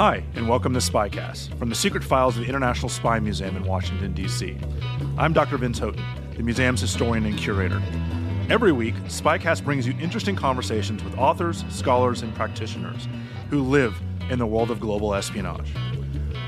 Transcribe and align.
Hi, 0.00 0.24
and 0.34 0.48
welcome 0.48 0.72
to 0.72 0.78
Spycast 0.78 1.58
from 1.58 1.68
the 1.68 1.74
secret 1.74 2.02
files 2.02 2.34
of 2.34 2.44
the 2.44 2.48
International 2.48 2.88
Spy 2.88 3.18
Museum 3.18 3.54
in 3.54 3.64
Washington, 3.64 4.14
D.C. 4.14 4.56
I'm 5.18 5.34
Dr. 5.34 5.58
Vince 5.58 5.78
Houghton, 5.78 6.02
the 6.38 6.42
museum's 6.42 6.80
historian 6.80 7.26
and 7.26 7.36
curator. 7.36 7.82
Every 8.48 8.72
week, 8.72 8.94
Spycast 9.08 9.62
brings 9.62 9.86
you 9.86 9.94
interesting 10.00 10.36
conversations 10.36 11.04
with 11.04 11.18
authors, 11.18 11.66
scholars, 11.68 12.22
and 12.22 12.34
practitioners 12.34 13.08
who 13.50 13.62
live 13.62 13.94
in 14.30 14.38
the 14.38 14.46
world 14.46 14.70
of 14.70 14.80
global 14.80 15.12
espionage. 15.12 15.70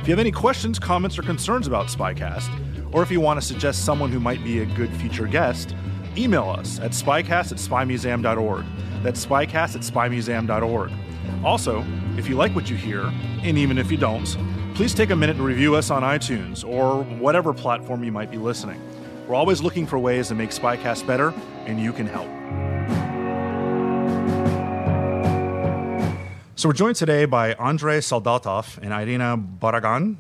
If 0.01 0.09
you 0.09 0.13
have 0.13 0.19
any 0.19 0.33
questions, 0.33 0.79
comments, 0.79 1.19
or 1.19 1.23
concerns 1.23 1.67
about 1.67 1.89
Spycast, 1.89 2.95
or 2.95 3.03
if 3.03 3.11
you 3.11 3.21
want 3.21 3.39
to 3.39 3.47
suggest 3.47 3.85
someone 3.85 4.11
who 4.11 4.19
might 4.19 4.43
be 4.43 4.61
a 4.61 4.65
good 4.65 4.91
future 4.97 5.27
guest, 5.27 5.77
email 6.17 6.49
us 6.49 6.81
at 6.81 6.93
spycast 6.93 7.53
at 7.53 7.59
spymuseum.org. 7.59 8.65
That's 9.03 9.27
spycast 9.27 9.75
at 9.75 9.83
spymuseum.org. 9.83 10.91
Also, 11.45 11.85
if 12.17 12.29
you 12.29 12.37
like 12.37 12.55
what 12.55 12.71
you 12.71 12.77
hear, 12.77 13.03
and 13.43 13.59
even 13.59 13.77
if 13.77 13.91
you 13.91 13.97
don't, 13.97 14.37
please 14.75 14.95
take 14.95 15.11
a 15.11 15.17
minute 15.17 15.37
to 15.37 15.43
review 15.43 15.75
us 15.75 15.91
on 15.91 16.03
iTunes 16.03 16.65
or 16.67 17.03
whatever 17.19 17.53
platform 17.53 18.05
you 18.05 18.13
might 18.13 18.31
be 18.31 18.39
listening. 18.39 18.81
We're 19.27 19.35
always 19.35 19.61
looking 19.61 19.87
for 19.87 19.99
ways 19.99 20.29
to 20.29 20.35
make 20.35 20.51
Spycast 20.51 21.07
better, 21.07 21.35
and 21.67 21.81
you 21.81 21.93
can 21.93 22.07
help. 22.07 22.29
So 26.55 26.69
we're 26.69 26.75
joined 26.75 26.95
today 26.95 27.25
by 27.25 27.55
Andrei 27.55 27.99
Soldatov 27.99 28.79
and 28.79 28.93
Irina 28.93 29.37
Borogan. 29.37 30.19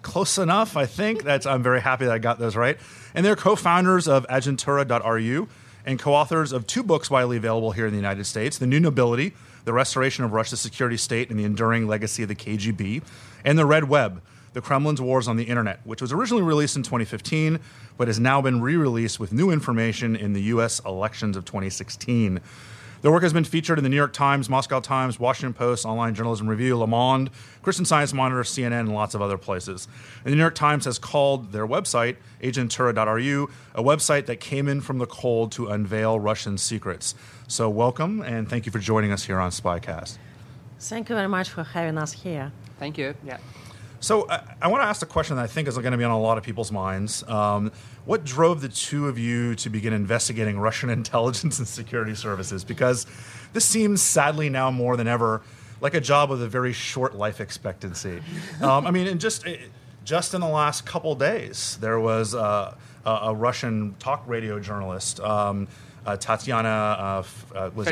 Close 0.00 0.38
enough, 0.38 0.78
I 0.78 0.86
think. 0.86 1.24
That's 1.24 1.44
I'm 1.44 1.62
very 1.62 1.82
happy 1.82 2.06
that 2.06 2.14
I 2.14 2.18
got 2.18 2.38
those 2.38 2.56
right. 2.56 2.78
And 3.14 3.26
they're 3.26 3.36
co-founders 3.36 4.08
of 4.08 4.26
Agentura.ru 4.28 5.48
and 5.84 5.98
co-authors 5.98 6.52
of 6.52 6.66
two 6.66 6.82
books 6.82 7.10
widely 7.10 7.36
available 7.36 7.72
here 7.72 7.84
in 7.84 7.92
the 7.92 7.98
United 7.98 8.24
States: 8.24 8.56
The 8.56 8.66
New 8.66 8.80
Nobility, 8.80 9.34
The 9.64 9.72
Restoration 9.72 10.24
of 10.24 10.32
Russia's 10.32 10.60
Security 10.60 10.96
State 10.96 11.30
and 11.30 11.38
the 11.38 11.44
Enduring 11.44 11.86
Legacy 11.86 12.22
of 12.22 12.28
the 12.28 12.34
KGB, 12.34 13.02
and 13.44 13.58
The 13.58 13.66
Red 13.66 13.84
Web, 13.84 14.22
The 14.52 14.60
Kremlin's 14.60 15.00
Wars 15.00 15.28
on 15.28 15.36
the 15.36 15.44
Internet, 15.44 15.80
which 15.84 16.02
was 16.02 16.12
originally 16.12 16.42
released 16.42 16.76
in 16.76 16.82
2015, 16.82 17.60
but 17.96 18.08
has 18.08 18.18
now 18.18 18.40
been 18.42 18.60
re-released 18.60 19.20
with 19.20 19.32
new 19.32 19.50
information 19.50 20.16
in 20.16 20.32
the 20.32 20.42
U.S. 20.42 20.80
elections 20.84 21.36
of 21.36 21.44
2016. 21.44 22.40
Their 23.02 23.10
work 23.10 23.24
has 23.24 23.32
been 23.32 23.42
featured 23.42 23.78
in 23.78 23.82
the 23.82 23.90
New 23.90 23.96
York 23.96 24.12
Times, 24.12 24.48
Moscow 24.48 24.78
Times, 24.78 25.18
Washington 25.18 25.54
Post, 25.54 25.84
Online 25.84 26.14
Journalism 26.14 26.48
Review, 26.48 26.78
Le 26.78 26.86
Monde, 26.86 27.30
Christian 27.60 27.84
Science 27.84 28.12
Monitor, 28.12 28.42
CNN, 28.42 28.80
and 28.80 28.94
lots 28.94 29.16
of 29.16 29.20
other 29.20 29.36
places. 29.36 29.88
And 30.24 30.30
the 30.30 30.36
New 30.36 30.42
York 30.42 30.54
Times 30.54 30.84
has 30.84 31.00
called 31.00 31.50
their 31.50 31.66
website, 31.66 32.16
agentura.ru, 32.44 33.50
a 33.74 33.82
website 33.82 34.26
that 34.26 34.38
came 34.38 34.68
in 34.68 34.80
from 34.80 34.98
the 34.98 35.06
cold 35.06 35.50
to 35.52 35.66
unveil 35.66 36.20
Russian 36.20 36.56
secrets. 36.58 37.16
So, 37.52 37.68
welcome, 37.68 38.22
and 38.22 38.48
thank 38.48 38.64
you 38.64 38.72
for 38.72 38.78
joining 38.78 39.12
us 39.12 39.24
here 39.24 39.38
on 39.38 39.50
Spycast. 39.50 40.16
Thank 40.80 41.10
you 41.10 41.14
very 41.14 41.28
much 41.28 41.50
for 41.50 41.62
having 41.62 41.98
us 41.98 42.10
here. 42.10 42.50
Thank 42.78 42.96
you. 42.96 43.14
Yeah. 43.22 43.36
So 44.00 44.26
I, 44.30 44.42
I 44.62 44.68
want 44.68 44.82
to 44.82 44.86
ask 44.86 45.02
a 45.02 45.06
question 45.06 45.36
that 45.36 45.42
I 45.42 45.46
think 45.48 45.68
is 45.68 45.76
going 45.76 45.92
to 45.92 45.98
be 45.98 46.04
on 46.04 46.12
a 46.12 46.18
lot 46.18 46.38
of 46.38 46.44
people's 46.44 46.72
minds. 46.72 47.22
Um, 47.28 47.70
what 48.06 48.24
drove 48.24 48.62
the 48.62 48.70
two 48.70 49.06
of 49.06 49.18
you 49.18 49.54
to 49.56 49.68
begin 49.68 49.92
investigating 49.92 50.58
Russian 50.60 50.88
intelligence 50.98 51.58
and 51.58 51.68
security 51.68 52.14
services? 52.14 52.64
Because 52.64 53.04
this 53.52 53.66
seems 53.66 54.00
sadly 54.00 54.48
now 54.48 54.70
more 54.70 54.96
than 54.96 55.06
ever 55.06 55.42
like 55.82 55.92
a 55.92 56.00
job 56.00 56.30
with 56.30 56.42
a 56.42 56.48
very 56.48 56.72
short 56.72 57.14
life 57.16 57.38
expectancy. 57.38 58.22
Um, 58.62 58.86
I 58.86 58.90
mean, 58.90 59.06
and 59.08 59.20
just 59.20 59.46
just 60.04 60.32
in 60.32 60.40
the 60.40 60.48
last 60.48 60.86
couple 60.86 61.14
days, 61.16 61.76
there 61.82 62.00
was 62.00 62.34
uh, 62.34 62.74
a, 63.04 63.10
a, 63.10 63.34
Russian 63.34 63.94
talk 63.98 64.22
radio 64.26 64.58
journalist. 64.58 65.20
Um, 65.20 65.68
uh, 66.04 66.16
Tatiana 66.16 66.68
uh, 66.68 67.22
uh, 67.54 67.70
was 67.74 67.86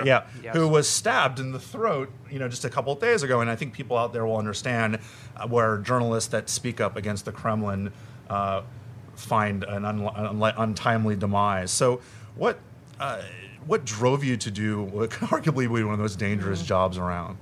it, 0.00 0.06
yeah, 0.06 0.26
yes. 0.42 0.54
who 0.54 0.66
was 0.66 0.88
stabbed 0.88 1.38
in 1.40 1.52
the 1.52 1.60
throat, 1.60 2.10
you 2.30 2.38
know, 2.38 2.48
just 2.48 2.64
a 2.64 2.70
couple 2.70 2.92
of 2.92 3.00
days 3.00 3.22
ago. 3.22 3.40
And 3.40 3.50
I 3.50 3.56
think 3.56 3.72
people 3.72 3.96
out 3.96 4.12
there 4.12 4.24
will 4.26 4.38
understand 4.38 4.98
uh, 5.36 5.46
where 5.46 5.78
journalists 5.78 6.30
that 6.30 6.48
speak 6.48 6.80
up 6.80 6.96
against 6.96 7.24
the 7.24 7.32
Kremlin 7.32 7.92
uh, 8.28 8.62
find 9.14 9.64
an 9.64 9.84
un- 9.84 10.08
un- 10.08 10.54
untimely 10.56 11.16
demise. 11.16 11.70
So, 11.70 12.00
what 12.36 12.58
uh, 12.98 13.22
what 13.66 13.84
drove 13.84 14.24
you 14.24 14.36
to 14.38 14.50
do 14.50 14.82
what 14.82 15.10
could 15.10 15.28
arguably 15.30 15.72
be 15.72 15.84
one 15.84 15.92
of 15.92 15.98
the 15.98 16.02
most 16.02 16.18
dangerous 16.18 16.62
jobs 16.62 16.96
around? 16.98 17.36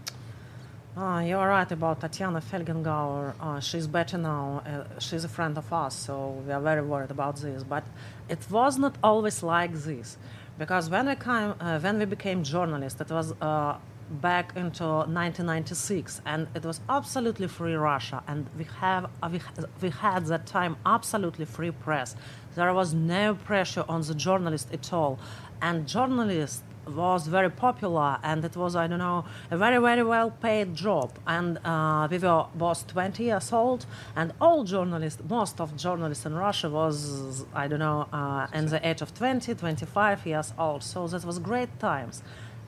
Uh, 0.99 1.21
you're 1.21 1.47
right 1.47 1.71
about 1.71 2.01
Tatiana 2.01 2.41
Felgengauer. 2.41 3.33
Uh, 3.39 3.61
she's 3.61 3.87
better 3.87 4.19
now. 4.19 4.61
Uh, 4.67 4.99
she's 4.99 5.23
a 5.23 5.29
friend 5.29 5.57
of 5.57 5.73
us, 5.73 5.95
so 5.95 6.43
we 6.45 6.53
are 6.53 6.61
very 6.61 6.83
worried 6.83 7.13
about 7.13 7.37
this. 7.37 7.63
But 7.63 7.85
it 8.29 8.41
was 8.51 8.79
not 8.79 8.97
always 9.01 9.45
like 9.45 9.73
this, 9.75 10.17
because 10.59 10.91
when 10.91 11.07
we 11.07 11.15
came, 11.15 11.55
uh, 11.61 11.79
when 11.79 12.01
we 12.01 12.05
became 12.05 12.43
journalists, 12.43 13.01
it 13.01 13.11
was 13.11 13.33
uh, 13.41 13.77
back 14.11 14.57
into 14.57 14.83
1996, 14.83 16.21
and 16.27 16.49
it 16.57 16.65
was 16.65 16.81
absolutely 16.89 17.47
free 17.47 17.75
Russia, 17.75 18.21
and 18.27 18.47
we 18.59 18.65
have 18.81 19.09
uh, 19.23 19.29
we, 19.31 19.41
we 19.81 19.91
had 19.91 20.27
that 20.27 20.47
time 20.47 20.77
absolutely 20.85 21.45
free 21.45 21.71
press. 21.71 22.17
There 22.57 22.75
was 22.75 22.93
no 22.93 23.37
pressure 23.37 23.85
on 23.89 24.03
the 24.03 24.17
journalist 24.17 24.67
at 24.73 24.93
all, 24.93 25.21
and 25.63 25.87
journalists 25.87 26.65
was 26.89 27.27
very 27.27 27.51
popular 27.51 28.19
and 28.23 28.45
it 28.45 28.57
was 28.57 28.75
i 28.75 28.87
don't 28.87 28.99
know 28.99 29.25
a 29.51 29.57
very 29.57 29.79
very 29.79 30.03
well 30.03 30.31
paid 30.31 30.75
job. 30.75 31.11
And 31.27 31.59
uh, 31.65 32.09
we 32.11 32.19
were 32.19 32.47
both 32.55 32.87
20 32.87 33.25
years 33.25 33.53
old 33.53 33.87
and 34.17 34.33
all 34.41 34.65
journalists 34.65 35.23
most 35.29 35.61
of 35.61 35.77
journalists 35.77 36.25
in 36.27 36.35
russia 36.35 36.69
was 36.71 37.45
i 37.55 37.69
don't 37.69 37.79
know 37.79 38.09
uh, 38.13 38.47
in 38.53 38.67
the 38.67 38.87
age 38.89 39.03
of 39.03 39.15
20 39.15 39.55
25 39.55 40.27
years 40.27 40.53
old. 40.59 40.83
So 40.83 41.07
that 41.09 41.25
was 41.25 41.39
great 41.39 41.79
times. 41.79 42.23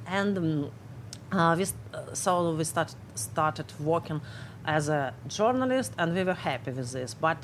And 0.06 0.38
um, 0.38 0.70
uh, 1.32 1.56
we, 1.56 1.64
so 2.12 2.54
we 2.54 2.64
start, 2.64 2.94
started 3.14 3.72
working 3.78 4.20
as 4.66 4.88
a 4.88 5.14
journalist 5.28 5.92
and 5.98 6.14
we 6.14 6.24
were 6.24 6.34
happy 6.34 6.72
with 6.72 6.92
this. 6.92 7.14
But 7.14 7.38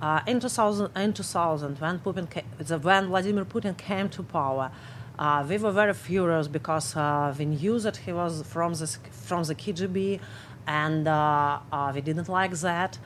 uh, 0.00 0.20
in 0.26 0.40
2000, 0.40 0.96
in 0.96 1.12
2000 1.12 1.80
when, 1.80 1.98
Putin 2.00 2.28
came, 2.28 2.44
when 2.82 3.06
Vladimir 3.06 3.44
Putin 3.44 3.76
came 3.76 4.08
to 4.10 4.22
power, 4.22 4.70
uh, 5.18 5.44
we 5.48 5.58
were 5.58 5.72
very 5.72 5.94
furious 5.94 6.46
because 6.48 6.94
uh, 6.96 7.34
we 7.38 7.44
knew 7.44 7.78
that 7.80 7.96
he 7.96 8.12
was 8.12 8.42
from 8.42 8.74
the, 8.74 8.86
from 9.10 9.42
the 9.44 9.54
KGB 9.54 10.20
and 10.66 11.08
uh, 11.08 11.58
uh, 11.72 11.92
we 11.94 12.00
didn't 12.00 12.28
like 12.28 12.52
that. 12.52 12.98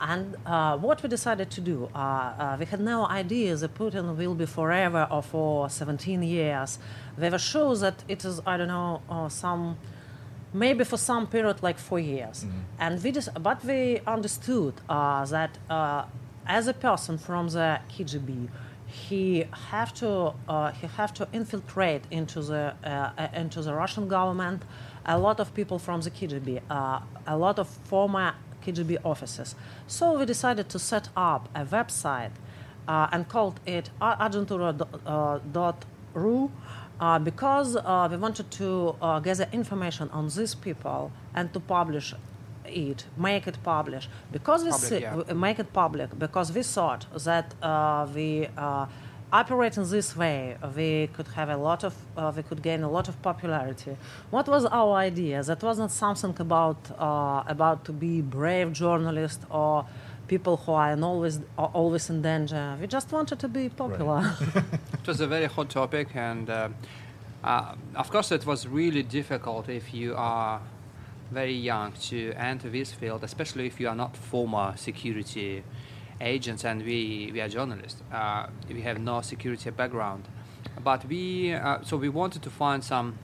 And 0.00 0.36
uh, 0.46 0.78
what 0.78 1.02
we 1.02 1.10
decided 1.10 1.50
to 1.50 1.60
do, 1.60 1.90
uh, 1.94 2.56
we 2.58 2.64
had 2.64 2.80
no 2.80 3.06
idea 3.06 3.54
that 3.54 3.74
Putin 3.74 4.16
will 4.16 4.34
be 4.34 4.46
forever 4.46 5.06
or 5.10 5.22
for 5.22 5.68
17 5.68 6.22
years. 6.22 6.78
We 7.18 7.28
were 7.28 7.38
sure 7.38 7.76
that 7.76 8.02
it 8.08 8.24
is, 8.24 8.40
I 8.46 8.56
don't 8.56 8.68
know, 8.68 9.28
some 9.28 9.76
maybe 10.54 10.84
for 10.84 10.96
some 10.96 11.26
period 11.26 11.62
like 11.62 11.78
four 11.78 12.00
years. 12.00 12.44
Mm-hmm. 12.44 12.58
And 12.78 13.04
we 13.04 13.12
just, 13.12 13.28
but 13.42 13.62
we 13.62 14.00
understood 14.06 14.74
that 14.88 15.58
as 16.46 16.66
a 16.66 16.72
person 16.72 17.18
from 17.18 17.48
the 17.48 17.80
KGB, 17.90 18.48
he 18.90 19.44
have 19.70 19.94
to 19.94 20.34
uh, 20.48 20.72
he 20.72 20.86
have 20.86 21.12
to 21.14 21.28
infiltrate 21.32 22.02
into 22.10 22.42
the 22.42 22.74
uh, 22.84 23.28
into 23.34 23.62
the 23.62 23.74
Russian 23.74 24.08
government. 24.08 24.62
A 25.06 25.18
lot 25.18 25.40
of 25.40 25.54
people 25.54 25.78
from 25.78 26.00
the 26.02 26.10
KGB, 26.10 26.60
uh, 26.70 27.00
a 27.26 27.36
lot 27.36 27.58
of 27.58 27.68
former 27.68 28.34
KGB 28.64 28.98
officers. 29.04 29.54
So 29.86 30.18
we 30.18 30.26
decided 30.26 30.68
to 30.68 30.78
set 30.78 31.08
up 31.16 31.48
a 31.54 31.64
website 31.64 32.32
uh, 32.86 33.08
and 33.12 33.28
called 33.28 33.60
it 33.66 33.90
agentura.ru 34.00 34.90
uh, 37.00 37.18
because 37.18 37.76
uh, 37.76 38.08
we 38.10 38.16
wanted 38.16 38.50
to 38.50 38.94
uh, 39.00 39.20
gather 39.20 39.48
information 39.52 40.10
on 40.10 40.28
these 40.28 40.54
people 40.54 41.10
and 41.34 41.52
to 41.52 41.60
publish 41.60 42.14
it, 42.70 43.04
make 43.16 43.46
it 43.46 43.58
publish. 43.62 44.08
Because 44.32 44.64
we 44.64 44.70
Public, 44.70 44.88
see, 44.88 45.00
yeah. 45.00 45.32
make 45.34 45.58
it 45.58 45.72
public, 45.72 46.18
because 46.18 46.52
we 46.52 46.62
thought 46.62 47.06
that 47.24 47.54
uh, 47.62 48.06
we 48.14 48.48
uh, 48.56 48.86
operate 49.32 49.76
in 49.76 49.88
this 49.88 50.16
way, 50.16 50.56
we 50.76 51.08
could 51.14 51.28
have 51.28 51.48
a 51.48 51.56
lot 51.56 51.84
of, 51.84 51.94
uh, 52.16 52.32
we 52.34 52.42
could 52.42 52.62
gain 52.62 52.82
a 52.82 52.90
lot 52.90 53.08
of 53.08 53.20
popularity. 53.22 53.96
What 54.30 54.48
was 54.48 54.64
our 54.66 54.94
idea? 54.94 55.42
That 55.42 55.62
wasn't 55.62 55.90
something 55.90 56.34
about 56.38 56.78
uh, 56.98 57.44
about 57.46 57.84
to 57.84 57.92
be 57.92 58.20
brave 58.20 58.72
journalist 58.72 59.40
or 59.50 59.86
people 60.28 60.56
who 60.56 60.72
are 60.72 60.92
in 60.92 61.02
always 61.02 61.40
are 61.58 61.70
always 61.74 62.10
in 62.10 62.22
danger. 62.22 62.76
We 62.80 62.86
just 62.86 63.12
wanted 63.12 63.38
to 63.44 63.48
be 63.48 63.68
popular. 63.68 64.20
It 65.00 65.06
was 65.06 65.20
a 65.20 65.26
very 65.26 65.46
hot 65.46 65.70
topic, 65.70 66.08
and 66.14 66.50
uh, 66.50 66.68
uh, 67.42 67.74
of 67.96 68.10
course, 68.10 68.30
it 68.32 68.44
was 68.46 68.68
really 68.68 69.02
difficult 69.02 69.68
if 69.68 69.94
you 69.94 70.14
are 70.16 70.60
very 71.30 71.54
young 71.54 71.92
to 71.92 72.32
enter 72.32 72.68
this 72.68 72.92
field, 72.92 73.22
especially 73.24 73.66
if 73.66 73.80
you 73.80 73.88
are 73.88 73.94
not 73.94 74.16
former 74.16 74.74
security 74.76 75.62
agents 76.20 76.64
and 76.64 76.82
we, 76.84 77.30
we 77.32 77.40
are 77.40 77.48
journalists. 77.48 78.02
Uh, 78.12 78.46
we 78.68 78.82
have 78.82 79.00
no 79.00 79.20
security 79.20 79.70
background. 79.70 80.28
But 80.82 81.06
we, 81.06 81.54
uh, 81.54 81.78
so 81.82 81.96
we 81.96 82.08
wanted 82.08 82.42
to 82.42 82.50
find 82.50 82.82
some 82.82 83.18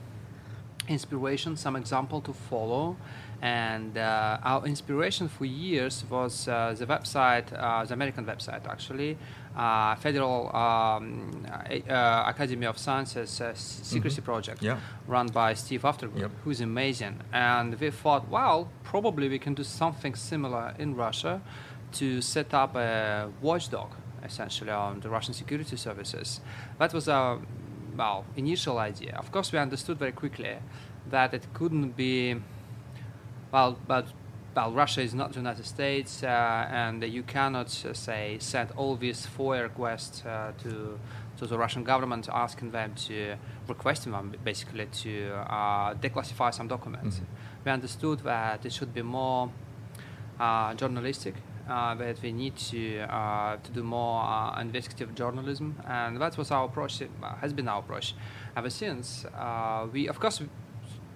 inspiration, 0.87 1.57
some 1.57 1.75
example 1.75 2.21
to 2.21 2.33
follow. 2.33 2.97
And 3.41 3.97
uh, 3.97 4.39
our 4.43 4.65
inspiration 4.65 5.27
for 5.27 5.45
years 5.45 6.03
was 6.09 6.47
uh, 6.47 6.75
the 6.77 6.87
website, 6.87 7.53
uh, 7.53 7.85
the 7.85 7.93
American 7.93 8.25
website 8.25 8.67
actually, 8.67 9.17
uh, 9.57 9.95
Federal 9.95 10.55
um, 10.55 11.45
uh, 11.89 12.23
Academy 12.27 12.65
of 12.67 12.77
Sciences 12.77 13.41
uh, 13.41 13.53
Secrecy 13.55 14.21
Project, 14.21 14.61
Yeah. 14.61 14.77
run 15.07 15.27
by 15.27 15.55
Steve 15.55 15.81
Aftergood, 15.81 16.19
Yep. 16.19 16.31
who's 16.43 16.61
amazing. 16.61 17.15
And 17.33 17.79
we 17.79 17.89
thought, 17.91 18.29
well, 18.29 18.69
probably 18.83 19.27
we 19.29 19.39
can 19.39 19.55
do 19.55 19.63
something 19.63 20.15
similar 20.15 20.73
in 20.77 20.95
Russia 20.95 21.41
to 21.93 22.21
set 22.21 22.53
up 22.53 22.75
a 22.75 23.29
watchdog, 23.41 23.89
essentially, 24.23 24.71
on 24.71 24.99
the 24.99 25.09
Russian 25.09 25.33
security 25.33 25.75
services. 25.77 26.41
That 26.77 26.93
was 26.93 27.07
our 27.09 27.39
well 27.97 28.25
initial 28.35 28.77
idea. 28.77 29.15
Of 29.17 29.31
course, 29.31 29.51
we 29.51 29.57
understood 29.57 29.97
very 29.97 30.11
quickly 30.11 30.57
that 31.09 31.33
it 31.33 31.47
couldn't 31.55 31.95
be 31.95 32.35
well, 33.51 33.77
but 33.87 34.05
well, 34.57 34.71
Russia 34.71 35.01
is 35.01 35.13
not 35.13 35.33
the 35.33 35.37
United 35.37 35.67
States, 35.67 36.23
uh, 36.23 36.67
and 36.71 37.03
you 37.03 37.21
cannot 37.21 37.67
uh, 37.85 37.93
say 37.93 38.37
send 38.39 38.71
all 38.75 38.95
these 38.95 39.27
FOIA 39.27 39.61
requests 39.61 40.25
uh, 40.25 40.51
to 40.63 40.97
to 41.37 41.45
the 41.45 41.55
Russian 41.55 41.83
government, 41.83 42.27
asking 42.33 42.71
them 42.71 42.95
to 43.07 43.35
requesting 43.67 44.11
them 44.13 44.33
basically 44.43 44.87
to 45.03 45.13
uh, 45.47 45.93
declassify 45.93 46.51
some 46.51 46.67
documents. 46.67 47.21
We 47.63 47.71
understood 47.71 48.19
that 48.21 48.65
it 48.65 48.73
should 48.73 48.95
be 48.95 49.03
more 49.03 49.51
uh, 50.39 50.73
journalistic. 50.73 51.35
Uh, 51.69 51.93
that 51.95 52.21
we 52.23 52.31
need 52.31 52.55
to 52.55 53.01
uh, 53.01 53.57
to 53.57 53.71
do 53.71 53.83
more 53.83 54.23
uh, 54.23 54.61
investigative 54.61 55.13
journalism, 55.13 55.75
and 55.85 56.19
that 56.19 56.37
was 56.37 56.49
our 56.49 56.65
approach. 56.65 57.03
Has 57.41 57.53
been 57.53 57.67
our 57.67 57.79
approach 57.79 58.15
ever 58.55 58.69
since. 58.69 59.25
Uh, 59.25 59.85
we, 59.93 60.07
of 60.07 60.19
course, 60.19 60.39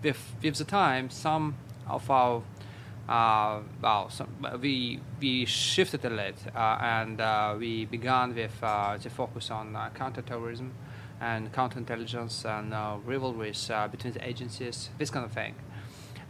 with 0.03 0.21
with 0.43 0.57
the 0.57 0.65
time, 0.65 1.09
some 1.09 1.55
of 1.87 2.09
our 2.09 2.43
uh, 3.11 3.59
well, 3.81 4.09
we 4.61 5.01
we 5.19 5.43
shifted 5.45 6.05
a 6.05 6.09
little, 6.09 6.51
uh, 6.55 6.77
and 6.81 7.19
uh, 7.19 7.55
we 7.59 7.83
began 7.83 8.33
with 8.33 8.57
uh, 8.63 8.97
the 8.97 9.09
focus 9.09 9.51
on 9.51 9.75
uh, 9.75 9.89
counterterrorism 9.93 10.71
and 11.19 11.51
counterintelligence 11.51 12.45
and 12.45 12.73
uh, 12.73 12.95
rivalries 13.05 13.69
between 13.91 14.13
the 14.13 14.25
agencies, 14.25 14.89
this 14.97 15.09
kind 15.09 15.25
of 15.25 15.31
thing. 15.33 15.55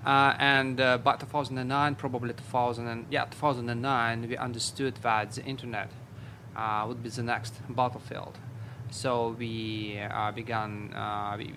And 0.03 0.77
by 0.77 1.15
2009, 1.17 1.95
probably 1.95 2.33
2000, 2.33 2.87
and, 2.87 3.05
yeah, 3.11 3.25
2009, 3.25 4.27
we 4.27 4.35
understood 4.35 4.95
that 5.03 5.31
the 5.33 5.45
internet 5.45 5.91
would 6.87 7.03
be 7.03 7.09
the 7.09 7.23
next 7.23 7.53
battlefield. 7.69 8.39
So 8.89 9.35
we 9.37 10.01
began, 10.35 10.89
we, 11.37 11.53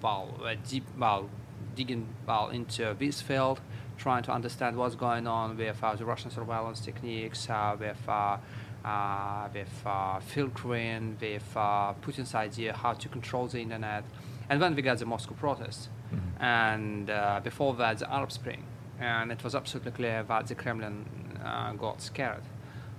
well, 0.00 0.28
deep, 0.68 0.84
well, 0.96 1.28
digging 1.74 2.06
well 2.26 2.48
into 2.48 2.94
this 2.98 3.20
field, 3.20 3.60
trying 3.98 4.22
to 4.24 4.32
understand 4.32 4.76
what's 4.76 4.94
going 4.94 5.26
on 5.26 5.56
with 5.56 5.82
uh, 5.82 5.94
the 5.94 6.04
Russian 6.04 6.30
surveillance 6.30 6.80
techniques, 6.80 7.48
uh, 7.48 7.76
with 7.78 7.98
uh, 8.08 8.36
uh, 8.84 9.48
with 9.54 9.82
uh, 9.86 10.18
filtering, 10.20 11.16
with 11.20 11.56
uh, 11.56 11.94
Putin's 12.02 12.34
idea 12.34 12.72
how 12.72 12.92
to 12.94 13.08
control 13.08 13.46
the 13.46 13.60
internet, 13.60 14.04
and 14.48 14.60
then 14.60 14.74
we 14.74 14.82
got 14.82 14.98
the 14.98 15.06
Moscow 15.06 15.34
protests, 15.34 15.88
and 16.40 17.10
uh, 17.10 17.40
before 17.44 17.74
that 17.74 17.98
the 17.98 18.12
Arab 18.12 18.32
Spring, 18.32 18.64
and 19.00 19.30
it 19.30 19.44
was 19.44 19.54
absolutely 19.54 19.92
clear 19.92 20.22
that 20.24 20.46
the 20.46 20.54
Kremlin 20.54 21.06
uh, 21.44 21.72
got 21.72 22.00
scared 22.02 22.42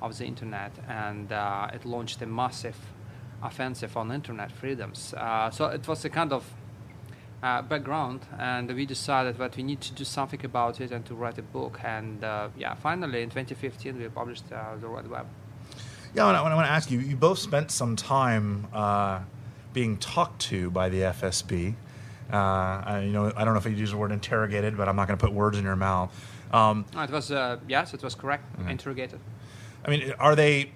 of 0.02 0.18
the 0.18 0.26
internet, 0.26 0.72
and 0.88 1.32
uh, 1.32 1.68
it 1.74 1.86
launched 1.86 2.22
a 2.22 2.26
massive 2.26 2.78
offensive 3.42 3.98
on 3.98 4.12
internet 4.12 4.52
freedoms. 4.52 5.14
Uh, 5.14 5.50
so 5.52 5.68
it 5.68 5.86
was 5.88 6.06
a 6.06 6.10
kind 6.10 6.32
of 6.32 6.46
uh, 7.44 7.62
background, 7.62 8.22
and 8.40 8.72
we 8.74 8.86
decided 8.86 9.38
that 9.38 9.58
we 9.58 9.64
need 9.64 9.82
to 9.82 9.94
do 9.94 10.06
something 10.06 10.44
about 10.46 10.80
it 10.80 10.92
and 10.92 11.06
to 11.06 11.14
write 11.14 11.38
a 11.38 11.42
book. 11.42 11.80
And 11.84 12.24
uh, 12.24 12.48
yeah, 12.58 12.74
finally 12.76 13.22
in 13.22 13.30
2015 13.30 14.00
we 14.00 14.08
published 14.08 14.46
uh, 14.52 14.76
the 14.80 14.88
Red 14.88 15.10
Web. 15.10 15.28
Yeah, 16.16 16.28
and 16.30 16.38
I 16.38 16.42
want 16.42 16.66
to 16.66 16.72
ask 16.72 16.90
you. 16.90 17.00
You 17.00 17.16
both 17.16 17.40
spent 17.40 17.70
some 17.72 17.96
time 17.96 18.68
uh, 18.74 19.20
being 19.74 19.98
talked 19.98 20.42
to 20.44 20.70
by 20.72 20.90
the 20.90 21.02
FSB. 21.02 21.74
Uh, 22.32 22.36
I, 22.36 23.02
you 23.06 23.12
know, 23.12 23.34
I 23.36 23.44
don't 23.44 23.54
know 23.54 23.60
if 23.60 23.66
you 23.66 23.72
use 23.72 23.92
the 23.92 23.98
word 23.98 24.12
interrogated, 24.12 24.78
but 24.78 24.88
I'm 24.88 24.96
not 24.96 25.08
going 25.08 25.20
to 25.20 25.26
put 25.26 25.34
words 25.34 25.58
in 25.58 25.66
your 25.66 25.76
mouth. 25.76 26.12
Um, 26.54 26.86
No, 26.94 27.02
it 27.02 27.10
was 27.10 27.32
uh, 27.32 27.58
yes, 27.68 27.94
it 27.94 28.04
was 28.04 28.16
correct. 28.16 28.46
Interrogated. 28.70 29.20
I 29.86 29.90
mean, 29.90 30.14
are 30.20 30.36
they 30.36 30.72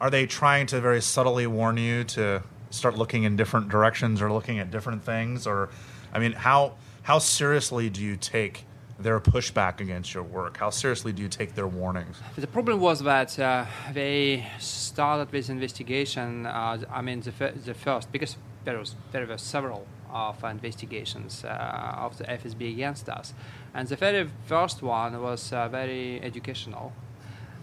are 0.00 0.10
they 0.10 0.26
trying 0.26 0.66
to 0.66 0.80
very 0.80 1.00
subtly 1.00 1.46
warn 1.46 1.78
you 1.78 2.04
to 2.04 2.42
start 2.70 2.98
looking 2.98 3.22
in 3.22 3.36
different 3.36 3.68
directions 3.68 4.20
or 4.20 4.30
looking 4.32 4.58
at 4.58 4.70
different 4.70 5.04
things? 5.04 5.46
Or, 5.46 5.70
I 6.12 6.18
mean, 6.18 6.32
how 6.32 6.74
how 7.02 7.18
seriously 7.18 7.90
do 7.90 8.00
you 8.02 8.16
take 8.16 8.64
their 8.98 9.18
pushback 9.20 9.80
against 9.80 10.14
your 10.14 10.22
work? 10.22 10.58
How 10.58 10.70
seriously 10.70 11.12
do 11.12 11.22
you 11.22 11.28
take 11.28 11.54
their 11.54 11.66
warnings? 11.66 12.16
The 12.36 12.46
problem 12.46 12.80
was 12.80 13.00
that 13.00 13.38
uh, 13.38 13.66
they 13.92 14.46
started 14.58 15.30
this 15.32 15.48
investigation. 15.48 16.46
Uh, 16.46 16.78
I 16.90 17.02
mean, 17.02 17.20
the, 17.20 17.32
fir- 17.32 17.52
the 17.52 17.74
first 17.74 18.12
because 18.12 18.36
there 18.64 18.78
was 18.78 18.94
there 19.10 19.26
were 19.26 19.38
several 19.38 19.86
of 20.10 20.44
investigations 20.44 21.44
uh, 21.44 21.94
of 21.96 22.18
the 22.18 22.24
FSB 22.24 22.72
against 22.72 23.08
us, 23.08 23.34
and 23.74 23.88
the 23.88 23.96
very 23.96 24.28
first 24.46 24.82
one 24.82 25.20
was 25.20 25.52
uh, 25.52 25.68
very 25.68 26.20
educational. 26.22 26.92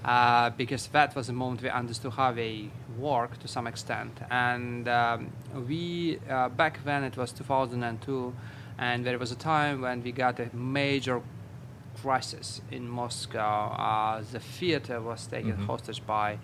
Uh, 0.03 0.50
because 0.51 0.88
that 0.88 1.13
was 1.13 1.27
the 1.27 1.34
moment 1.34 1.62
we 1.62 1.70
understood 1.70 2.13
how 2.13 2.32
they 2.32 2.70
work 2.98 3.38
to 3.38 3.50
some 3.50 3.68
extent, 3.68 4.18
and 4.32 4.88
um, 4.88 5.29
we 5.68 6.18
uh, 6.29 6.48
back 6.48 6.79
then 6.86 7.03
it 7.03 7.18
was 7.18 7.34
2002, 7.34 8.34
and 8.77 9.06
there 9.06 9.20
was 9.20 9.34
a 9.34 9.36
time 9.36 9.82
when 9.82 10.01
we 10.01 10.13
got 10.13 10.39
a 10.39 10.50
major 10.56 11.22
crisis 12.01 12.62
in 12.72 12.88
Moscow. 12.88 13.74
Uh, 13.74 14.24
the 14.32 14.39
theater 14.39 15.01
was 15.01 15.27
taken 15.27 15.58
hostage 15.68 16.06
by 16.08 16.38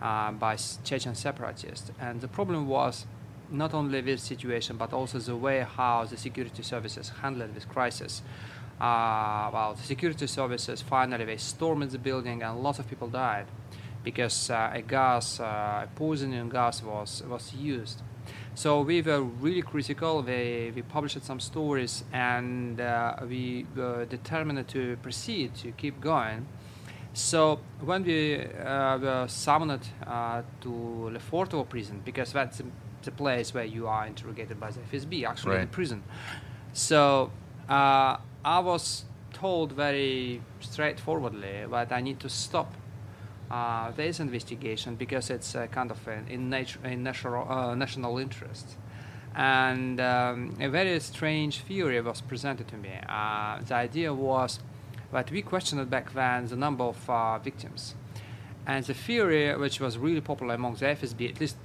uh, 0.00 0.30
by 0.30 0.56
Chechen 0.84 1.16
separatists, 1.16 1.90
and 2.00 2.20
the 2.20 2.28
problem 2.28 2.68
was 2.68 3.06
not 3.50 3.74
only 3.74 4.00
this 4.00 4.22
situation 4.22 4.76
but 4.76 4.92
also 4.92 5.18
the 5.18 5.36
way 5.36 5.66
how 5.76 6.04
the 6.04 6.16
security 6.16 6.62
services 6.62 7.10
handled 7.22 7.54
this 7.54 7.64
crisis. 7.64 8.22
Uh, 8.80 9.50
well, 9.52 9.74
the 9.74 9.82
security 9.82 10.26
services 10.26 10.80
finally 10.80 11.24
they 11.24 11.36
stormed 11.36 11.90
the 11.90 11.98
building 11.98 12.42
and 12.42 12.62
lots 12.62 12.78
of 12.78 12.88
people 12.88 13.08
died 13.08 13.46
because 14.02 14.50
uh, 14.50 14.70
a 14.72 14.80
gas, 14.80 15.38
uh, 15.38 15.86
poisoning 15.94 16.48
gas 16.48 16.82
was 16.82 17.22
was 17.28 17.52
used. 17.54 18.02
So 18.54 18.82
we 18.82 19.02
were 19.02 19.22
really 19.22 19.62
critical. 19.62 20.22
We, 20.22 20.72
we 20.74 20.82
published 20.82 21.22
some 21.24 21.40
stories 21.40 22.04
and 22.12 22.80
uh, 22.80 23.16
we 23.28 23.66
were 23.76 24.04
determined 24.04 24.66
to 24.68 24.96
proceed, 25.02 25.54
to 25.56 25.72
keep 25.72 26.00
going. 26.00 26.46
So 27.12 27.60
when 27.80 28.04
we 28.04 28.44
uh, 28.44 28.98
were 28.98 29.26
summoned 29.28 29.88
uh, 30.06 30.42
to 30.60 31.10
Lefortovo 31.12 31.68
prison, 31.68 32.02
because 32.04 32.32
that's 32.32 32.58
the, 32.58 33.10
place 33.10 33.54
where 33.54 33.64
you 33.64 33.88
are 33.88 34.06
interrogated 34.06 34.60
by 34.60 34.70
the 34.70 34.80
FSB, 34.80 35.26
actually 35.26 35.56
in 35.56 35.68
prison. 35.68 36.02
So 36.74 37.32
uh, 37.68 38.18
I 38.44 38.60
was 38.60 39.04
told 39.32 39.72
very 39.72 40.40
straightforwardly 40.60 41.66
that 41.70 41.92
I 41.92 42.00
need 42.00 42.20
to 42.20 42.28
stop 42.28 42.74
uh, 43.50 43.90
this 43.90 44.20
investigation 44.20 44.94
because 44.94 45.28
it's 45.28 45.54
uh, 45.54 45.66
kind 45.66 45.90
of 45.90 46.08
in, 46.08 46.48
nature, 46.48 46.78
in 46.84 47.02
national, 47.02 47.50
uh, 47.50 47.74
national 47.74 48.18
interest. 48.18 48.76
And 49.34 50.00
um, 50.00 50.56
a 50.60 50.68
very 50.68 50.98
strange 51.00 51.60
theory 51.60 52.00
was 52.00 52.20
presented 52.20 52.68
to 52.68 52.76
me. 52.76 52.92
Uh, 53.08 53.60
the 53.60 53.74
idea 53.74 54.12
was 54.12 54.60
that 55.12 55.30
we 55.30 55.42
questioned 55.42 55.88
back 55.90 56.12
then 56.14 56.46
the 56.46 56.56
number 56.56 56.84
of 56.84 57.10
uh, 57.10 57.38
victims. 57.38 57.94
And 58.66 58.84
the 58.84 58.94
theory, 58.94 59.54
which 59.56 59.80
was 59.80 59.98
really 59.98 60.20
popular 60.20 60.54
among 60.54 60.76
the 60.76 60.86
FSB, 60.86 61.30
at 61.30 61.40
least 61.40 61.56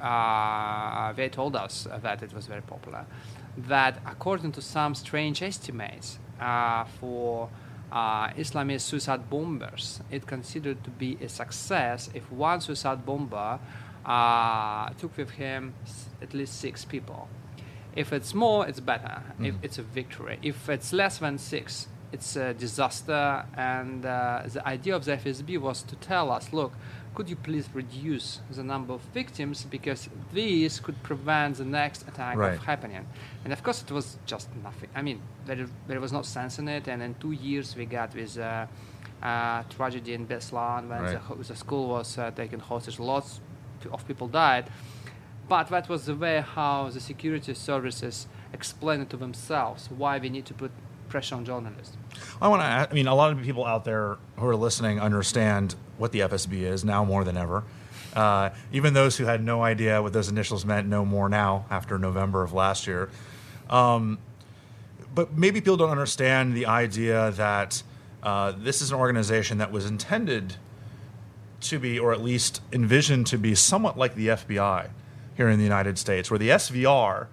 uh, 0.00 1.12
they 1.12 1.28
told 1.28 1.56
us 1.56 1.86
that 2.02 2.22
it 2.22 2.32
was 2.32 2.46
very 2.46 2.62
popular, 2.62 3.04
that 3.66 4.00
according 4.06 4.52
to 4.52 4.62
some 4.62 4.94
strange 4.94 5.42
estimates 5.42 6.18
uh, 6.40 6.84
for 7.00 7.48
uh, 7.90 8.28
Islamist 8.30 8.82
suicide 8.82 9.28
bombers, 9.30 10.00
it 10.10 10.26
considered 10.26 10.84
to 10.84 10.90
be 10.90 11.16
a 11.20 11.28
success 11.28 12.10
if 12.14 12.30
one 12.30 12.60
suicide 12.60 13.04
bomber 13.04 13.58
uh, 14.04 14.90
took 14.98 15.16
with 15.16 15.30
him 15.30 15.74
s- 15.84 16.06
at 16.22 16.34
least 16.34 16.60
six 16.60 16.84
people. 16.84 17.28
If 17.96 18.12
it's 18.12 18.32
more, 18.34 18.66
it's 18.68 18.80
better. 18.80 19.22
If 19.42 19.56
it's 19.62 19.78
a 19.78 19.82
victory. 19.82 20.38
If 20.42 20.68
it's 20.68 20.92
less 20.92 21.18
than 21.18 21.36
six, 21.38 21.88
it's 22.12 22.36
a 22.36 22.54
disaster. 22.54 23.44
And 23.56 24.06
uh, 24.06 24.42
the 24.46 24.64
idea 24.68 24.94
of 24.94 25.04
the 25.04 25.16
FSB 25.16 25.58
was 25.58 25.82
to 25.82 25.96
tell 25.96 26.30
us, 26.30 26.52
look, 26.52 26.72
could 27.18 27.28
you 27.28 27.36
please 27.50 27.68
reduce 27.74 28.38
the 28.58 28.62
number 28.62 28.92
of 28.94 29.00
victims 29.12 29.64
because 29.76 30.08
these 30.32 30.78
could 30.78 30.98
prevent 31.02 31.56
the 31.56 31.64
next 31.64 32.00
attack 32.10 32.36
Right. 32.36 32.54
of 32.54 32.64
happening. 32.64 33.04
And 33.44 33.52
of 33.52 33.60
course, 33.64 33.82
it 33.82 33.90
was 33.90 34.18
just 34.32 34.48
nothing. 34.62 34.88
I 34.94 35.02
mean, 35.02 35.18
there, 35.44 35.66
there 35.88 36.00
was 36.00 36.12
no 36.12 36.22
sense 36.22 36.60
in 36.60 36.68
it. 36.68 36.86
And 36.86 37.02
in 37.02 37.14
two 37.24 37.32
years, 37.32 37.74
we 37.76 37.86
got 37.86 38.12
this 38.12 38.38
uh, 38.38 38.66
uh, 39.20 39.64
tragedy 39.76 40.12
in 40.14 40.26
Beslan 40.28 40.82
when 40.88 40.98
the, 40.98 41.04
Right. 41.14 41.16
ho- 41.16 41.34
the 41.50 41.56
school 41.56 41.88
was 41.88 42.16
uh, 42.18 42.30
taken 42.30 42.60
hostage. 42.60 43.00
Lots 43.00 43.40
of 43.90 44.06
people 44.06 44.28
died. 44.28 44.66
But 45.48 45.64
that 45.70 45.88
was 45.88 46.04
the 46.06 46.14
way 46.14 46.36
how 46.56 46.88
the 46.94 47.00
security 47.00 47.52
services 47.54 48.28
explained 48.52 49.02
it 49.02 49.10
to 49.10 49.16
themselves 49.16 49.80
why 49.90 50.18
we 50.24 50.28
need 50.28 50.46
to 50.46 50.54
put 50.54 50.70
pressure 51.08 51.34
on 51.34 51.44
journalists. 51.44 51.96
I 52.40 52.46
want 52.46 52.62
to. 52.62 52.66
I 52.90 52.94
mean, 52.94 53.08
a 53.08 53.14
lot 53.22 53.32
of 53.32 53.42
people 53.42 53.64
out 53.64 53.84
there 53.84 54.18
who 54.36 54.46
are 54.46 54.54
listening 54.68 55.00
understand 55.00 55.74
what 55.98 56.12
the 56.12 56.20
FSB 56.20 56.62
is 56.62 56.84
now 56.84 57.04
more 57.04 57.24
than 57.24 57.36
ever. 57.36 57.64
Uh, 58.14 58.50
even 58.72 58.94
those 58.94 59.16
who 59.16 59.24
had 59.24 59.42
no 59.42 59.62
idea 59.62 60.02
what 60.02 60.12
those 60.12 60.28
initials 60.28 60.64
meant 60.64 60.88
know 60.88 61.04
more 61.04 61.28
now 61.28 61.66
after 61.70 61.98
November 61.98 62.42
of 62.42 62.52
last 62.52 62.86
year. 62.86 63.10
Um, 63.68 64.18
but 65.14 65.36
maybe 65.36 65.60
people 65.60 65.76
don't 65.76 65.90
understand 65.90 66.54
the 66.54 66.66
idea 66.66 67.30
that 67.32 67.82
uh, 68.22 68.52
this 68.56 68.82
is 68.82 68.90
an 68.90 68.98
organization 68.98 69.58
that 69.58 69.70
was 69.70 69.86
intended 69.86 70.56
to 71.60 71.78
be, 71.78 71.98
or 71.98 72.12
at 72.12 72.22
least 72.22 72.60
envisioned 72.72 73.26
to 73.26 73.38
be, 73.38 73.54
somewhat 73.54 73.98
like 73.98 74.14
the 74.14 74.28
FBI 74.28 74.90
here 75.36 75.48
in 75.48 75.58
the 75.58 75.64
United 75.64 75.98
States, 75.98 76.30
where 76.30 76.38
the 76.38 76.50
SVR 76.50 77.26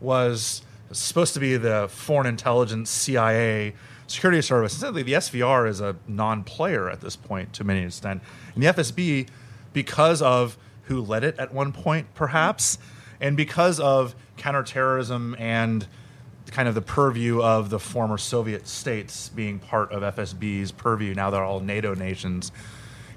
was 0.00 0.62
supposed 0.92 1.34
to 1.34 1.40
be 1.40 1.56
the 1.56 1.88
foreign 1.90 2.26
intelligence 2.26 2.90
CIA 2.90 3.74
security 4.06 4.40
service. 4.42 4.74
Incidentally, 4.74 5.02
the 5.02 5.14
SVR 5.14 5.68
is 5.68 5.80
a 5.80 5.96
non-player 6.06 6.90
at 6.90 7.00
this 7.00 7.16
point 7.16 7.52
to 7.54 7.64
many 7.64 7.84
extent, 7.84 8.22
and 8.54 8.62
the 8.62 8.68
FSB, 8.68 9.28
because 9.72 10.22
of 10.22 10.56
who 10.84 11.00
led 11.00 11.24
it 11.24 11.38
at 11.38 11.52
one 11.52 11.72
point, 11.72 12.06
perhaps, 12.14 12.78
and 13.20 13.36
because 13.36 13.80
of 13.80 14.14
counterterrorism 14.36 15.34
and 15.38 15.86
kind 16.50 16.68
of 16.68 16.74
the 16.74 16.82
purview 16.82 17.42
of 17.42 17.70
the 17.70 17.78
former 17.78 18.18
Soviet 18.18 18.66
states 18.68 19.28
being 19.30 19.58
part 19.58 19.90
of 19.90 20.02
FSB's 20.14 20.72
purview. 20.72 21.14
Now 21.14 21.30
they're 21.30 21.42
all 21.42 21.60
NATO 21.60 21.94
nations. 21.94 22.52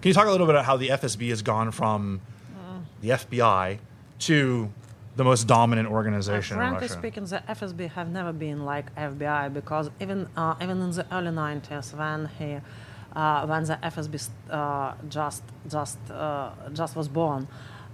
Can 0.02 0.10
you 0.10 0.14
talk 0.14 0.28
a 0.28 0.32
little 0.32 0.48
bit 0.48 0.56
about 0.56 0.66
how 0.66 0.78
the 0.78 0.90
FSB 0.90 1.30
has 1.30 1.42
gone 1.42 1.72
from 1.72 2.22
uh. 2.56 2.80
the 3.02 3.10
FBI 3.10 3.80
to 4.20 4.72
the 5.18 5.24
most 5.24 5.44
dominant 5.48 5.88
Uh, 5.90 5.98
organization 6.00 6.54
in 6.58 6.60
frankly 6.62 6.88
speaking, 7.00 7.26
the 7.26 7.42
FSB 7.58 7.90
have 7.98 8.10
never 8.10 8.32
been 8.46 8.60
like 8.72 8.86
FBI 8.96 9.54
because 9.60 9.90
even 10.00 10.20
uh, 10.38 10.64
even 10.64 10.78
in 10.86 10.92
the 10.92 11.06
early 11.16 11.32
90s 11.32 11.88
when 12.02 12.20
he 12.38 12.50
uh, 13.16 13.46
when 13.50 13.64
the 13.72 13.78
FSB 13.94 14.16
uh, 14.50 14.94
just 15.18 15.44
just 15.76 15.98
uh, 16.12 16.52
just 16.80 16.96
was 16.96 17.08
born, 17.20 17.48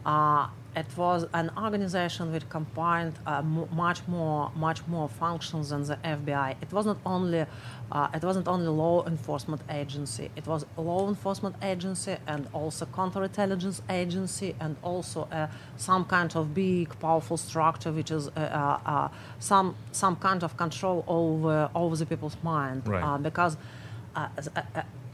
uh, 0.06 0.48
it 0.76 0.86
was 0.98 1.26
an 1.34 1.52
organization 1.58 2.32
which 2.32 2.48
combined 2.50 3.14
uh, 3.28 3.38
m- 3.40 3.68
much 3.72 4.08
more 4.08 4.52
much 4.56 4.86
more 4.88 5.08
functions 5.08 5.70
than 5.70 5.84
the 5.84 5.98
FBI. 6.04 6.56
It 6.62 6.72
was 6.72 6.86
not 6.86 6.98
only 7.06 7.46
uh, 7.92 8.08
it 8.14 8.24
wasn't 8.24 8.48
only 8.48 8.68
law 8.68 9.06
enforcement 9.06 9.62
agency. 9.70 10.32
It 10.36 10.48
was 10.48 10.66
a 10.78 10.82
law 10.82 11.08
enforcement 11.08 11.56
agency 11.62 12.18
and 12.28 12.48
also 12.54 12.86
counterintelligence 12.86 13.82
agency 13.90 14.56
and 14.60 14.76
also 14.82 15.28
uh, 15.32 15.48
some 15.78 16.06
kind 16.06 16.36
of 16.36 16.54
big, 16.54 16.98
powerful 17.00 17.38
structure 17.38 17.92
which 17.92 18.12
is 18.12 18.28
uh, 18.30 18.32
uh, 18.36 18.90
uh, 18.90 19.08
some 19.40 19.76
some 19.92 20.16
kind 20.16 20.44
of 20.44 20.58
control 20.58 21.04
over 21.08 21.70
over 21.76 21.96
the 21.96 22.06
people's 22.06 22.38
mind. 22.44 22.88
Right. 22.88 23.18
Because 23.22 23.58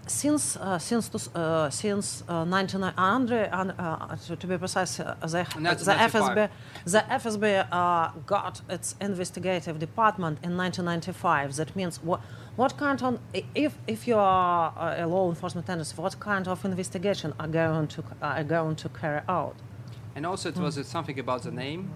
since 0.09 0.57
uh, 0.57 0.79
since 0.79 1.29
uh, 1.35 1.69
since 1.69 2.23
uh, 2.27 2.43
1900, 2.45 3.49
uh, 3.51 3.73
uh, 3.77 4.15
to, 4.15 4.35
to 4.35 4.47
be 4.47 4.57
precise, 4.57 4.99
uh, 4.99 5.15
the, 5.21 5.27
the 5.27 5.61
1995. 5.61 6.37
FSB 6.37 6.49
the 6.85 6.99
FSB 7.09 7.67
uh, 7.71 8.11
got 8.25 8.61
its 8.69 8.95
investigative 8.99 9.79
department 9.79 10.39
in 10.43 10.57
1995. 10.57 11.55
That 11.55 11.75
means 11.75 12.01
what 12.03 12.21
what 12.55 12.77
kind 12.77 13.01
of 13.01 13.19
if 13.55 13.77
if 13.87 14.07
you 14.07 14.17
are 14.17 14.95
a 14.97 15.07
law 15.07 15.29
enforcement 15.29 15.69
agency, 15.69 15.95
what 15.95 16.19
kind 16.19 16.47
of 16.47 16.65
investigation 16.65 17.33
are 17.39 17.47
going 17.47 17.87
to 17.87 18.03
are 18.21 18.43
going 18.43 18.75
to 18.77 18.89
carry 18.89 19.21
out? 19.27 19.55
And 20.15 20.25
also, 20.25 20.49
it 20.49 20.57
was 20.57 20.77
uh, 20.77 20.83
something 20.83 21.19
about 21.19 21.43
the 21.43 21.51
name, 21.51 21.89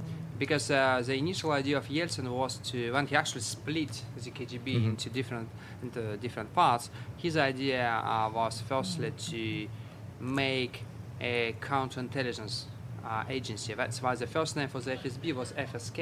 because 0.43 0.69
uh, 0.71 1.01
the 1.05 1.15
initial 1.15 1.51
idea 1.53 1.77
of 1.77 1.87
Yeltsin 1.87 2.27
was 2.29 2.57
to, 2.69 2.91
when 2.91 3.07
he 3.07 3.15
actually 3.15 3.39
split 3.55 3.93
the 4.17 4.29
KGB 4.29 4.67
into 4.89 5.09
different 5.09 5.47
into 5.81 6.17
different 6.17 6.53
parts, 6.53 6.89
his 7.15 7.37
idea 7.37 7.85
uh, 7.89 8.29
was 8.29 8.61
firstly 8.67 9.11
to 9.29 9.67
make 10.19 10.83
a 11.21 11.55
counterintelligence 11.61 12.55
uh, 13.05 13.23
agency. 13.29 13.73
That's 13.73 14.01
why 14.03 14.15
the 14.15 14.27
first 14.27 14.57
name 14.57 14.67
for 14.67 14.81
the 14.81 14.91
FSB 14.97 15.33
was 15.33 15.53
FSK, 15.53 16.01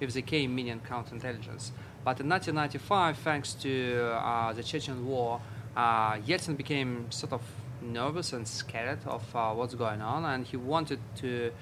with 0.00 0.14
the 0.14 0.22
K 0.22 0.48
meaning 0.48 0.80
counterintelligence. 0.92 1.70
But 2.04 2.18
in 2.20 2.28
1995, 2.28 3.18
thanks 3.18 3.54
to 3.64 3.72
uh, 4.14 4.52
the 4.52 4.64
Chechen 4.64 5.06
War, 5.06 5.40
uh, 5.76 6.14
Yeltsin 6.28 6.56
became 6.56 6.90
sort 7.10 7.32
of 7.32 7.42
nervous 7.82 8.32
and 8.32 8.48
scared 8.48 8.98
of 9.06 9.22
uh, 9.36 9.52
what's 9.52 9.74
going 9.74 10.00
on, 10.02 10.24
and 10.24 10.44
he 10.46 10.56
wanted 10.56 10.98
to 11.22 11.52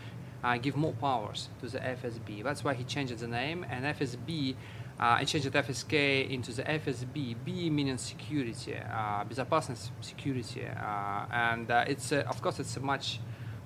uh, 0.44 0.58
give 0.58 0.76
more 0.76 0.94
powers 0.94 1.50
to 1.62 1.68
the 1.68 1.80
FSB. 1.80 2.44
That's 2.44 2.64
why 2.64 2.74
he 2.74 2.84
changed 2.84 3.18
the 3.20 3.28
name, 3.28 3.66
and 3.70 3.86
FSB, 3.86 4.56
uh, 5.00 5.18
he 5.18 5.26
changed 5.26 5.48
FSK 5.52 6.30
into 6.30 6.52
the 6.52 6.64
FSB, 6.64 7.36
B 7.44 7.70
meaning 7.70 7.98
security, 7.98 8.76
uh, 8.78 9.24
безопасность, 9.26 9.90
security, 10.02 10.66
uh, 10.66 11.26
and 11.32 11.70
uh, 11.72 11.84
it's 11.88 12.12
uh, 12.12 12.24
of 12.28 12.42
course 12.42 12.60
it's 12.60 12.76
a 12.78 12.80
much 12.80 13.20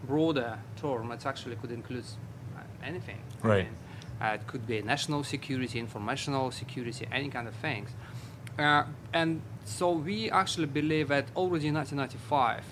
broader 0.06 0.58
term. 0.76 1.12
It 1.12 1.26
actually 1.26 1.56
could 1.58 1.72
include 1.72 2.06
uh, 2.56 2.62
anything. 2.84 3.20
I 3.44 3.48
Right. 3.48 3.64
mean, 3.66 3.74
uh, 4.22 4.36
it 4.36 4.48
could 4.48 4.66
be 4.68 4.82
national 4.82 5.24
security, 5.24 5.80
informational 5.80 6.52
security, 6.52 7.08
any 7.12 7.30
kind 7.30 7.48
of 7.48 7.56
things. 7.56 7.90
Uh, 8.60 8.84
and 9.14 9.42
so 9.66 9.92
we 9.92 10.30
actually 10.30 10.68
believe 10.68 11.08
that 11.08 11.26
already 11.36 11.68
in 11.68 11.74
1995, 11.76 12.64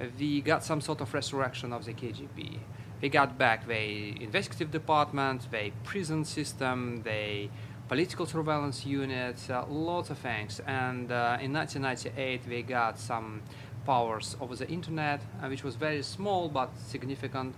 uh, 0.00 0.04
we 0.18 0.40
got 0.40 0.64
some 0.64 0.80
sort 0.80 1.00
of 1.00 1.12
resurrection 1.14 1.72
of 1.72 1.84
the 1.84 1.92
KGB. 1.92 2.58
We 3.01 3.09
got 3.09 3.37
back 3.37 3.65
the 3.65 4.21
investigative 4.21 4.71
department, 4.71 5.49
the 5.51 5.71
prison 5.83 6.25
system, 6.25 7.01
the 7.03 7.49
political 7.87 8.25
surveillance 8.25 8.85
unit, 8.85 9.37
uh, 9.49 9.65
lots 9.69 10.09
of 10.09 10.17
things. 10.17 10.59
And 10.67 11.11
uh, 11.11 11.37
in 11.41 11.53
1998, 11.53 12.41
we 12.47 12.61
got 12.61 12.99
some 12.99 13.41
powers 13.85 14.35
over 14.41 14.55
the 14.55 14.67
internet, 14.67 15.21
uh, 15.41 15.47
which 15.47 15.63
was 15.63 15.75
very 15.75 16.03
small 16.03 16.49
but 16.49 16.69
significant. 16.77 17.55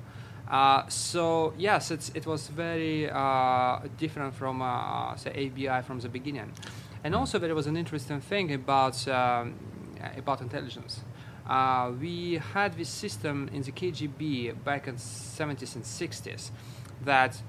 Uh, 0.47 0.87
so 0.87 1.53
yes, 1.57 1.91
it 1.91 2.25
was 2.25 2.47
very 2.47 3.09
uh, 3.09 3.79
different 3.97 4.35
from 4.35 4.61
uh, 4.61 5.15
say 5.15 5.49
FBI 5.49 5.83
from 5.83 5.99
the 5.99 6.09
beginning, 6.09 6.51
and 7.03 7.15
also 7.15 7.39
there 7.39 7.55
was 7.55 7.67
an 7.67 7.77
interesting 7.77 8.19
thing 8.19 8.53
about 8.53 9.07
um, 9.07 9.55
about 10.17 10.41
intelligence. 10.41 11.01
Uh, 11.47 11.91
we 11.99 12.41
had 12.53 12.77
this 12.77 12.89
system 12.89 13.49
in 13.53 13.61
the 13.61 13.71
KGB 13.71 14.63
back 14.63 14.87
in 14.87 14.95
70s 14.95 15.75
and 15.75 15.83
60s 15.83 16.51
that 17.03 17.41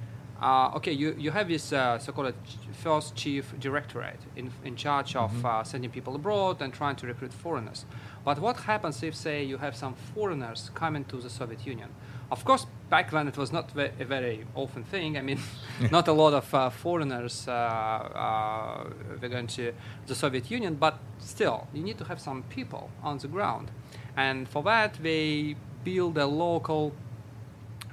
uh, 0.43 0.73
okay, 0.75 0.91
you, 0.91 1.15
you 1.17 1.31
have 1.31 1.47
this 1.47 1.73
uh, 1.73 1.99
so-called 2.01 2.35
first 2.73 3.15
chief 3.15 3.55
directorate 3.61 4.19
in, 4.35 4.51
in 4.65 4.75
charge 4.75 5.15
of 5.15 5.47
uh, 5.47 5.63
sending 5.63 5.89
people 5.89 6.17
abroad 6.17 6.61
and 6.61 6.75
trying 6.75 6.97
to 6.97 7.07
recruit 7.07 7.33
foreigners. 7.33 7.85
But 8.25 8.41
what 8.41 8.57
happens 8.57 9.03
if, 9.05 9.15
say, 9.15 9.45
you 9.45 9.59
have 9.59 9.77
some 9.77 9.95
foreigners 10.15 10.71
coming 10.75 11.05
to 11.05 11.19
the 11.19 11.31
Soviet 11.31 11.65
Union? 11.65 11.91
Of 12.33 12.45
course, 12.45 12.67
back 12.91 13.13
then 13.13 13.29
it 13.29 13.37
was 13.37 13.53
not 13.53 13.71
ve- 13.71 13.91
a 14.01 14.05
very 14.05 14.45
often 14.57 14.83
thing. 14.83 15.17
I 15.17 15.23
mean, 15.23 15.39
not 15.93 16.09
a 16.09 16.13
lot 16.13 16.33
of 16.33 16.53
uh, 16.53 16.71
foreigners 16.71 17.47
uh, 17.47 17.53
uh, 17.53 18.85
were 19.21 19.29
going 19.29 19.47
to 19.49 19.73
the 20.09 20.15
Soviet 20.15 20.51
Union, 20.51 20.75
but 20.75 20.99
still, 21.19 21.69
you 21.73 21.85
need 21.85 21.99
to 21.99 22.05
have 22.05 22.21
some 22.21 22.43
people 22.45 22.91
on 23.05 23.19
the 23.19 23.29
ground. 23.29 23.71
And 24.17 24.49
for 24.49 24.63
that, 24.65 24.99
they 25.03 25.57
build 25.85 26.19
a 26.19 26.27
local 26.27 26.93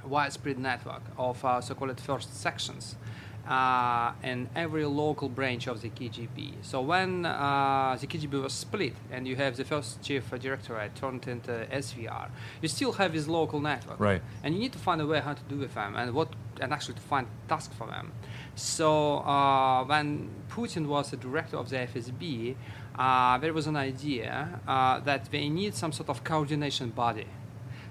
widespread 0.04 0.58
network 0.58 1.02
of 1.18 1.44
uh, 1.44 1.60
so-called 1.60 2.00
first 2.00 2.34
sections. 2.34 2.96
uh, 3.50 4.12
in 4.22 4.48
every 4.54 4.84
local 4.84 5.28
branch 5.28 5.66
of 5.66 5.82
the 5.82 5.90
KGB. 5.90 6.54
So 6.62 6.80
when 6.80 7.26
uh, 7.26 7.96
the 8.00 8.06
KGB 8.06 8.42
was 8.42 8.52
split 8.52 8.94
and 9.10 9.26
you 9.26 9.36
have 9.36 9.56
the 9.56 9.64
first 9.64 10.02
chief 10.02 10.30
directorate 10.30 10.94
turned 10.94 11.26
into 11.26 11.66
SVR, 11.72 12.28
you 12.62 12.68
still 12.68 12.92
have 12.92 13.12
this 13.12 13.26
local 13.26 13.60
network, 13.60 13.98
Right. 13.98 14.22
And 14.44 14.54
you 14.54 14.60
need 14.60 14.72
to 14.72 14.78
find 14.78 15.00
a 15.00 15.06
way 15.06 15.20
how 15.20 15.34
to 15.34 15.42
do 15.48 15.56
with 15.56 15.74
them 15.74 15.96
and 15.96 16.14
what 16.14 16.28
and 16.60 16.72
actually 16.72 16.94
to 16.94 17.00
find 17.00 17.26
tasks 17.48 17.74
for 17.74 17.86
them. 17.86 18.12
So 18.54 19.18
uh, 19.18 19.84
when 19.84 20.28
Putin 20.50 20.86
was 20.86 21.10
the 21.10 21.16
director 21.16 21.56
of 21.56 21.70
the 21.70 21.76
FSB, 21.76 22.56
uh, 22.98 23.38
there 23.38 23.52
was 23.52 23.66
an 23.66 23.76
idea 23.76 24.60
uh, 24.66 25.00
that 25.00 25.30
they 25.30 25.48
need 25.48 25.74
some 25.74 25.92
sort 25.92 26.08
of 26.08 26.22
coordination 26.24 26.90
body. 26.90 27.26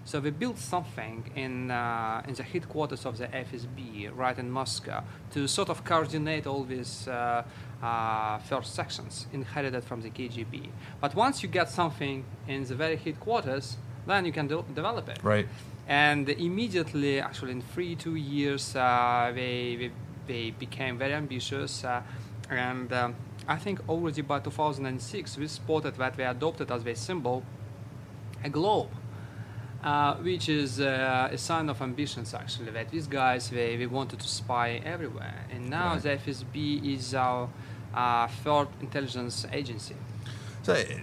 So 0.05 0.19
they 0.19 0.31
built 0.31 0.57
something 0.57 1.29
in, 1.35 1.69
uh, 1.69 2.23
in 2.27 2.33
the 2.33 2.43
headquarters 2.43 3.05
of 3.05 3.17
the 3.17 3.27
FSB, 3.27 4.09
right 4.15 4.37
in 4.37 4.49
Moscow, 4.49 5.03
to 5.33 5.47
sort 5.47 5.69
of 5.69 5.83
coordinate 5.83 6.47
all 6.47 6.63
these 6.63 7.07
uh, 7.07 7.43
uh, 7.83 8.39
first 8.39 8.73
sections 8.73 9.27
inherited 9.33 9.83
from 9.83 10.01
the 10.01 10.09
KGB. 10.09 10.69
But 10.99 11.15
once 11.15 11.43
you 11.43 11.49
get 11.49 11.69
something 11.69 12.25
in 12.47 12.63
the 12.65 12.75
very 12.75 12.95
headquarters, 12.95 13.77
then 14.07 14.25
you 14.25 14.31
can 14.31 14.47
de- 14.47 14.63
develop 14.73 15.09
it. 15.09 15.19
Right. 15.21 15.47
And 15.87 16.29
immediately, 16.29 17.19
actually, 17.19 17.51
in 17.51 17.61
three, 17.61 17.95
two 17.95 18.15
years, 18.15 18.75
uh, 18.75 19.31
they, 19.33 19.75
they, 19.75 19.91
they 20.29 20.51
became 20.51 20.97
very 20.97 21.13
ambitious. 21.13 21.83
Uh, 21.83 22.01
and 22.49 22.91
um, 22.93 23.15
I 23.47 23.57
think 23.57 23.77
already 23.89 24.21
by 24.21 24.39
2006, 24.39 25.37
we 25.37 25.47
spotted 25.47 25.95
that 25.97 26.15
they 26.17 26.23
adopted 26.25 26.71
as 26.71 26.83
their 26.83 26.95
symbol 26.95 27.43
a 28.43 28.49
globe. 28.49 28.89
Uh, 29.81 30.15
which 30.15 30.49
is 30.49 30.81
uh, 30.81 31.29
a 31.31 31.37
sign 31.37 31.69
of 31.69 31.81
ambitions, 31.81 32.33
actually. 32.33 32.69
That 32.71 32.89
these 32.89 33.07
guys 33.07 33.49
they, 33.49 33.77
they 33.77 33.85
wanted 33.87 34.19
to 34.19 34.27
spy 34.27 34.81
everywhere, 34.83 35.45
and 35.53 35.69
now 35.69 35.93
Right. 35.93 36.01
the 36.03 36.09
FSB 36.31 36.95
is 36.95 37.13
our 37.15 37.47
uh, 37.95 38.27
third 38.43 38.67
intelligence 38.81 39.45
agency. 39.53 39.95
So 40.63 40.73
it, 40.73 40.97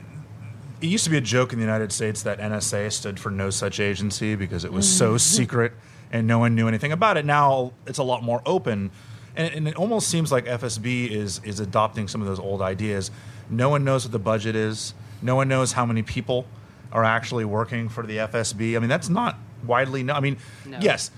it 0.83 0.89
used 0.89 1.05
to 1.05 1.11
be 1.11 1.17
a 1.17 1.23
joke 1.23 1.55
in 1.55 1.59
the 1.59 1.65
United 1.65 1.91
States 1.91 2.23
that 2.25 2.39
NSA 2.39 2.93
stood 2.93 3.19
for 3.19 3.31
no 3.31 3.49
such 3.49 3.81
agency 3.81 4.35
because 4.37 4.63
it 4.67 4.73
was 4.75 4.87
so 4.87 5.17
secret 5.17 5.73
and 6.13 6.27
no 6.27 6.39
one 6.39 6.55
knew 6.55 6.69
anything 6.69 6.93
about 6.93 7.17
it. 7.17 7.25
Now 7.25 7.73
it's 7.87 7.99
a 7.99 8.05
lot 8.13 8.23
more 8.23 8.43
open, 8.45 8.91
and, 9.37 9.55
and 9.55 9.69
it 9.69 9.77
almost 9.77 10.09
seems 10.09 10.33
like 10.33 10.47
FSB 10.47 11.11
is 11.11 11.41
is 11.45 11.61
adopting 11.61 12.09
some 12.09 12.21
of 12.21 12.27
those 12.27 12.39
old 12.41 12.63
ideas. 12.63 13.11
No 13.51 13.69
one 13.69 13.85
knows 13.85 14.05
what 14.05 14.13
the 14.13 14.19
budget 14.19 14.57
is. 14.57 14.95
No 15.23 15.35
one 15.37 15.49
knows 15.49 15.73
how 15.73 15.87
many 15.87 16.03
people 16.03 16.47
are 16.93 17.05
actually 17.05 17.45
working 17.45 17.89
for 17.89 18.05
the 18.07 18.17
FSB. 18.19 18.77
I 18.77 18.79
mean, 18.79 18.89
that's 18.89 19.09
not 19.09 19.39
widely 19.65 20.03
known. 20.03 20.17
I 20.17 20.21
mean, 20.21 20.37
No. 20.65 20.79
yes, 20.81 21.11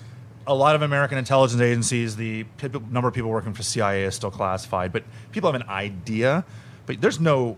a 0.47 0.55
lot 0.55 0.75
of 0.75 0.83
American 0.83 1.19
intelligence 1.19 1.61
agencies, 1.61 2.17
the 2.17 2.45
people, 2.57 2.83
number 2.91 3.09
of 3.09 3.15
people 3.15 3.31
working 3.31 3.53
for 3.55 3.63
CIA 3.63 4.05
is 4.05 4.15
still 4.15 4.31
classified, 4.31 4.93
but 4.93 5.05
people 5.33 5.51
have 5.53 5.61
an 5.61 5.69
idea. 5.69 6.45
But 6.87 7.01
there's 7.03 7.21
no, 7.21 7.57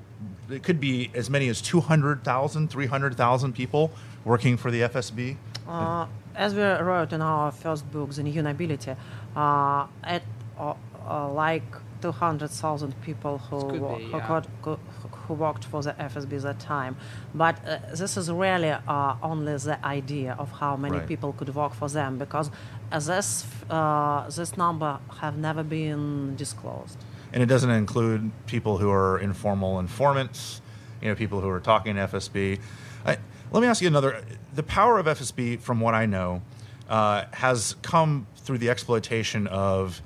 it 0.50 0.62
could 0.64 0.80
be 0.80 1.10
as 1.14 1.30
many 1.30 1.48
as 1.48 1.60
200,000, 1.62 2.68
300,000 2.68 3.52
people 3.52 3.92
working 4.24 4.56
for 4.56 4.70
the 4.72 4.80
FSB. 4.82 5.36
Uh, 5.68 6.06
as 6.34 6.54
we 6.54 6.62
wrote 6.62 7.12
in 7.12 7.22
our 7.22 7.52
first 7.52 7.90
book, 7.92 8.10
The 8.10 8.24
New 8.24 8.42
Nobility, 8.42 8.96
uh, 9.36 9.86
at 10.02 10.22
uh, 10.60 10.74
uh, 11.08 11.32
like 11.32 11.62
200,000 12.02 12.94
people 13.02 13.38
who, 13.38 13.72
be, 13.72 13.78
who, 13.78 13.98
yeah. 14.10 14.28
got- 14.28 14.46
who, 14.62 14.78
who 15.26 15.34
worked 15.34 15.64
for 15.64 15.82
the 15.82 15.92
FSB 15.92 16.32
at 16.36 16.42
that 16.42 16.60
time. 16.60 16.96
But 17.34 17.56
uh, 17.66 17.78
this 17.94 18.16
is 18.16 18.30
really 18.30 18.70
uh, 18.70 19.14
only 19.22 19.56
the 19.56 19.78
idea 19.84 20.34
of 20.38 20.50
how 20.52 20.76
many 20.76 20.98
Right. 20.98 21.06
people 21.08 21.32
could 21.32 21.54
work 21.54 21.74
for 21.74 21.88
them 21.88 22.18
because 22.18 22.50
uh, 22.92 22.98
this, 22.98 23.46
uh, 23.68 24.28
this 24.28 24.56
number 24.56 24.98
have 25.20 25.36
never 25.36 25.62
been 25.62 26.36
disclosed. 26.36 26.98
And 27.32 27.42
it 27.42 27.46
doesn't 27.46 27.70
include 27.70 28.30
people 28.46 28.78
who 28.78 28.90
are 28.90 29.18
informal 29.18 29.78
informants, 29.78 30.60
you 31.00 31.08
know, 31.08 31.14
people 31.14 31.40
who 31.40 31.48
are 31.48 31.60
talking 31.60 31.94
to 31.96 32.06
FSB. 32.08 32.58
I, 33.06 33.18
let 33.52 33.60
me 33.60 33.66
ask 33.68 33.80
you 33.82 33.88
another. 33.88 34.22
The 34.54 34.62
power 34.64 34.98
of 34.98 35.06
FSB, 35.06 35.60
from 35.60 35.80
what 35.80 35.94
I 35.94 36.06
know, 36.06 36.42
uh, 36.88 37.24
has 37.32 37.76
come 37.82 38.26
through 38.36 38.58
the 38.58 38.68
exploitation 38.70 39.46
of 39.46 40.02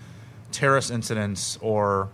terrorist 0.54 0.90
incidents 0.90 1.58
or 1.60 2.08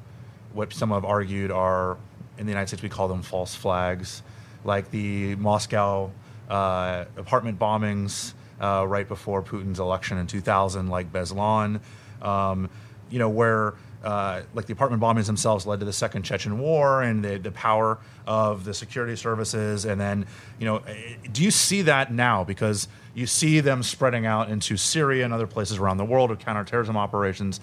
what 0.53 0.73
some 0.73 0.91
have 0.91 1.05
argued 1.05 1.51
are, 1.51 1.97
in 2.39 2.47
the 2.47 2.51
United 2.51 2.69
States, 2.69 2.83
we 2.83 2.89
call 2.89 3.07
them 3.07 3.23
false 3.23 3.55
flags, 3.55 4.23
like 4.65 4.91
the 4.91 5.37
Moscow 5.37 6.11
uh, 6.49 7.05
apartment 7.17 7.59
bombings 7.59 8.33
uh, 8.61 8.85
right 8.87 9.07
before 9.07 9.43
Putin's 9.43 9.79
election 9.79 10.19
in 10.19 10.27
2000, 10.27 10.89
like 10.89 11.13
Beslan, 11.13 11.81
um, 12.23 12.69
you 13.11 13.19
know, 13.19 13.29
where 13.29 13.75
uh, 14.03 14.43
like 14.55 14.67
the 14.67 14.73
apartment 14.73 15.03
bombings 15.03 15.27
themselves 15.27 15.67
led 15.67 15.81
to 15.81 15.87
the 15.87 15.93
Second 15.93 16.23
Chechen 16.23 16.59
War 16.59 17.03
and 17.03 17.23
the, 17.23 17.39
the 17.39 17.53
power 17.53 17.99
of 18.27 18.65
the 18.65 18.73
security 18.73 19.17
services. 19.17 19.85
And 19.85 20.01
then, 20.01 20.27
you 20.59 20.65
know, 20.65 20.79
eh, 20.79 21.17
do 21.31 21.43
you 21.43 21.51
see 21.51 21.83
that 21.83 22.13
now? 22.13 22.43
Because 22.43 22.89
you 23.15 23.27
see 23.27 23.61
them 23.61 23.83
spreading 23.83 24.25
out 24.25 24.49
into 24.49 24.77
Syria 24.77 25.25
and 25.25 25.35
other 25.35 25.47
places 25.47 25.77
around 25.79 25.99
the 25.99 26.05
world 26.05 26.31
with 26.31 26.39
counterterrorism 26.39 26.97
operations. 26.97 27.61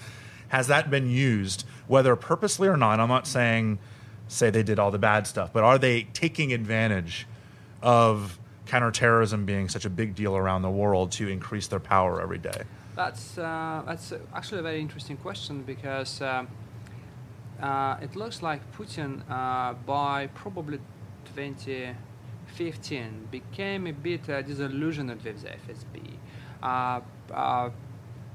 Has 0.50 0.68
that 0.68 0.90
been 0.90 1.10
used, 1.10 1.66
whether 1.88 2.16
purposely 2.16 2.68
or 2.68 2.78
not? 2.78 3.00
I'm 3.00 3.10
not 3.10 3.28
saying 3.28 3.80
say 4.28 4.50
they 4.50 4.64
did 4.64 4.80
all 4.80 4.92
the 4.92 5.00
bad 5.00 5.26
stuff, 5.28 5.52
but 5.54 5.64
are 5.64 5.78
they 5.78 6.04
taking 6.14 6.52
advantage 6.54 7.28
of 7.82 8.40
counterterrorism 8.66 9.46
being 9.46 9.70
such 9.70 9.86
a 9.86 9.90
big 9.90 10.16
deal 10.16 10.36
around 10.36 10.62
the 10.62 10.70
world 10.70 11.12
to 11.14 11.28
increase 11.28 11.68
their 11.68 11.80
power 11.80 12.22
every 12.22 12.38
day? 12.38 12.64
That's 12.96 13.38
uh, 13.38 13.84
that's 13.86 14.12
uh, 14.12 14.20
actually 14.34 14.60
a 14.60 14.64
very 14.64 14.82
interesting 14.82 15.18
question 15.18 15.62
because 15.62 16.22
um, 16.22 16.48
uh, 17.62 17.98
it 18.02 18.16
looks 18.16 18.42
like 18.42 18.62
Putin 18.76 19.22
uh, 19.30 19.74
by 19.86 20.28
probably 20.34 20.80
2015 21.36 23.28
became 23.32 23.88
a 23.88 23.94
bit 23.94 24.30
uh, 24.30 24.42
disillusioned 24.42 25.10
with 25.10 25.24
the 25.24 25.50
FSB. 25.50 26.18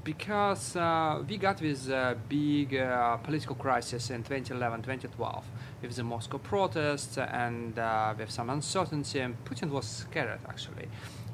Because 0.03 0.75
uh, 0.75 1.23
we 1.27 1.37
got 1.37 1.59
this 1.59 1.87
uh, 1.87 2.15
big 2.27 2.75
uh, 2.75 3.15
political 3.17 3.55
crisis 3.55 4.09
in 4.09 4.21
2011 4.23 4.81
2012 4.81 5.45
with 5.81 5.95
the 5.95 6.03
Moscow 6.03 6.39
protests 6.39 7.17
and 7.17 7.79
uh, 7.79 8.13
with 8.17 8.29
some 8.29 8.49
uncertainty, 8.49 9.19
and 9.19 9.35
Putin 9.45 9.69
was 9.69 9.85
scared 9.85 10.39
actually. 10.49 10.89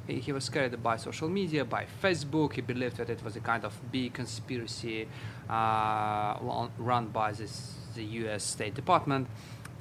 He, 0.06 0.20
he 0.20 0.32
was 0.32 0.44
scared 0.44 0.82
by 0.84 0.98
social 0.98 1.30
media, 1.30 1.66
by 1.66 1.88
Facebook. 2.04 2.54
He 2.54 2.62
believed 2.62 2.98
that 2.98 3.10
it 3.10 3.24
was 3.24 3.36
a 3.36 3.40
kind 3.40 3.66
of 3.66 3.74
big 3.92 4.14
conspiracy 4.14 5.08
uh, 5.50 6.68
run- 6.78 7.08
by 7.08 7.32
this, 7.32 7.74
the 7.96 8.04
US 8.04 8.44
State 8.44 8.76
Department. 8.76 9.28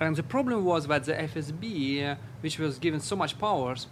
And 0.01 0.17
the 0.17 0.23
problem 0.23 0.65
was 0.65 0.87
that 0.87 1.05
the 1.05 1.15
FSB, 1.15 2.17
which 2.41 2.59
was 2.59 2.79
given 2.79 3.01
so 3.01 3.17
much 3.17 3.39
powers, 3.39 3.87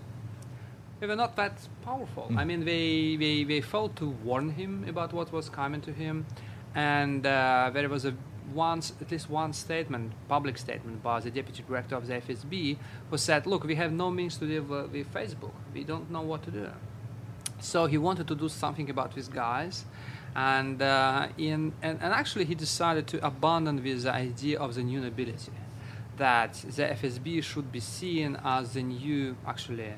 they 1.01 1.07
were 1.07 1.17
not 1.17 1.37
that 1.37 1.59
powerful. 1.85 2.31
I 2.37 2.45
mean, 2.45 2.65
they, 2.65 3.17
they, 3.17 3.45
they 3.45 3.61
failed 3.61 3.97
to 3.97 4.09
warn 4.25 4.51
him 4.51 4.85
about 4.89 5.13
what 5.13 5.33
was 5.33 5.49
coming 5.49 5.81
to 5.83 5.93
him, 5.93 6.27
and 6.75 7.27
uh, 7.27 7.71
there 7.73 7.89
was 7.89 8.05
a 8.05 8.15
once 8.55 8.93
at 9.01 9.11
least 9.11 9.29
one 9.29 9.53
statement, 9.53 10.13
public 10.29 10.57
statement 10.57 11.03
by 11.03 11.19
the 11.21 11.31
deputy 11.31 11.65
director 11.67 11.97
of 11.97 12.07
the 12.07 12.15
FSB, 12.15 12.77
who 13.11 13.19
said, 13.19 13.47
"Look, 13.47 13.65
we 13.65 13.75
have 13.75 13.93
no 13.93 14.11
means 14.11 14.39
to 14.39 14.47
deal 14.47 14.63
with 14.63 14.91
with 14.93 15.13
Facebook. 15.13 15.53
We 15.75 15.85
don't 15.85 16.11
know 16.11 16.23
what 16.23 16.43
to 16.45 16.51
do." 16.51 16.69
So 17.61 17.87
he 17.87 17.99
wanted 17.99 18.29
to 18.29 18.35
do 18.35 18.49
something 18.49 18.89
about 18.89 19.15
these 19.15 19.29
guys, 19.29 19.85
and 20.35 20.81
uh, 20.81 21.29
in 21.37 21.73
and, 21.83 21.99
and 22.01 22.13
actually 22.13 22.45
he 22.45 22.55
decided 22.55 23.07
to 23.09 23.27
abandon 23.27 23.83
this 23.83 24.07
idea 24.07 24.59
of 24.61 24.75
the 24.75 24.83
new 24.83 25.01
nobility, 25.01 25.53
that 26.17 26.55
the 26.55 26.85
FSB 26.85 27.43
should 27.43 27.73
be 27.73 27.81
seen 27.81 28.39
as 28.45 28.75
the 28.75 28.83
new 28.83 29.37
actually 29.47 29.95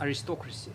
aristocracy 0.00 0.72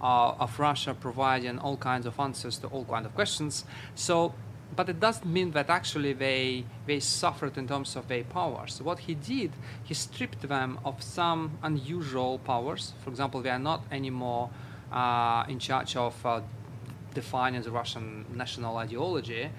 uh, 0.00 0.34
of 0.38 0.58
Russia, 0.58 0.94
providing 0.94 1.58
all 1.58 1.76
kinds 1.76 2.06
of 2.06 2.18
answers 2.18 2.58
to 2.58 2.66
all 2.68 2.84
kinds 2.84 3.06
of 3.06 3.14
questions. 3.14 3.64
So, 3.94 4.34
but 4.76 4.88
it 4.88 4.98
doesn't 5.00 5.26
mean 5.26 5.52
that 5.52 5.70
actually 5.70 6.12
they 6.12 6.64
they 6.86 7.00
suffered 7.00 7.56
in 7.56 7.68
terms 7.68 7.96
of 7.96 8.08
their 8.08 8.24
powers. 8.24 8.82
What 8.82 9.00
he 9.00 9.14
did, 9.14 9.52
he 9.82 9.94
stripped 9.94 10.42
them 10.48 10.78
of 10.84 11.02
some 11.02 11.58
unusual 11.62 12.38
powers. 12.38 12.92
For 13.02 13.10
example, 13.10 13.40
they 13.42 13.50
are 13.50 13.58
not 13.58 13.82
anymore 13.90 14.50
uh, 14.92 15.44
in 15.48 15.58
charge 15.58 15.96
of 15.96 16.14
uh, 16.26 16.40
defining 17.14 17.62
the 17.62 17.70
Russian 17.70 18.26
national 18.34 18.76
ideology. 18.76 19.50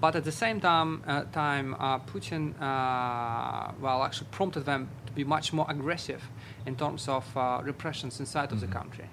But 0.00 0.16
at 0.16 0.24
the 0.24 0.32
same 0.32 0.60
time, 0.60 1.02
uh, 1.06 1.24
time 1.32 1.74
uh, 1.78 1.98
Putin, 2.00 2.54
uh, 2.60 3.72
well, 3.80 4.02
actually 4.02 4.28
prompted 4.30 4.64
them 4.64 4.88
to 5.06 5.12
be 5.12 5.24
much 5.24 5.52
more 5.52 5.66
aggressive 5.68 6.22
in 6.66 6.76
terms 6.76 7.08
of 7.08 7.36
uh, 7.36 7.60
repressions 7.62 8.18
inside 8.18 8.52
of 8.52 8.60
the 8.60 8.66
country. 8.66 9.08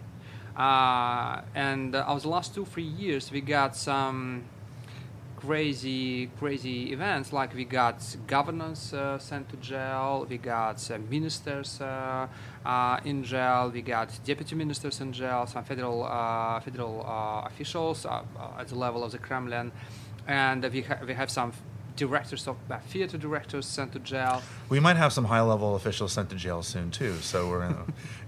Uh, 0.56 1.42
and 1.56 1.96
uh, 1.96 2.06
over 2.08 2.22
the 2.22 2.30
last 2.30 2.56
two, 2.56 2.66
three 2.66 2.84
years, 2.84 3.32
we 3.32 3.42
got 3.42 3.76
some 3.76 4.44
crazy, 5.40 6.28
crazy 6.38 6.92
events. 6.92 7.32
Like 7.32 7.54
we 7.56 7.64
got 7.64 8.04
governors 8.28 8.94
uh, 8.94 9.18
sent 9.20 9.48
to 9.50 9.58
jail, 9.58 10.26
we 10.30 10.38
got 10.38 10.92
uh, 10.92 10.98
ministers 11.10 11.80
uh, 11.80 12.28
uh, 12.66 13.00
in 13.06 13.24
jail, 13.24 13.72
we 13.74 13.82
got 13.82 14.10
deputy 14.26 14.56
ministers 14.56 15.00
in 15.00 15.14
jail, 15.14 15.48
some 15.48 15.64
federal 15.64 16.04
uh, 16.04 16.60
federal 16.60 17.06
uh, 17.06 17.48
officials 17.48 18.06
at 18.06 18.68
the 18.68 18.76
level 18.76 19.04
of 19.04 19.12
the 19.12 19.18
Kremlin. 19.18 19.72
And 20.30 20.64
we, 20.72 20.82
ha- 20.82 21.00
we 21.06 21.14
have 21.14 21.30
some 21.30 21.52
directors 21.96 22.48
of 22.48 22.56
uh, 22.72 22.78
theater 22.92 23.18
directors 23.18 23.66
sent 23.66 23.92
to 23.92 24.00
jail. 24.00 24.42
We 24.70 24.80
might 24.80 24.96
have 24.96 25.12
some 25.12 25.26
high 25.26 25.42
level 25.42 25.76
officials 25.76 26.14
sent 26.14 26.30
to 26.30 26.36
jail 26.36 26.64
soon 26.64 26.92
too. 26.92 27.16
So 27.32 27.50
we're 27.50 27.66
in, 27.66 27.76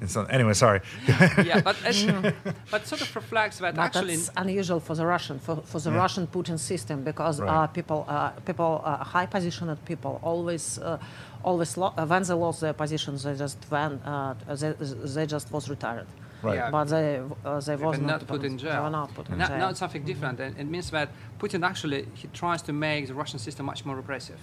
in 0.02 0.08
some, 0.10 0.28
anyway. 0.30 0.54
Sorry. 0.54 0.82
yeah, 1.08 1.62
but 1.62 1.78
it, 1.86 2.36
but 2.70 2.86
sort 2.88 3.02
of 3.02 3.16
reflects 3.16 3.60
that 3.60 3.76
But 3.76 3.84
actually. 3.84 4.16
that's 4.18 4.30
unusual 4.36 4.80
for 4.82 4.96
the 4.96 5.06
Russian 5.06 5.40
for, 5.40 5.56
for 5.72 5.80
the 5.80 5.92
Russian 5.92 6.28
Putin 6.28 6.60
system 6.60 7.04
because 7.04 7.40
uh, 7.40 7.68
people 7.68 8.06
uh, 8.10 8.32
people 8.50 8.82
uh, 8.84 8.98
high 9.14 9.28
positioned 9.28 9.78
people 9.86 10.20
always 10.24 10.78
uh, 10.80 10.98
always 11.44 11.78
lo- 11.78 11.94
uh, 11.98 12.06
when 12.06 12.24
they 12.24 12.34
lost 12.34 12.60
their 12.62 12.74
positions 12.74 13.24
they 13.24 13.36
just 13.36 13.58
went 13.72 14.02
uh, 14.06 14.34
they, 14.62 14.74
they 15.16 15.26
just 15.26 15.50
was 15.54 15.70
retired. 15.70 16.08
Right. 16.44 16.56
Yeah. 16.56 16.72
But 16.72 16.86
they 16.86 17.18
uh, 17.46 17.60
they 17.60 17.76
They 17.76 17.84
was 17.86 17.98
were 17.98 18.04
not, 18.04 18.22
not 18.22 18.28
put 18.28 18.44
in 18.44 18.58
They 18.58 18.64
jail. 18.64 18.84
were 18.84 18.90
not 18.90 19.14
put 19.14 19.30
in 19.30 19.38
Now, 19.38 19.48
jail. 19.48 19.58
now 19.58 19.70
it's 19.70 19.80
something 19.80 20.04
different, 20.04 20.40
and 20.40 20.58
it 20.58 20.68
means 20.68 20.90
that 20.92 21.10
Putin 21.40 21.64
actually 21.64 22.08
he 22.16 22.28
tries 22.34 22.62
to 22.64 22.74
make 22.74 23.08
the 23.08 23.14
Russian 23.14 23.40
system 23.40 23.66
much 23.66 23.86
more 23.86 23.96
repressive, 23.96 24.40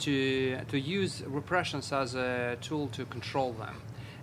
to 0.00 0.58
to 0.68 0.78
use 0.78 1.22
repressions 1.26 1.92
as 1.92 2.14
a 2.14 2.56
tool 2.60 2.88
to 2.88 3.04
control 3.06 3.52
them. 3.52 3.76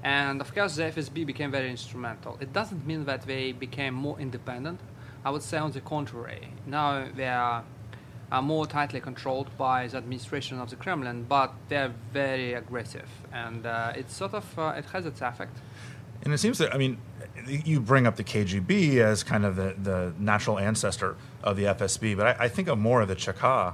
And 0.04 0.40
of 0.42 0.54
course, 0.54 0.76
the 0.76 0.84
FSB 0.84 1.26
became 1.26 1.52
very 1.52 1.70
instrumental. 1.70 2.38
It 2.40 2.54
doesn't 2.54 2.86
mean 2.88 3.06
that 3.06 3.22
they 3.24 3.52
became 3.52 3.94
more 3.94 4.18
independent. 4.20 4.80
I 5.26 5.30
would 5.32 5.44
say, 5.44 5.58
on 5.58 5.72
the 5.72 5.82
contrary, 5.82 6.48
now 6.66 7.06
they 7.14 7.28
are, 7.28 7.64
are 8.32 8.42
more 8.42 8.66
tightly 8.66 9.02
controlled 9.02 9.50
by 9.58 9.88
the 9.88 9.98
administration 9.98 10.58
of 10.62 10.70
the 10.70 10.78
Kremlin, 10.78 11.26
but 11.28 11.52
they're 11.68 11.94
very 12.14 12.54
aggressive, 12.54 13.10
and 13.34 13.66
uh, 13.66 13.92
it's 14.00 14.16
sort 14.16 14.34
of 14.34 14.46
uh, 14.58 14.74
it 14.80 14.86
has 14.94 15.06
its 15.06 15.22
effect. 15.22 15.58
And 16.24 16.34
it 16.34 16.38
seems 16.38 16.58
that 16.58 16.74
I 16.74 16.78
mean, 16.78 16.98
you 17.48 17.80
bring 17.80 18.06
up 18.06 18.16
the 18.16 18.24
KGB 18.24 18.98
as 18.98 19.24
kind 19.24 19.46
of 19.46 19.56
the, 19.56 19.76
the 19.82 20.14
natural 20.20 20.60
ancestor 20.60 21.16
of 21.44 21.56
the 21.58 21.64
FSB, 21.64 22.16
but 22.18 22.28
I, 22.28 22.46
I 22.46 22.48
think 22.50 22.68
of 22.68 22.78
more 22.78 23.02
of 23.02 23.08
the 23.08 23.16
Cheka 23.16 23.74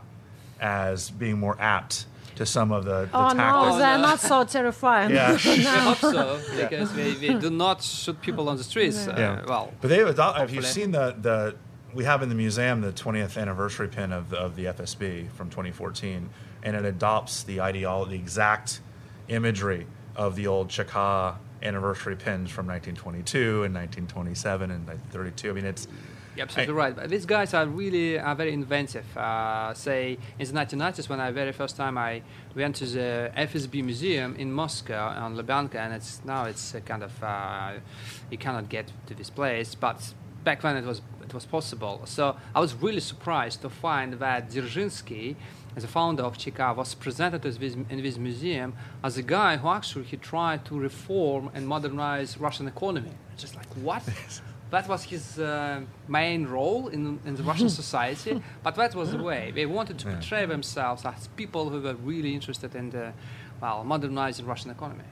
as 0.60 1.10
being 1.10 1.40
more 1.40 1.58
apt 1.60 2.06
to 2.36 2.46
some 2.46 2.72
of 2.72 2.86
the, 2.86 3.06
the 3.06 3.10
Oh 3.14 3.30
no, 3.30 3.78
they're 3.78 3.98
not 3.98 4.20
so 4.20 4.44
terrifying. 4.44 5.12
Yeah. 5.12 5.32
I 5.46 5.94
hope 5.94 5.98
so, 5.98 6.40
because 6.58 6.94
they, 6.94 7.14
they 7.14 7.34
do 7.34 7.50
not 7.50 7.82
shoot 7.82 8.22
people 8.22 8.50
on 8.50 8.58
the 8.58 8.64
streets. 8.64 9.08
Uh, 9.08 9.16
Yeah. 9.18 9.46
Well, 9.48 9.74
But 9.82 9.90
they've 9.90 10.08
adopted. 10.08 10.42
Have 10.42 10.50
you 10.50 10.62
hopefully. 10.62 10.74
seen 10.84 10.92
the 10.92 11.16
the? 11.20 11.56
We 11.94 12.04
have 12.04 12.22
in 12.22 12.28
the 12.28 12.36
museum 12.36 12.82
the 12.82 12.92
20th 12.92 13.42
anniversary 13.42 13.88
pin 13.88 14.12
of 14.12 14.30
the, 14.30 14.38
of 14.38 14.58
the 14.58 14.66
FSB 14.66 15.32
from 15.32 15.50
2014, 15.50 16.30
and 16.64 16.76
it 16.76 16.84
adopts 16.84 17.44
the 17.44 17.62
ideology, 17.62 18.18
the 18.18 18.22
exact 18.22 18.82
imagery 19.30 19.88
of 20.14 20.36
the 20.36 20.46
old 20.46 20.68
Cheka 20.68 21.38
anniversary 21.62 22.16
pins 22.16 22.50
from 22.52 22.68
1922 22.68 23.64
and 23.64 23.74
1927 23.74 24.72
and 24.72 24.88
1932. 24.88 25.50
I 25.50 25.54
mean, 25.54 25.66
it's 25.66 25.88
you're 26.36 26.44
absolutely 26.44 26.74
right. 26.74 26.96
But 26.96 27.10
these 27.10 27.26
guys 27.26 27.54
are 27.54 27.66
really 27.66 28.20
are 28.20 28.36
very 28.36 28.54
inventive. 28.54 29.06
Uh, 29.18 29.74
say 29.74 30.18
in 30.38 30.48
the 30.48 30.54
1990s, 30.54 31.08
when 31.08 31.20
I 31.20 31.32
very 31.32 31.54
first 31.54 31.78
time 31.78 31.98
I 31.98 32.22
went 32.56 32.76
to 32.78 32.86
the 32.86 33.32
FSB 33.38 33.84
museum 33.84 34.36
in 34.36 34.52
Moscow 34.52 35.08
on 35.08 35.36
Lubyanka, 35.38 35.76
and 35.76 35.94
it's 35.94 36.22
now 36.26 36.46
it's 36.46 36.74
a 36.76 36.82
kind 36.82 37.04
of 37.04 37.24
uh, 37.24 37.74
you 38.30 38.38
cannot 38.38 38.70
get 38.70 38.92
to 39.08 39.14
this 39.14 39.30
place, 39.30 39.76
but 39.76 40.14
back 40.44 40.62
then 40.62 40.78
it 40.78 40.86
was 40.86 41.02
it 41.24 41.34
was 41.34 41.46
possible. 41.46 42.02
So 42.06 42.36
I 42.54 42.60
was 42.60 42.74
really 42.76 43.00
surprised 43.00 43.62
to 43.62 43.70
find 43.70 44.14
that 44.14 44.50
Dzerzhinsky, 44.50 45.36
as 45.76 45.84
a 45.84 45.88
founder 45.88 46.24
of 46.24 46.38
Cheka, 46.38 46.76
was 46.76 46.96
presented 46.96 47.46
as 47.46 47.58
this, 47.58 47.74
in 47.74 48.02
this 48.02 48.18
museum 48.18 48.74
as 49.04 49.18
a 49.18 49.24
guy 49.24 49.58
who 49.58 49.68
actually 49.68 50.06
he 50.06 50.18
tried 50.18 50.66
to 50.66 50.80
reform 50.80 51.50
and 51.54 51.68
modernize 51.68 52.38
Russian 52.38 52.68
economy. 52.68 53.12
Just 53.38 53.56
like 53.56 53.72
what? 53.76 54.04
that 54.72 54.88
was 54.88 55.04
his 55.04 55.40
uh, 55.40 55.82
main 56.08 56.46
role 56.48 56.88
in, 56.88 57.20
in 57.26 57.36
the 57.36 57.44
Russian 57.44 57.70
society, 57.82 58.42
but 58.64 58.76
that 58.76 58.96
was 58.96 59.12
the 59.12 59.22
way. 59.22 59.52
They 59.54 59.66
wanted 59.66 60.00
to 60.00 60.08
portray 60.08 60.46
themselves 60.46 61.06
as 61.06 61.28
people 61.36 61.70
who 61.70 61.82
were 61.82 61.96
really 61.96 62.34
interested 62.34 62.76
in 62.76 62.90
the, 62.90 63.14
well, 63.62 63.84
modernizing 63.84 64.46
Russian 64.46 64.72
economy. 64.72 65.04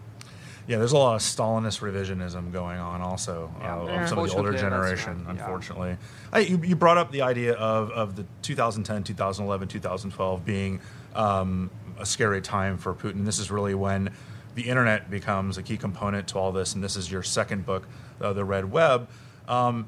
Yeah. 0.68 0.78
There's 0.78 0.92
a 0.92 0.98
lot 0.98 1.16
of 1.16 1.22
Stalinist 1.22 1.80
revisionism 1.80 2.52
going 2.52 2.80
on 2.80 3.02
also 3.02 3.52
Yeah. 3.60 3.78
uh, 3.78 4.02
of 4.04 4.10
some 4.10 4.18
of 4.20 4.30
the 4.30 4.36
older 4.36 4.54
generation. 4.54 5.26
right, 5.26 5.36
yeah. 5.36 5.42
Unfortunately, 5.42 5.98
I, 6.32 6.40
you, 6.40 6.58
you 6.64 6.76
brought 6.76 6.98
up 6.98 7.12
the 7.12 7.22
idea 7.22 7.54
of 7.54 7.92
of 7.92 8.16
the 8.16 8.26
2010, 8.42 9.04
2011, 9.04 9.68
2012 9.68 10.46
being 10.46 10.80
um, 11.16 11.70
a 12.00 12.06
scary 12.06 12.42
time 12.42 12.78
for 12.78 12.94
Putin. 12.94 13.26
This 13.26 13.40
is 13.40 13.52
really 13.52 13.76
when 13.76 14.10
the 14.56 14.64
internet 14.70 15.10
becomes 15.10 15.58
a 15.58 15.64
key 15.64 15.78
component 15.78 16.28
to 16.30 16.38
all 16.38 16.52
this, 16.52 16.76
and 16.76 16.84
this 16.84 16.96
is 16.96 17.12
your 17.12 17.24
second 17.24 17.66
book, 17.66 17.88
uh, 18.22 18.34
The 18.34 18.46
Red 18.46 18.72
Web. 18.72 19.08
Um, 19.48 19.88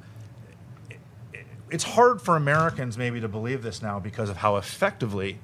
it's 1.69 1.83
hard 1.83 2.21
for 2.21 2.35
Americans 2.35 2.97
maybe 2.97 3.19
to 3.21 3.27
believe 3.27 3.63
this 3.63 3.81
now 3.81 3.99
because 3.99 4.29
of 4.29 4.37
how 4.37 4.55
effectively 4.57 5.39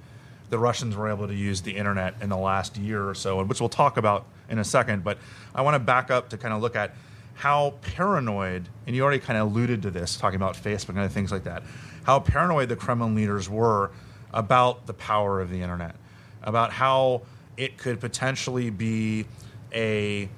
the 0.49 0.59
Russians 0.59 0.95
were 0.95 1.09
able 1.09 1.27
to 1.27 1.33
use 1.33 1.61
the 1.61 1.75
internet 1.77 2.15
in 2.21 2.29
the 2.29 2.37
last 2.37 2.77
year 2.77 3.07
or 3.07 3.15
so, 3.15 3.39
and 3.39 3.49
which 3.49 3.59
we'll 3.59 3.69
talk 3.69 3.97
about 3.97 4.25
in 4.51 4.59
a 4.59 4.63
second. 4.63 5.03
But 5.03 5.17
I 5.55 5.61
want 5.61 5.75
to 5.75 5.79
back 5.79 6.11
up 6.11 6.29
to 6.29 6.37
kind 6.37 6.53
of 6.53 6.61
look 6.61 6.75
at 6.75 6.93
how 7.33 7.73
paranoid, 7.81 8.69
and 8.85 8.95
you 8.95 9.01
already 9.01 9.19
kind 9.19 9.39
of 9.39 9.47
alluded 9.51 9.81
to 9.81 9.89
this, 9.89 10.17
talking 10.17 10.35
about 10.35 10.55
Facebook 10.55 10.89
and 10.89 10.99
other 10.99 11.09
things 11.09 11.31
like 11.31 11.45
that, 11.45 11.63
how 12.03 12.19
paranoid 12.19 12.69
the 12.69 12.75
Kremlin 12.75 13.15
leaders 13.15 13.49
were 13.49 13.91
about 14.33 14.85
the 14.85 14.93
power 14.93 15.41
of 15.41 15.49
the 15.49 15.61
internet, 15.61 15.95
about 16.43 16.71
how 16.71 17.23
it 17.57 17.77
could 17.77 17.99
potentially 17.99 18.69
be 18.69 19.25
a 19.73 20.29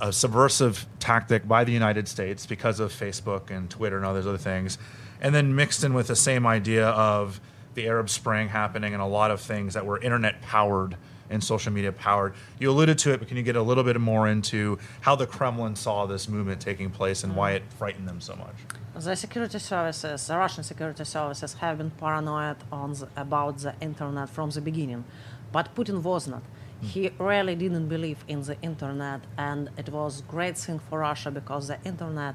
a 0.00 0.12
subversive 0.12 0.84
tactic 0.98 1.46
by 1.46 1.62
the 1.62 1.70
United 1.70 2.08
States 2.08 2.44
because 2.44 2.80
of 2.80 2.92
Facebook 2.92 3.50
and 3.50 3.70
Twitter 3.70 3.96
and 3.96 4.04
all 4.04 4.12
those 4.12 4.26
other 4.26 4.36
things, 4.36 4.76
and 5.20 5.32
then 5.32 5.54
mixed 5.54 5.84
in 5.84 5.94
with 5.94 6.08
the 6.08 6.16
same 6.16 6.44
idea 6.44 6.88
of 6.88 7.40
the 7.74 7.86
Arab 7.86 8.10
Spring 8.10 8.48
happening 8.48 8.94
and 8.94 9.02
a 9.02 9.06
lot 9.06 9.30
of 9.30 9.40
things 9.40 9.74
that 9.74 9.86
were 9.86 9.98
internet 9.98 10.42
powered 10.42 10.96
and 11.32 11.42
social 11.42 11.72
media 11.72 11.92
powered. 11.92 12.34
You 12.58 12.70
alluded 12.70 12.98
to 12.98 13.12
it, 13.12 13.18
but 13.18 13.28
can 13.28 13.36
you 13.36 13.42
get 13.42 13.56
a 13.56 13.62
little 13.62 13.84
bit 13.84 13.98
more 14.00 14.28
into 14.28 14.78
how 15.00 15.16
the 15.16 15.26
Kremlin 15.26 15.74
saw 15.74 16.06
this 16.06 16.28
movement 16.28 16.60
taking 16.60 16.90
place 16.90 17.24
and 17.24 17.34
why 17.34 17.52
it 17.52 17.62
frightened 17.78 18.08
them 18.08 18.20
so 18.20 18.36
much? 18.36 18.54
The 18.94 19.16
security 19.16 19.58
services, 19.58 20.26
the 20.26 20.36
Russian 20.36 20.64
security 20.64 21.04
services, 21.04 21.54
have 21.54 21.78
been 21.78 21.90
paranoid 21.90 22.58
on 22.70 22.92
the, 22.92 23.08
about 23.16 23.58
the 23.58 23.74
internet 23.80 24.28
from 24.28 24.50
the 24.50 24.60
beginning, 24.60 25.04
but 25.50 25.74
Putin 25.74 26.02
was 26.02 26.28
not. 26.28 26.42
Hmm. 26.42 26.86
He 26.86 27.10
really 27.18 27.54
didn't 27.54 27.88
believe 27.88 28.22
in 28.28 28.42
the 28.42 28.60
internet, 28.60 29.22
and 29.38 29.70
it 29.78 29.88
was 29.88 30.20
a 30.20 30.24
great 30.24 30.58
thing 30.58 30.78
for 30.78 30.98
Russia 30.98 31.30
because 31.30 31.68
the 31.68 31.78
internet 31.84 32.34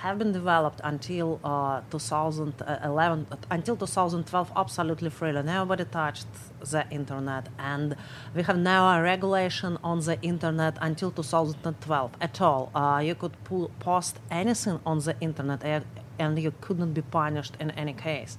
have 0.00 0.18
been 0.18 0.32
developed 0.32 0.80
until 0.84 1.40
uh, 1.44 1.80
2011, 1.90 3.26
until 3.50 3.76
2012, 3.76 4.52
absolutely 4.56 5.10
freely. 5.10 5.42
Nobody 5.42 5.84
touched 5.84 6.26
the 6.60 6.88
internet, 6.90 7.48
and 7.58 7.96
we 8.34 8.42
have 8.42 8.58
now 8.58 8.98
a 8.98 9.02
regulation 9.02 9.78
on 9.84 10.00
the 10.00 10.20
internet 10.22 10.76
until 10.80 11.10
2012 11.10 12.12
at 12.20 12.40
all. 12.40 12.70
Uh, 12.74 13.02
you 13.04 13.14
could 13.14 13.32
pull, 13.44 13.70
post 13.80 14.18
anything 14.30 14.80
on 14.84 14.98
the 15.00 15.14
internet, 15.20 15.84
and, 16.18 16.38
you 16.38 16.52
couldn't 16.60 16.92
be 16.92 17.02
punished 17.02 17.56
in 17.58 17.70
any 17.72 17.92
case. 17.92 18.36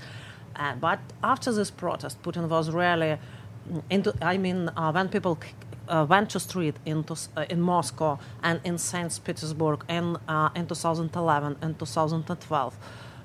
Uh, 0.56 0.76
but 0.76 1.00
after 1.24 1.52
this 1.52 1.72
protest, 1.72 2.22
Putin 2.24 2.48
was 2.48 2.70
really 2.72 3.18
into. 3.90 4.14
I 4.22 4.38
mean, 4.38 4.70
uh, 4.70 4.92
when 4.92 5.10
people 5.10 5.40
uh, 5.88 6.06
went 6.10 6.30
to 6.32 6.40
street 6.40 6.76
s- 6.86 7.30
uh, 7.38 7.46
in 7.50 7.62
Moscow 7.62 8.18
and 8.42 8.60
in 8.64 8.78
Saint 8.78 9.20
Petersburg 9.24 9.84
in 9.90 10.18
uh, 10.28 10.50
in 10.56 10.66
2011 10.68 11.58
and 11.62 11.78
2012, 11.80 12.78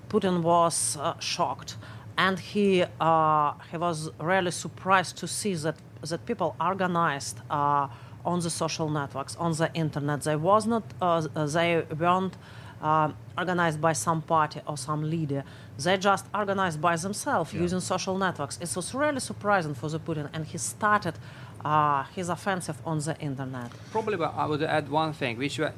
Putin 0.08 0.42
was 0.42 0.96
uh, 1.00 1.14
shocked, 1.20 1.76
and 2.16 2.38
he 2.38 2.84
uh, 3.00 3.52
he 3.70 3.76
was 3.76 4.10
really 4.18 4.50
surprised 4.50 5.16
to 5.18 5.26
see 5.26 5.54
that 5.54 5.76
that 6.02 6.24
people 6.26 6.54
organized 6.60 7.38
uh, 7.50 7.88
on 8.24 8.40
the 8.40 8.50
social 8.50 8.88
networks 8.90 9.36
on 9.36 9.52
the 9.52 9.68
internet. 9.74 10.22
They 10.22 10.36
was 10.36 10.66
not 10.66 10.82
they 11.54 11.82
weren't 11.98 12.36
uh, 12.82 13.10
organized 13.36 13.80
by 13.80 13.92
some 13.92 14.22
party 14.22 14.60
or 14.66 14.76
some 14.76 15.02
leader. 15.10 15.42
They 15.78 15.96
just 15.96 16.26
organized 16.34 16.80
by 16.80 16.96
themselves 16.96 17.52
using 17.52 17.80
social 17.80 18.16
networks. 18.18 18.56
It 18.60 18.74
was 18.76 18.94
really 18.94 19.20
surprising 19.20 19.74
for 19.74 19.88
the 19.90 19.98
Putin, 20.00 20.28
and 20.32 20.44
he 20.46 20.58
started 20.58 21.14
uh, 21.64 22.04
his 22.14 22.28
offensive 22.28 22.76
on 22.84 22.98
the 23.00 23.16
internet. 23.20 23.70
Probably, 23.90 24.16
but 24.16 24.34
I 24.36 24.46
would 24.46 24.62
add 24.62 24.88
one 24.88 25.12
thing, 25.12 25.38
which 25.38 25.58
uh, 25.60 25.70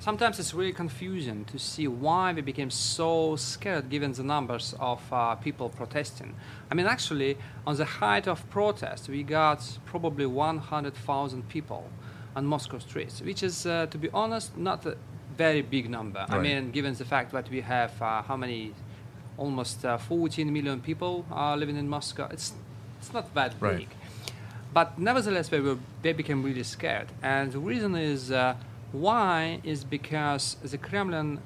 sometimes 0.00 0.38
it's 0.38 0.54
really 0.54 0.72
confusing 0.72 1.44
to 1.46 1.58
see 1.58 1.86
why 1.88 2.32
we 2.32 2.40
became 2.42 2.70
so 2.70 3.36
scared 3.36 3.88
given 3.90 4.12
the 4.12 4.22
numbers 4.22 4.74
of 4.80 5.00
uh, 5.12 5.34
people 5.36 5.68
protesting. 5.68 6.34
I 6.70 6.74
mean, 6.74 6.86
actually, 6.86 7.36
on 7.66 7.76
the 7.76 7.84
height 7.84 8.26
of 8.26 8.48
protest, 8.50 9.08
we 9.08 9.22
got 9.22 9.60
probably 9.86 10.26
100,000 10.26 11.48
people 11.48 11.84
on 12.36 12.46
Moscow 12.46 12.78
streets, 12.78 13.20
which 13.22 13.42
is, 13.42 13.66
uh, 13.66 13.86
to 13.90 13.98
be 13.98 14.08
honest, 14.12 14.56
not 14.56 14.86
a 14.86 14.96
very 15.36 15.62
big 15.62 15.88
number. 15.90 16.24
I 16.28 16.38
mean, 16.38 16.70
given 16.70 16.94
the 16.94 17.04
fact 17.04 17.32
that 17.32 17.48
we 17.50 17.60
have 17.60 18.00
uh, 18.02 18.22
how 18.22 18.36
many, 18.36 18.72
almost 19.36 19.84
uh, 19.84 19.96
14 19.98 20.52
million 20.52 20.80
people 20.80 21.24
uh, 21.32 21.56
living 21.56 21.76
in 21.76 21.88
Moscow, 21.88 22.28
it's 22.30 22.52
it's 22.98 23.12
not 23.14 23.32
that 23.34 23.54
Right. 23.60 23.78
big. 23.78 23.88
But 24.72 24.98
nevertheless, 24.98 25.48
they, 25.48 25.60
were, 25.60 25.78
they 26.02 26.12
became 26.12 26.42
really 26.42 26.62
scared. 26.62 27.08
And 27.22 27.52
the 27.52 27.58
reason 27.58 27.94
is 27.96 28.30
uh, 28.30 28.54
why 28.92 29.60
is 29.64 29.84
because 29.84 30.56
the 30.62 30.78
Kremlin 30.78 31.40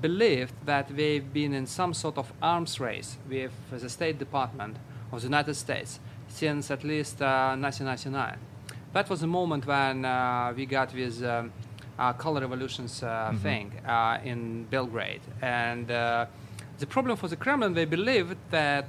believed 0.00 0.54
that 0.64 0.96
they've 0.96 1.32
been 1.32 1.52
in 1.52 1.66
some 1.66 1.92
sort 1.92 2.18
of 2.18 2.32
arms 2.40 2.78
race 2.78 3.18
with 3.28 3.52
the 3.70 3.88
State 3.88 4.18
Department 4.18 4.76
of 5.10 5.20
the 5.20 5.26
United 5.26 5.54
States 5.54 5.98
since 6.28 6.70
at 6.70 6.84
least 6.84 7.20
uh, 7.20 7.56
1999. 7.56 8.38
That 8.92 9.10
was 9.10 9.20
the 9.20 9.26
moment 9.26 9.66
when 9.66 10.04
uh, 10.04 10.52
we 10.56 10.66
got 10.66 10.92
this 10.92 11.22
um, 11.22 11.52
uh, 11.98 12.12
color 12.12 12.40
revolutions 12.40 13.02
uh, 13.02 13.34
thing 13.42 13.72
uh, 13.86 14.18
in 14.24 14.64
Belgrade. 14.64 15.20
And 15.42 15.90
uh, 15.90 16.26
the 16.78 16.86
problem 16.86 17.16
for 17.16 17.28
the 17.28 17.36
Kremlin, 17.36 17.74
they 17.74 17.84
believed 17.84 18.36
that 18.50 18.88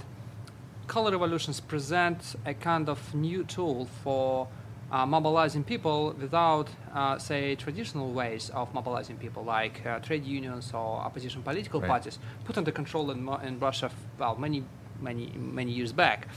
color 0.90 1.12
revolutions 1.12 1.60
present 1.60 2.36
a 2.48 2.54
kind 2.54 2.90
of 2.90 3.14
new 3.14 3.44
tool 3.44 3.88
for 4.04 4.48
uh, 4.92 5.06
mobilizing 5.06 5.64
people 5.64 6.16
without, 6.20 6.68
uh, 6.96 7.18
say, 7.20 7.54
traditional 7.56 8.12
ways 8.12 8.50
of 8.50 8.74
mobilizing 8.74 9.16
people, 9.18 9.44
like 9.44 9.86
uh, 9.86 10.00
trade 10.00 10.26
unions 10.26 10.72
or 10.74 10.98
opposition 11.08 11.44
political 11.44 11.80
Right. 11.80 11.90
parties, 11.90 12.18
put 12.44 12.58
under 12.58 12.72
control 12.72 13.12
in, 13.12 13.20
in 13.44 13.60
Russia, 13.60 13.92
well, 14.18 14.36
many, 14.36 14.64
many, 15.00 15.32
many 15.38 15.72
years 15.72 15.94
back. 15.94 16.28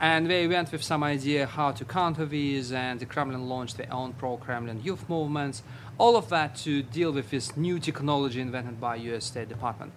And 0.00 0.30
they 0.30 0.46
went 0.46 0.70
with 0.70 0.82
some 0.82 1.02
idea 1.02 1.46
how 1.46 1.72
to 1.72 1.84
counter 1.84 2.26
these, 2.26 2.70
and 2.72 3.00
the 3.00 3.06
Kremlin 3.06 3.48
launched 3.48 3.78
their 3.78 3.92
own 3.92 4.12
pro-Kremlin 4.12 4.82
youth 4.84 5.08
movements. 5.08 5.62
All 5.96 6.14
of 6.14 6.28
that 6.28 6.56
to 6.56 6.82
deal 6.82 7.10
with 7.10 7.30
this 7.30 7.56
new 7.56 7.78
technology 7.80 8.40
invented 8.40 8.78
by 8.78 8.96
U.S. 8.96 9.24
State 9.24 9.48
Department. 9.48 9.92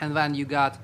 And 0.00 0.16
then 0.16 0.34
you 0.34 0.46
got 0.46 0.78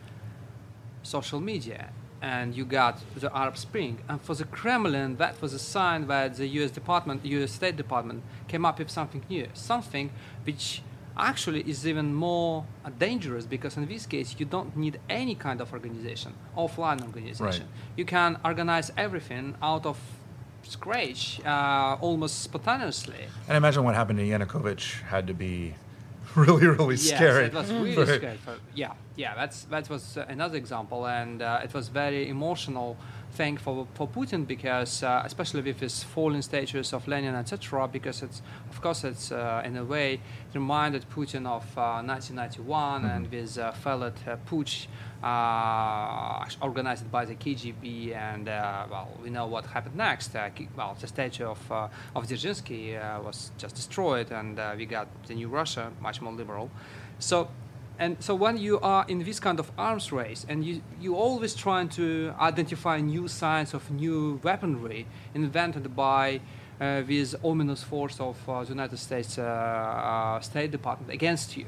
social 1.03 1.41
media 1.41 1.91
and 2.23 2.55
you 2.55 2.65
got 2.65 2.99
the 3.15 3.35
Arab 3.37 3.57
Spring. 3.57 3.99
And 4.09 4.21
for 4.21 4.35
the 4.35 4.45
Kremlin, 4.45 5.17
that 5.17 5.41
was 5.41 5.53
a 5.53 5.59
sign 5.59 6.07
that 6.09 6.37
the 6.37 6.47
US 6.47 6.71
Department, 6.71 7.25
US 7.25 7.53
State 7.53 7.77
Department, 7.77 8.23
came 8.49 8.65
up 8.65 8.79
with 8.79 8.91
something 8.91 9.25
new, 9.29 9.49
something 9.55 10.11
which 10.45 10.83
actually 11.19 11.63
is 11.69 11.87
even 11.87 12.15
more 12.15 12.65
uh, 12.85 12.91
dangerous 12.99 13.45
because 13.45 13.77
in 13.77 13.87
this 13.87 14.07
case 14.07 14.37
you 14.39 14.47
don't 14.47 14.77
need 14.77 15.01
any 15.11 15.35
kind 15.35 15.61
of 15.61 15.73
organization, 15.73 16.33
offline 16.57 17.03
organization. 17.03 17.45
Right. 17.45 17.63
You 17.97 18.05
can 18.05 18.39
organize 18.45 18.93
everything 18.97 19.57
out 19.61 19.85
of 19.85 19.99
scratch, 20.63 21.41
uh, 21.45 21.97
almost 22.01 22.41
spontaneously. 22.43 23.27
And 23.49 23.57
imagine 23.57 23.83
what 23.85 23.95
happened 23.95 24.19
to 24.19 24.25
Yanukovych 24.25 25.03
had 25.03 25.27
to 25.27 25.35
be 25.35 25.75
really, 26.47 26.67
really 26.67 26.95
Yes, 26.97 27.17
scary. 27.17 27.45
it 27.47 27.55
was 27.55 27.73
really 27.73 28.07
scary. 28.07 28.37
For, 28.39 28.57
yeah, 28.75 28.93
yeah, 29.17 29.35
that's 29.35 29.65
that 29.65 29.89
was 29.89 30.17
uh, 30.17 30.25
another 30.29 30.57
example, 30.57 31.07
and 31.07 31.43
uh, 31.43 31.61
it 31.65 31.73
was 31.75 31.89
very 31.89 32.29
emotional 32.29 32.97
thing 33.39 33.57
for 33.57 33.87
for 33.95 34.07
Putin 34.19 34.47
because, 34.55 34.93
uh, 35.03 35.23
especially 35.25 35.63
with 35.63 35.81
his 35.81 36.03
fallen 36.15 36.43
statues 36.43 36.93
of 36.93 37.07
Lenin, 37.07 37.35
etc. 37.35 37.89
Because 37.89 38.19
it's, 38.27 38.43
of 38.73 38.81
course, 38.85 39.05
it's 39.05 39.33
uh, 39.33 39.69
in 39.69 39.77
a 39.77 39.85
way 39.85 40.21
reminded 40.55 41.03
Putin 41.17 41.47
of 41.47 41.65
uh, 41.77 42.03
1991 42.03 43.05
and 43.05 43.31
this 43.31 43.59
uh, 43.59 43.71
failed 43.73 44.19
uh, 44.27 44.37
putsch 44.49 44.87
uh, 45.23 46.45
organized 46.63 47.11
by 47.11 47.25
the 47.25 47.35
KGB, 47.35 48.15
and 48.15 48.49
uh, 48.49 48.87
well, 48.91 49.09
we 49.23 49.31
know 49.31 49.47
what 49.47 49.67
happened 49.67 49.97
next. 49.97 50.35
Uh, 50.35 50.51
well, 50.77 50.97
the 51.01 51.07
statue 51.07 51.47
of 51.47 51.73
uh, 51.73 51.89
of 52.15 52.27
Dzerzhinsky 52.27 52.83
uh, 52.97 53.21
was 53.23 53.51
just 53.59 53.75
destroyed, 53.75 54.31
and 54.31 54.59
uh, 54.59 54.75
we 54.77 54.87
got 54.87 55.09
the 55.27 55.35
new 55.35 55.49
Russia, 55.49 55.91
much 56.01 56.21
more 56.21 56.33
liberal. 56.33 56.71
So, 57.19 57.49
and 57.99 58.17
so 58.21 58.35
when 58.35 58.57
you 58.59 58.79
are 58.81 59.05
in 59.09 59.25
this 59.25 59.41
kind 59.41 59.59
of 59.59 59.71
arms 59.77 60.13
race, 60.13 60.47
and 60.49 60.65
you 60.65 60.81
you 61.01 61.17
always 61.17 61.55
trying 61.55 61.89
to 61.91 62.33
identify 62.41 63.01
new 63.01 63.29
signs 63.29 63.75
of 63.75 63.91
new 63.91 64.41
weaponry 64.43 65.07
invented 65.35 65.97
by 65.97 66.41
uh, 66.81 67.03
this 67.03 67.35
ominous 67.43 67.83
force 67.83 68.21
of 68.21 68.37
uh, 68.49 68.63
the 68.63 68.69
United 68.69 68.99
States 68.99 69.39
uh, 69.39 69.43
uh, 69.43 70.41
State 70.41 70.71
Department 70.71 71.13
against 71.13 71.57
you. 71.57 71.67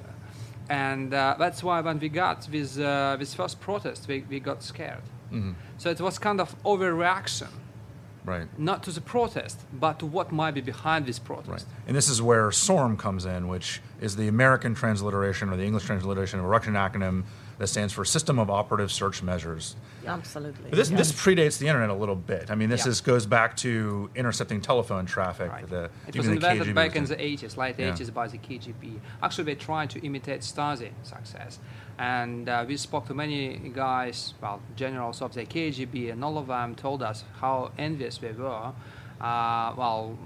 And 0.69 1.13
uh, 1.13 1.35
that's 1.37 1.65
why 1.65 1.81
when 1.81 1.99
we 1.99 2.09
got 2.09 2.47
this, 2.51 2.79
uh, 2.79 3.17
this 3.19 3.35
first 3.35 3.61
protest, 3.61 4.07
we, 4.07 4.25
we 4.31 4.39
got 4.39 4.63
scared. 4.63 5.03
So 5.79 5.91
it 5.91 6.01
was 6.01 6.19
kind 6.19 6.41
of 6.41 6.55
overreaction, 6.63 7.49
right. 8.31 8.59
not 8.59 8.83
to 8.85 8.91
the 8.93 9.01
protest, 9.01 9.61
but 9.73 9.99
to 9.99 10.07
what 10.07 10.33
might 10.33 10.55
be 10.55 10.61
behind 10.61 11.07
this 11.07 11.19
protest. 11.19 11.51
Right. 11.51 11.65
And 11.87 11.97
this 11.97 12.09
is 12.09 12.23
where 12.23 12.51
SORM 12.51 12.97
comes 12.97 13.25
in, 13.25 13.49
which 13.49 13.81
is 14.01 14.17
the 14.17 14.29
American 14.29 14.75
transliteration 14.75 15.51
or 15.51 15.57
the 15.57 15.65
English 15.65 15.85
transliteration 15.85 16.39
of 16.39 16.45
a 16.45 16.49
Russian 16.49 16.75
acronym 16.75 17.25
that 17.61 17.67
stands 17.67 17.93
for 17.93 18.07
System 18.07 18.39
of 18.39 18.49
Operative 18.49 18.91
Search 18.91 19.23
Measures. 19.23 19.77
Absolutely. 20.07 20.71
But 20.71 20.77
this, 20.77 20.91
yeah. 20.91 20.97
this 20.97 21.13
predates 21.13 21.59
the 21.59 21.67
internet 21.67 21.91
a 21.91 21.95
little 21.95 22.17
bit. 22.17 22.51
I 22.51 22.55
mean, 22.55 22.71
this 22.71 22.87
Yeah. 22.87 22.93
is, 22.93 23.03
goes 23.03 23.27
back 23.27 23.55
to 23.59 24.09
intercepting 24.15 24.63
telephone 24.63 25.05
traffic. 25.05 25.53
Right. 25.53 25.69
The, 25.69 25.91
it 26.09 26.17
was 26.17 26.27
even 26.27 26.31
the 26.31 26.33
invented 26.37 26.69
KGB 26.69 26.75
back 26.75 26.95
was 26.99 27.11
in 27.11 27.19
the 27.19 27.23
80s, 27.23 27.59
late 27.59 27.75
Yeah. 27.79 27.93
80s 27.93 28.15
by 28.15 28.29
the 28.29 28.39
KGB. 28.39 28.99
Actually, 29.23 29.45
they 29.45 29.55
tried 29.57 29.91
to 29.91 30.01
imitate 30.01 30.41
Stasi 30.41 30.91
success. 31.03 31.59
And 32.01 32.49
uh, 32.49 32.65
we 32.67 32.79
spoke 32.79 33.07
to 33.09 33.15
many 33.15 33.59
guys, 33.75 34.33
well, 34.41 34.63
generals 34.75 35.21
of 35.21 35.35
the 35.35 35.45
KGB, 35.45 36.11
and 36.11 36.25
all 36.25 36.39
of 36.39 36.47
them 36.47 36.75
told 36.75 37.03
us 37.03 37.25
how 37.41 37.73
envious 37.77 38.17
they 38.17 38.33
were. 38.33 38.73
Uh, 39.21 39.75
well, 39.77 40.17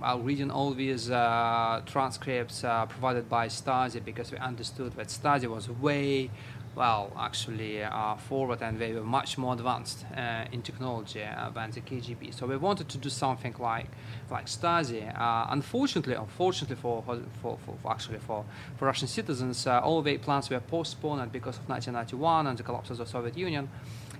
while 0.00 0.18
reading 0.18 0.50
all 0.50 0.74
these 0.74 1.12
uh, 1.12 1.80
transcripts 1.86 2.64
uh, 2.64 2.86
provided 2.86 3.28
by 3.28 3.46
Stasi 3.46 4.04
because 4.04 4.32
we 4.32 4.38
understood 4.38 4.94
that 4.96 5.06
Stasi 5.06 5.46
was 5.46 5.70
way 5.70 6.28
well, 6.74 7.12
actually 7.18 7.82
uh, 7.82 8.16
forward 8.16 8.62
and 8.62 8.78
they 8.78 8.92
were 8.92 9.02
much 9.02 9.36
more 9.36 9.52
advanced 9.52 10.04
uh, 10.16 10.44
in 10.52 10.62
technology 10.62 11.22
uh, 11.22 11.50
than 11.50 11.70
the 11.70 11.80
KGB. 11.80 12.34
So 12.34 12.46
we 12.46 12.56
wanted 12.56 12.88
to 12.88 12.98
do 12.98 13.10
something 13.10 13.54
like 13.58 13.88
like 14.30 14.46
Stasi. 14.46 15.02
Uh, 15.14 15.46
unfortunately, 15.50 16.14
unfortunately 16.14 16.76
for, 16.76 17.02
for, 17.02 17.58
for, 17.64 17.90
actually 17.90 18.18
for, 18.18 18.44
for 18.76 18.86
Russian 18.86 19.08
citizens, 19.08 19.66
uh, 19.66 19.80
all 19.80 20.02
the 20.02 20.16
plans 20.18 20.48
were 20.48 20.60
postponed 20.60 21.30
because 21.30 21.58
of 21.58 21.68
1991 21.68 22.46
and 22.46 22.58
the 22.58 22.62
collapse 22.62 22.90
of 22.90 22.98
the 22.98 23.06
Soviet 23.06 23.36
Union. 23.36 23.68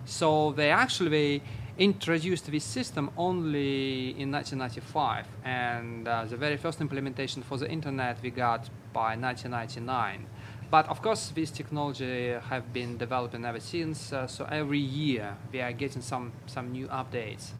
So 0.04 0.52
they 0.52 0.70
actually 0.70 1.42
introduced 1.78 2.50
this 2.50 2.64
system 2.64 3.10
only 3.16 4.10
in 4.20 4.30
1995, 4.30 5.26
and 5.44 6.06
uh, 6.06 6.24
the 6.26 6.36
very 6.36 6.56
first 6.56 6.80
implementation 6.80 7.42
for 7.42 7.56
the 7.56 7.68
internet 7.68 8.18
we 8.22 8.30
got 8.30 8.68
by 8.92 9.16
1999. 9.16 10.26
But 10.72 10.88
of 10.88 11.02
course, 11.02 11.28
this 11.34 11.50
technology 11.50 12.30
have 12.48 12.72
been 12.72 12.96
developing 12.96 13.44
ever 13.44 13.60
since. 13.60 14.10
Uh, 14.10 14.26
so 14.26 14.46
every 14.50 14.78
year 14.78 15.36
we 15.52 15.60
are 15.60 15.72
getting 15.72 16.00
some 16.00 16.32
some 16.46 16.72
new 16.72 16.88
updates. 16.88 17.52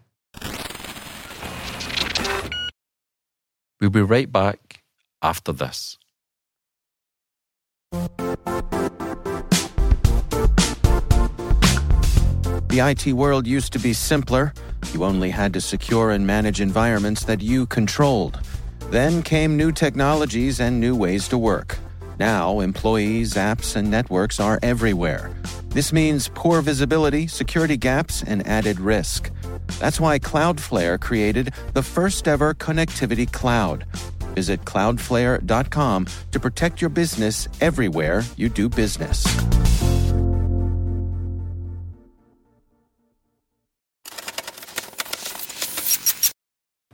We'll 3.79 3.91
be 3.91 4.01
right 4.01 4.33
back 4.33 4.83
after 5.21 5.53
this. 5.53 5.99
The 12.71 12.81
IT 12.81 13.13
world 13.13 13.47
used 13.47 13.75
to 13.75 13.79
be 13.79 13.93
simpler. 13.93 14.55
You 14.95 15.05
only 15.05 15.29
had 15.29 15.53
to 15.53 15.61
secure 15.61 16.13
and 16.13 16.27
manage 16.27 16.63
environments 16.63 17.25
that 17.25 17.43
you 17.43 17.67
controlled. 17.67 18.41
Then 18.91 19.23
came 19.23 19.59
new 19.59 19.71
technologies 19.71 20.61
and 20.61 20.81
new 20.81 20.97
ways 20.97 21.29
to 21.29 21.37
work. 21.37 21.77
Now, 22.23 22.61
employees, 22.61 23.35
apps, 23.35 23.75
and 23.75 23.91
networks 23.91 24.39
are 24.39 24.61
everywhere. 24.63 25.35
This 25.71 25.93
means 25.93 26.31
poor 26.33 26.63
visibility, 26.63 27.27
security 27.27 27.77
gaps, 27.77 28.23
and 28.23 28.47
added 28.47 28.79
risk. 28.79 29.33
That's 29.81 29.99
why 29.99 30.21
Cloudflare 30.21 31.01
created 31.01 31.53
the 31.75 31.83
first 31.83 32.29
ever 32.29 32.55
connectivity 32.55 33.27
cloud. 33.27 33.87
Visit 34.37 34.61
cloudflare.com 34.61 36.07
to 36.31 36.39
protect 36.39 36.81
your 36.81 36.91
business 36.91 37.49
everywhere 37.61 38.23
you 38.37 38.49
do 38.49 38.69
business. 38.69 39.27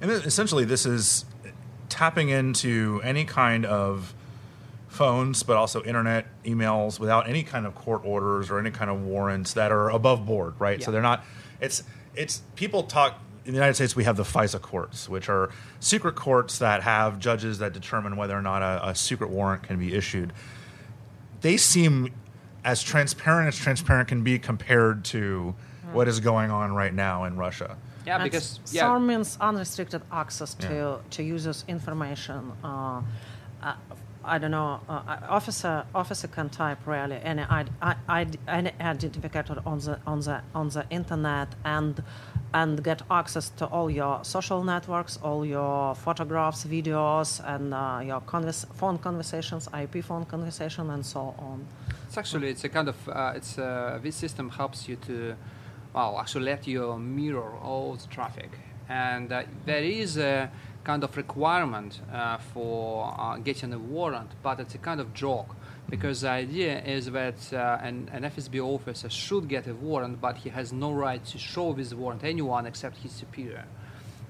And 0.01 0.11
essentially, 0.11 0.64
this 0.64 0.87
is 0.87 1.27
tapping 1.91 2.31
into 2.31 3.03
any 3.05 3.27
kind 3.27 3.67
of 3.67 4.14
phones, 5.03 5.45
but 5.45 5.57
also 5.57 5.83
internet, 5.85 6.27
emails, 6.45 6.99
without 6.99 7.29
any 7.29 7.45
kind 7.45 7.65
of 7.67 7.75
court 7.77 8.03
orders 8.05 8.51
or 8.51 8.59
any 8.59 8.73
kind 8.73 8.91
of 8.91 9.01
warrants 9.03 9.53
that 9.55 9.71
are 9.71 9.89
above 9.91 10.27
board, 10.27 10.55
right? 10.59 10.83
So 10.83 10.91
they're 10.91 11.01
not. 11.01 11.25
It's 11.61 11.85
it's 12.17 12.43
people 12.57 12.83
talk 12.83 13.21
in 13.45 13.53
the 13.53 13.57
United 13.59 13.75
States. 13.75 13.95
We 13.95 14.05
have 14.05 14.17
the 14.17 14.25
FISA 14.25 14.61
courts, 14.61 15.09
which 15.09 15.29
are 15.29 15.51
secret 15.79 16.17
courts 16.17 16.59
that 16.59 16.83
have 16.83 17.21
judges 17.21 17.59
that 17.61 17.73
determine 17.73 18.17
whether 18.17 18.37
or 18.37 18.43
not 18.43 18.61
a, 18.63 18.89
a 18.89 18.95
secret 18.95 19.31
warrant 19.31 19.63
can 19.63 19.79
be 19.79 19.95
issued. 19.95 20.33
They 21.43 21.57
seem 21.57 22.13
as 22.65 22.83
transparent 22.83 23.47
as 23.49 23.57
transparent 23.57 24.09
can 24.09 24.25
be 24.25 24.39
compared 24.41 25.05
to 25.07 25.55
what 25.93 26.09
is 26.09 26.19
going 26.19 26.51
on 26.51 26.73
right 26.75 26.93
now 26.93 27.25
in 27.25 27.37
Russia. 27.37 27.77
Yeah, 28.05 28.17
And 28.17 28.25
because 28.25 28.59
s- 28.65 28.75
yeah, 28.75 28.83
SORM 28.83 29.07
means 29.07 29.39
unrestricted 29.41 30.03
access 30.11 30.55
to, 30.55 30.73
Yeah. 30.75 30.97
to 31.11 31.23
users' 31.23 31.65
information. 31.69 32.53
Uh, 32.65 33.03
uh, 33.63 33.75
I 34.29 34.38
don't 34.38 34.51
know, 34.51 34.81
uh, 34.88 34.93
uh, 34.93 35.21
officer 35.29 35.85
officer 35.95 36.29
can 36.29 36.51
type 36.51 36.87
really 36.87 37.17
any, 37.25 37.43
any 37.43 38.71
identifier 38.81 39.67
on 39.67 39.79
the 39.79 39.99
on 40.07 40.21
the 40.21 40.43
on 40.55 40.69
the 40.69 40.85
internet 40.91 41.49
and 41.64 42.03
and 42.55 42.83
get 42.83 43.03
access 43.11 43.51
to 43.51 43.67
all 43.67 43.91
your 43.91 44.25
social 44.25 44.64
networks, 44.64 45.19
all 45.23 45.45
your 45.45 45.95
photographs, 45.95 46.64
videos, 46.64 47.41
and 47.45 47.75
uh, 47.75 48.01
your 48.05 48.21
convers- 48.21 48.67
phone 48.75 48.99
conversations, 48.99 49.69
IP 49.83 50.05
phone 50.05 50.25
conversation, 50.25 50.91
and 50.91 51.05
so 51.05 51.35
on. 51.38 51.67
It's 52.07 52.19
actually 52.19 52.49
it's 52.49 52.64
a 52.64 52.69
kind 52.69 52.88
of 52.88 53.09
uh, 53.09 53.33
it's 53.37 53.59
uh, 53.59 53.99
this 54.03 54.17
system 54.17 54.51
helps 54.51 54.88
you 54.88 54.97
to 55.07 55.35
well 55.95 56.19
actually 56.19 56.45
let 56.45 56.67
you 56.67 56.97
mirror 56.99 57.53
all 57.62 57.97
the 57.97 58.09
traffic, 58.09 58.51
and 58.88 59.33
uh, 59.33 59.43
there 59.64 59.83
is 59.83 60.19
a 60.19 60.51
kind 60.88 61.05
of 61.05 61.14
requirement 61.18 62.01
uh, 62.11 62.38
for 62.38 63.14
uh, 63.18 63.37
getting 63.37 63.74
a 63.74 63.79
warrant, 63.79 64.31
but 64.42 64.59
it's 64.59 64.74
a 64.74 64.79
kind 64.79 65.01
of 65.03 65.12
joke 65.12 65.55
because 65.90 66.22
the 66.22 66.31
idea 66.31 66.83
is 66.83 67.11
that 67.11 67.40
uh, 67.53 67.79
an, 67.83 68.09
an 68.11 68.22
FSB 68.22 68.59
officer 68.59 69.11
should 69.11 69.48
get 69.48 69.66
a 69.66 69.74
warrant, 69.74 70.18
but 70.18 70.38
he 70.38 70.48
has 70.48 70.72
no 70.72 70.90
right 70.94 71.22
to 71.27 71.37
show 71.37 71.74
this 71.74 71.92
warrant 71.92 72.24
anyone 72.24 72.64
except 72.64 72.96
his 73.05 73.12
superior. 73.12 73.66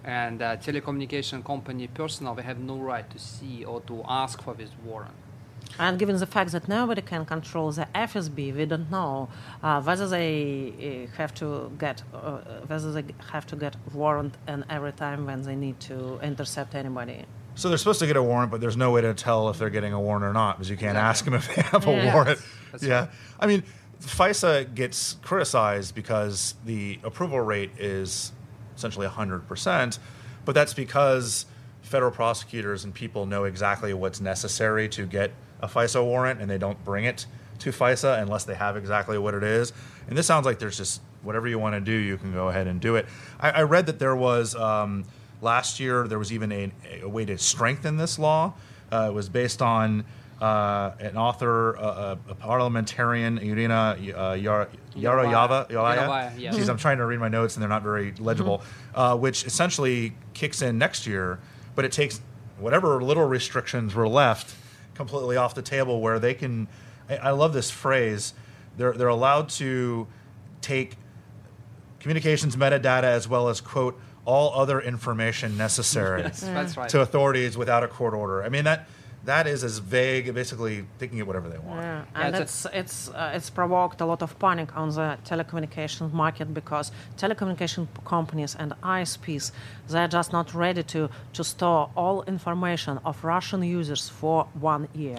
And 0.03 0.43
uh, 0.43 0.57
telecommunication 0.57 1.45
company 1.45 1.87
personnel, 1.87 2.35
they 2.35 2.43
have 2.43 2.59
no 2.59 2.79
right 2.79 3.09
to 3.09 3.19
see 3.21 3.65
or 3.65 3.81
to 3.83 4.03
ask 4.09 4.43
for 4.43 4.55
this 4.55 4.71
warrant. 4.85 5.28
And 5.79 5.99
given 5.99 6.17
the 6.17 6.27
fact 6.27 6.53
that 6.53 6.69
nobody 6.69 7.03
can 7.03 7.25
control 7.25 7.71
the 7.71 7.87
FSB, 7.95 8.55
we 8.55 8.67
don't 8.67 8.91
know 8.91 9.29
uh, 9.63 9.81
whether 9.83 10.09
they 10.09 11.07
uh, 11.09 11.17
have 11.17 11.35
to 11.35 11.71
get 11.79 12.03
uh, 12.13 12.39
whether 12.67 12.93
they 12.93 13.05
have 13.33 13.47
to 13.47 13.57
get 13.57 13.77
warrant 13.93 14.35
and 14.47 14.65
every 14.71 14.93
time 14.93 15.27
when 15.27 15.43
they 15.43 15.55
need 15.55 15.79
to 15.81 16.19
intercept 16.23 16.75
anybody. 16.75 17.25
So 17.55 17.69
they're 17.69 17.79
supposed 17.79 17.99
to 18.01 18.07
get 18.07 18.17
a 18.17 18.23
warrant, 18.23 18.51
but 18.51 18.61
there's 18.61 18.77
no 18.77 18.93
way 18.93 19.01
to 19.01 19.15
tell 19.15 19.49
if 19.51 19.59
they're 19.59 19.71
getting 19.71 19.93
a 19.93 20.01
warrant 20.01 20.25
or 20.25 20.33
not 20.33 20.57
because 20.57 20.71
you 20.71 20.77
can't 20.77 20.97
Exactly. 20.97 21.09
ask 21.09 21.25
them 21.25 21.35
if 21.35 21.55
they 21.55 21.63
have 21.63 21.87
a 21.87 22.13
warrant. 22.13 22.41
That's 22.71 22.83
yeah, 22.85 23.01
right. 23.01 23.11
I 23.41 23.47
mean, 23.47 23.65
FISA 24.01 24.75
gets 24.75 25.15
criticized 25.23 25.95
because 25.95 26.55
the 26.65 27.01
approval 27.03 27.41
rate 27.41 27.73
is 27.79 28.33
essentially 28.77 29.09
100%, 29.09 29.99
but 30.45 30.55
that's 30.55 30.73
because 30.73 31.47
federal 31.83 32.13
prosecutors 32.13 32.85
and 32.85 32.95
people 32.95 33.27
know 33.27 33.45
exactly 33.45 33.93
what's 33.93 34.21
necessary 34.21 34.89
to 34.91 35.05
get 35.07 35.33
a 35.61 35.69
FISA 35.69 36.05
warrant 36.05 36.41
and 36.41 36.51
they 36.51 36.59
don't 36.59 36.83
bring 36.85 37.05
it 37.05 37.27
to 37.61 37.71
FISA 37.71 38.21
unless 38.23 38.45
they 38.45 38.55
have 38.55 38.77
exactly 38.77 39.19
what 39.19 39.35
it 39.35 39.43
is. 39.43 39.73
And 40.09 40.17
this 40.17 40.27
sounds 40.27 40.47
like 40.47 40.59
there's 40.59 40.77
just 40.77 41.01
whatever 41.23 41.49
you 41.49 41.59
want 41.59 41.75
to 41.75 41.81
do, 41.81 41.93
you 41.93 42.17
can 42.17 42.33
go 42.33 42.49
ahead 42.49 42.67
and 42.67 42.81
do 42.81 42.97
it. 42.97 43.07
I, 43.41 43.51
I 43.51 43.63
read 43.63 43.87
that 43.87 43.99
there 43.99 44.17
was 44.17 44.55
um, 44.55 45.05
last 45.43 45.81
year 45.81 46.07
there 46.07 46.19
was 46.19 46.33
even 46.33 46.53
a, 46.53 46.73
a 47.03 47.09
way 47.09 47.25
to 47.25 47.37
strengthen 47.39 47.97
this 47.97 48.19
law. 48.19 48.55
Uh, 48.93 49.09
it 49.11 49.15
was 49.15 49.29
based 49.29 49.61
on 49.61 50.05
uh, 50.41 50.93
an 51.01 51.17
author, 51.17 51.77
uh, 51.77 52.17
a 52.29 52.35
parliamentarian, 52.35 53.39
Irina 53.39 53.97
uh, 54.17 54.33
Yar- 54.35 54.69
Yarovaya. 54.95 55.31
Yes. 56.39 56.57
Jeez, 56.57 56.69
I'm 56.69 56.79
trying 56.79 56.99
to 56.99 57.07
read 57.07 57.19
my 57.19 57.29
notes 57.29 57.57
and 57.57 57.63
they're 57.63 57.69
not 57.69 57.83
very 57.83 58.15
legible. 58.19 58.63
Uh, 58.95 59.17
which 59.17 59.45
essentially 59.45 60.15
kicks 60.35 60.63
in 60.63 60.79
next 60.79 61.07
year, 61.07 61.41
but 61.75 61.85
it 61.85 61.91
takes 61.93 62.21
whatever 62.59 63.03
little 63.03 63.25
restrictions 63.25 63.95
were 63.95 64.09
left 64.09 64.55
completely 64.99 65.37
off 65.37 65.55
the 65.55 65.63
table, 65.63 66.03
where 66.03 66.19
they 66.19 66.35
can. 66.35 66.69
I, 67.09 67.17
I 67.17 67.31
love 67.31 67.55
this 67.55 67.71
phrase. 67.71 68.35
They're 68.77 68.93
they're 68.93 69.09
allowed 69.09 69.49
to 69.51 70.07
take 70.61 70.97
communications 72.01 72.57
metadata 72.57 73.05
as 73.05 73.27
well 73.27 73.49
as 73.49 73.61
quote 73.61 73.99
all 74.25 74.53
other 74.61 74.81
information 74.81 75.57
necessary 75.57 76.21
Yes, 76.45 76.77
right. 76.77 76.89
to 76.91 77.01
authorities 77.01 77.57
without 77.57 77.83
a 77.83 77.89
court 77.89 78.13
order. 78.13 78.43
I 78.43 78.51
mean 78.51 78.65
that 78.65 78.87
that 79.25 79.47
is 79.47 79.65
as 79.65 79.79
vague, 79.79 80.33
basically 80.35 80.87
they 80.99 81.09
can 81.09 81.17
get 81.19 81.27
whatever 81.27 81.49
they 81.49 81.59
want. 81.59 81.81
Yeah, 81.81 82.05
Yeah, 82.15 82.27
and 82.27 82.37
it's 82.37 82.65
it's 82.65 82.75
it's 82.75 83.09
uh, 83.11 83.33
it's 83.35 83.51
provoked 83.51 84.01
a 84.01 84.07
lot 84.07 84.23
of 84.23 84.39
panic 84.39 84.77
on 84.77 84.91
the 84.91 85.19
telecommunications 85.25 86.13
market 86.13 86.55
because 86.55 86.93
telecommunication 87.17 87.89
companies 88.05 88.55
and 88.55 88.75
ISPs 88.83 89.53
they're 89.89 90.09
just 90.09 90.33
not 90.33 90.55
ready 90.55 90.83
to 90.83 91.11
to 91.33 91.45
store 91.45 91.91
all 91.97 92.23
information 92.25 92.99
of 93.05 93.23
Russian 93.25 93.63
users 93.63 94.09
for 94.09 94.47
one 94.55 94.89
year. 94.95 95.19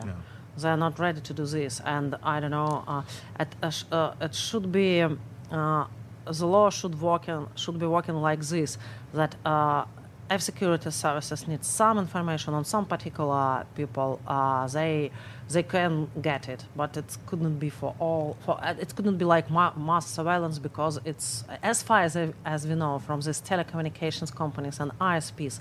They're 0.57 0.77
not 0.77 0.99
ready 0.99 1.21
to 1.21 1.33
do 1.33 1.45
this, 1.45 1.79
and 1.85 2.15
I 2.21 2.39
don't 2.41 2.51
know. 2.51 2.83
Uh, 2.87 3.03
it, 3.39 3.55
uh, 3.63 3.71
uh, 3.95 4.13
it 4.25 4.35
should 4.35 4.71
be 4.71 5.01
um, 5.01 5.19
uh, 5.51 5.85
the 6.25 6.45
law 6.45 6.69
should 6.69 6.99
work 6.99 7.29
in, 7.29 7.47
should 7.55 7.79
be 7.79 7.85
working 7.85 8.15
like 8.15 8.41
this 8.41 8.77
that. 9.13 9.35
Uh, 9.45 9.85
F 10.29 10.41
security 10.41 10.91
services 10.91 11.47
need 11.47 11.63
some 11.65 11.97
information 11.97 12.53
on 12.53 12.63
some 12.63 12.85
particular 12.85 13.65
people. 13.75 14.19
Uh, 14.27 14.67
they 14.67 15.11
they 15.49 15.63
can 15.63 16.07
get 16.21 16.47
it, 16.47 16.65
but 16.75 16.95
it 16.97 17.17
couldn't 17.25 17.57
be 17.57 17.69
for 17.69 17.95
all. 17.99 18.37
For 18.45 18.59
uh, 18.63 18.75
it 18.79 18.95
couldn't 18.95 19.17
be 19.17 19.25
like 19.25 19.49
ma- 19.49 19.73
mass 19.75 20.05
surveillance 20.07 20.59
because 20.59 20.99
it's 21.05 21.43
as 21.63 21.81
far 21.81 22.01
as 22.03 22.15
as 22.45 22.67
we 22.67 22.75
know 22.75 22.99
from 22.99 23.21
these 23.21 23.41
telecommunications 23.41 24.33
companies 24.33 24.79
and 24.79 24.91
ISPs. 24.99 25.59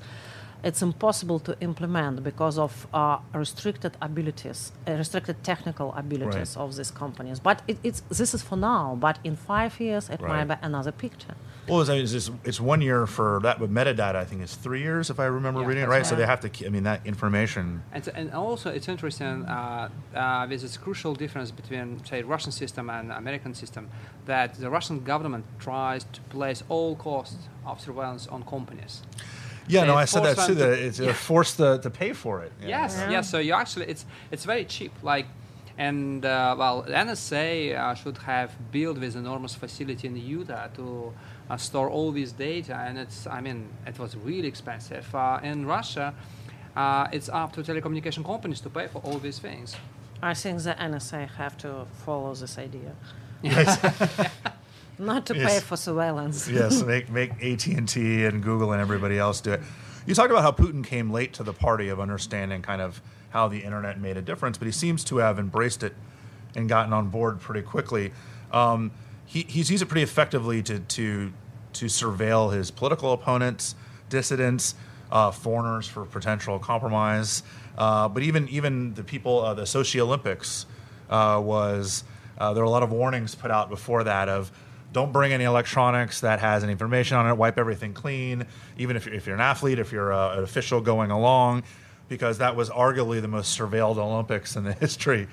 It's 0.65 0.83
impossible 0.83 1.39
to 1.41 1.57
implement 1.61 2.25
because 2.25 2.59
of 2.59 2.89
uh, 2.93 3.19
restricted 3.33 3.97
abilities, 4.03 4.73
uh, 4.89 4.93
restricted 4.95 5.37
technical 5.45 5.95
abilities 5.95 6.57
Right. 6.57 6.63
of 6.65 6.75
these 6.77 6.91
companies. 6.91 7.39
But 7.41 7.63
it, 7.69 7.79
it's 7.85 8.01
this 8.11 8.35
is 8.35 8.43
for 8.43 8.57
now. 8.57 8.97
But 9.01 9.19
in 9.25 9.37
five 9.37 9.79
years, 9.81 10.11
it 10.11 10.21
Right. 10.21 10.47
might 10.47 10.61
be 10.61 10.67
another 10.67 10.91
picture. 10.93 11.37
Well, 11.69 11.81
it's, 11.81 11.91
it's, 11.91 12.13
just, 12.13 12.31
it's 12.45 12.61
one 12.61 12.81
year 12.81 13.07
for 13.07 13.41
that, 13.43 13.59
but 13.59 13.71
metadata 13.71 14.17
I 14.17 14.25
think 14.25 14.43
is 14.43 14.55
three 14.55 14.81
years 14.83 15.11
if 15.11 15.19
I 15.21 15.27
remember 15.27 15.61
Yeah, 15.61 15.67
reading 15.67 15.85
it 15.85 15.87
that's 15.87 15.99
right. 15.99 16.07
So 16.07 16.17
they 16.17 16.27
have 16.27 16.41
to. 16.41 16.67
I 16.67 16.71
mean 16.71 16.85
that 16.85 17.07
information. 17.07 17.83
And, 17.93 18.09
and 18.15 18.33
also, 18.33 18.71
it's 18.71 18.89
interesting. 18.89 19.45
Uh, 19.45 19.89
uh, 20.15 20.47
there's 20.47 20.63
this 20.63 20.77
crucial 20.77 21.15
difference 21.15 21.51
between, 21.51 22.05
say, 22.05 22.23
Russian 22.23 22.53
system 22.53 22.91
and 22.91 23.13
American 23.13 23.55
system. 23.55 23.89
That 24.27 24.55
the 24.55 24.71
Russian 24.71 25.05
government 25.05 25.45
tries 25.59 26.05
to 26.05 26.21
place 26.31 26.63
all 26.69 26.97
costs 26.97 27.49
of 27.67 27.81
surveillance 27.81 28.27
on 28.27 28.43
companies. 28.45 29.03
Yeah, 29.69 29.85
no, 29.85 29.95
I 29.97 30.07
said 30.07 30.25
that 30.25 30.47
too. 30.47 30.55
That 30.55 30.73
it's 30.79 30.99
Yeah. 31.01 31.07
they're 31.07 31.15
forced 31.15 31.57
to, 31.59 31.79
to 31.83 31.91
pay 31.91 32.13
for 32.15 32.43
it. 32.43 32.53
Yeah. 32.61 32.69
Yes, 32.69 33.05
yes. 33.11 33.31
So 33.31 33.39
you 33.39 33.53
actually, 33.53 33.87
it's 33.87 34.07
it's 34.31 34.45
very 34.45 34.65
cheap. 34.65 34.93
Like, 35.03 35.27
and 35.77 36.25
uh, 36.25 36.57
well, 36.59 36.85
NSA 36.89 37.79
uh, 37.79 37.95
should 37.95 38.19
have 38.19 38.51
built 38.73 39.01
this 39.01 39.15
enormous 39.15 39.55
facility 39.55 40.09
in 40.09 40.17
Utah 40.17 40.69
to 40.77 41.13
uh, 41.51 41.57
store 41.57 41.89
all 41.89 42.13
this 42.13 42.33
data, 42.33 42.77
and 42.77 42.99
it's, 42.99 43.27
I 43.27 43.41
mean, 43.41 43.69
it 43.87 43.99
was 43.99 44.17
really 44.17 44.49
expensive. 44.49 45.15
Uh, 45.15 45.41
in 45.43 45.67
Russia, 45.67 46.15
uh, 46.77 47.09
it's 47.13 47.29
up 47.29 47.53
to 47.55 47.63
telecommunication 47.63 48.25
companies 48.25 48.61
to 48.61 48.71
pay 48.71 48.87
for 48.87 48.99
all 48.99 49.19
these 49.19 49.39
things. 49.39 49.77
I 50.23 50.35
think 50.35 50.63
the 50.63 50.75
NSA 50.75 51.29
have 51.37 51.57
to 51.59 51.87
follow 52.05 52.35
this 52.35 52.59
idea. 52.59 52.95
Not 54.99 55.27
to 55.27 55.35
pay 55.35 55.61
for 55.61 55.77
surveillance. 55.77 56.49
yes, 56.49 56.83
make 56.83 57.09
make 57.09 57.31
AT 57.43 57.67
and 57.69 57.89
T 57.89 58.25
and 58.25 58.43
Google 58.43 58.73
and 58.73 58.81
everybody 58.81 59.17
else 59.17 59.41
do 59.41 59.53
it. 59.53 59.61
You 60.07 60.15
talked 60.15 60.33
about 60.33 60.43
how 60.43 60.51
Putin 60.51 60.85
came 60.85 61.11
late 61.11 61.33
to 61.35 61.45
the 61.45 61.53
party 61.53 61.89
of 61.89 62.01
understanding 62.01 62.63
kind 62.63 62.83
of 62.83 63.01
how 63.31 63.47
the 63.47 63.59
internet 63.59 64.01
made 64.01 64.17
a 64.17 64.23
difference, 64.23 64.59
but 64.59 64.67
he 64.67 64.73
seems 64.73 65.05
to 65.05 65.19
have 65.19 65.39
embraced 65.39 65.85
it 65.85 65.95
and 66.57 66.69
gotten 66.69 66.93
on 66.93 67.11
board 67.11 67.41
pretty 67.41 67.63
quickly. 67.63 68.13
Um, 68.53 68.91
he, 69.29 69.43
he's 69.43 69.71
used 69.71 69.83
it 69.83 69.87
pretty 69.87 70.03
effectively 70.03 70.63
to 70.65 70.81
to 70.81 71.33
to 71.75 71.87
surveil 71.87 72.53
his 72.53 72.71
political 72.71 73.13
opponents, 73.13 73.75
dissidents, 74.09 74.75
uh, 75.13 75.31
foreigners 75.31 75.87
for 75.87 76.05
potential 76.07 76.59
compromise. 76.59 77.43
Uh, 77.77 78.09
but 78.09 78.23
even 78.23 78.49
even 78.49 78.95
the 78.95 79.05
people, 79.05 79.41
uh, 79.45 79.55
the 79.55 79.63
Sochi 79.63 80.01
Olympics 80.01 80.67
uh, 81.11 81.41
was 81.45 82.05
uh, 82.39 82.55
there 82.55 82.63
were 82.63 82.67
a 82.67 82.71
lot 82.71 82.83
of 82.83 82.91
warnings 82.91 83.35
put 83.35 83.51
out 83.51 83.69
before 83.69 84.03
that 84.05 84.29
of 84.29 84.51
don't 84.93 85.13
bring 85.13 85.35
any 85.35 85.45
electronics 85.45 86.23
that 86.23 86.41
has 86.41 86.65
any 86.65 86.73
information 86.73 87.19
on 87.19 87.29
it. 87.29 87.37
Wipe 87.37 87.59
everything 87.59 87.93
clean, 87.93 88.47
even 88.79 88.97
if 88.97 89.05
you're, 89.05 89.15
if 89.15 89.27
you're 89.27 89.35
an 89.35 89.43
athlete, 89.43 89.79
if 89.79 89.93
you're 89.93 90.11
uh, 90.11 90.39
an 90.39 90.43
official 90.43 90.81
going 90.81 91.11
along, 91.11 91.63
because 92.09 92.39
that 92.39 92.57
was 92.57 92.71
arguably 92.71 93.21
the 93.21 93.29
most 93.29 93.59
surveilled 93.59 93.99
Olympics 93.99 94.57
in 94.57 94.65
the 94.65 94.73
history 94.81 95.29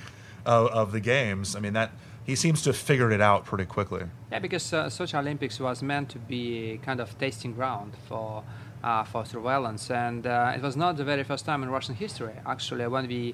of, 0.45 0.67
of 0.67 0.91
the 0.91 0.99
games. 0.99 1.55
I 1.55 1.62
mean 1.62 1.73
that 1.73 1.91
he 2.26 2.36
seems 2.36 2.62
to 2.64 2.70
have 2.70 2.78
figured 2.78 3.14
it 3.14 3.22
out 3.22 3.46
pretty 3.46 3.66
quickly. 3.66 4.04
Yeah, 4.32 4.40
because 4.40 4.74
uh, 4.74 4.86
Sochi 4.86 5.18
Olympics 5.18 5.60
was 5.60 5.84
meant 5.84 6.10
to 6.10 6.20
be 6.20 6.80
kind 6.84 7.00
of 7.00 7.18
testing 7.18 7.54
ground 7.54 7.94
for 8.08 8.44
uh, 8.84 9.04
for 9.04 9.26
surveillance, 9.26 9.90
and 9.90 10.28
uh, 10.28 10.54
it 10.56 10.62
was 10.62 10.76
not 10.76 10.98
the 10.98 11.04
very 11.04 11.24
first 11.24 11.46
time 11.46 11.64
in 11.64 11.70
Russian 11.70 11.96
history. 11.96 12.34
Actually, 12.46 12.88
when 12.88 13.08
we 13.08 13.34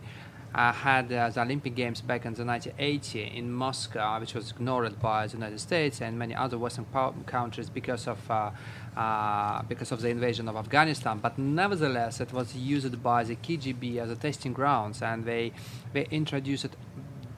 uh, 0.54 0.72
had 0.74 1.12
uh, 1.12 1.30
the 1.30 1.42
Olympic 1.42 1.76
Games 1.76 2.02
back 2.02 2.26
in 2.26 2.34
the 2.34 2.44
1980 2.44 3.38
in 3.38 3.52
Moscow, 3.52 4.20
which 4.20 4.34
was 4.34 4.52
ignored 4.52 5.00
by 5.00 5.28
the 5.28 5.34
United 5.34 5.60
States 5.60 6.02
and 6.02 6.20
many 6.20 6.36
other 6.36 6.58
Western 6.58 6.86
countries 7.26 7.70
because 7.70 8.08
of 8.08 8.20
uh, 8.30 8.52
uh, 8.98 9.62
because 9.64 9.94
of 9.94 10.02
the 10.02 10.10
invasion 10.10 10.50
of 10.50 10.58
Afghanistan. 10.58 11.20
But 11.20 11.38
nevertheless, 11.38 12.20
it 12.20 12.34
was 12.34 12.56
used 12.56 13.02
by 13.02 13.24
the 13.24 13.38
KGB 13.38 13.98
as 13.98 14.10
a 14.10 14.16
testing 14.16 14.52
grounds, 14.52 15.02
and 15.02 15.24
they 15.24 15.54
they 15.94 16.06
introduced 16.12 16.76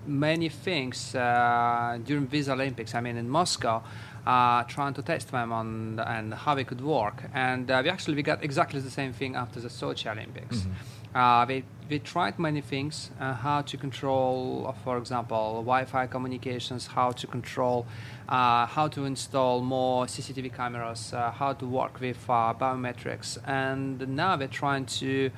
many 0.08 0.49
things 0.49 1.16
uh, 1.16 1.99
during 2.04 2.28
these 2.28 2.49
Olympics. 2.49 2.95
I 2.95 3.01
mean, 3.01 3.18
in 3.18 3.30
Moscow, 3.30 3.84
uh, 4.26 4.64
trying 4.64 4.93
to 4.93 5.01
test 5.01 5.32
them 5.32 5.51
on 5.51 5.99
and 5.99 6.34
how 6.34 6.56
they 6.56 6.64
could 6.64 6.82
work. 6.82 7.24
And 7.34 7.70
uh, 7.70 7.82
we 7.84 7.89
actually 7.89 8.16
we 8.16 8.24
got 8.24 8.43
exactly 8.43 8.80
the 8.80 8.91
same 8.91 9.14
thing 9.14 9.36
after 9.36 9.60
the 9.60 9.70
Sochi 9.70 10.12
Olympics. 10.12 10.66
Uh, 11.14 11.45
we, 11.47 11.64
we 11.89 11.99
tried 11.99 12.39
many 12.39 12.60
things 12.60 13.12
uh, 13.20 13.34
how 13.34 13.62
to 13.62 13.78
control, 13.78 14.66
uh, 14.68 14.72
for 14.84 14.97
example, 14.97 15.62
Wi 15.62 15.86
Fi 15.86 16.08
communications, 16.08 16.88
how 16.88 17.12
to 17.12 17.28
control, 17.28 17.86
uh, 18.30 18.66
how 18.66 18.88
to 18.88 19.06
install 19.06 19.62
more 19.62 20.06
CCTV 20.06 20.56
cameras, 20.56 21.14
uh, 21.14 21.30
how 21.30 21.54
to 21.54 21.68
work 21.68 21.99
with 21.99 22.18
uh, 22.28 22.54
biometrics. 22.60 23.38
And 23.47 24.08
now 24.08 24.36
we're 24.38 24.47
trying 24.47 24.86
to 24.88 25.30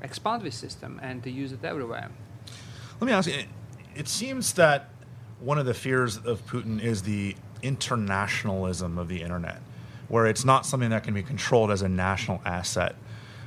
expand 0.00 0.42
this 0.42 0.54
system 0.54 1.00
and 1.02 1.22
to 1.24 1.30
use 1.30 1.50
it 1.50 1.64
everywhere. 1.64 2.10
Let 3.00 3.06
me 3.06 3.12
ask 3.12 3.28
you. 3.28 3.57
It, 3.98 4.06
seems 4.08 4.52
that 4.52 4.90
one 5.40 5.58
of 5.58 5.66
the 5.66 5.74
fears 5.74 6.16
of 6.16 6.46
Putin 6.46 6.80
is 6.80 7.02
the 7.02 7.34
internationalism 7.62 8.96
of 8.96 9.08
the 9.08 9.22
internet, 9.22 9.60
where 10.06 10.26
it's 10.26 10.44
not 10.44 10.64
something 10.64 10.90
that 10.90 11.02
can 11.02 11.14
be 11.14 11.22
controlled 11.24 11.72
as 11.72 11.82
a 11.82 11.88
national 11.88 12.40
asset. 12.44 12.94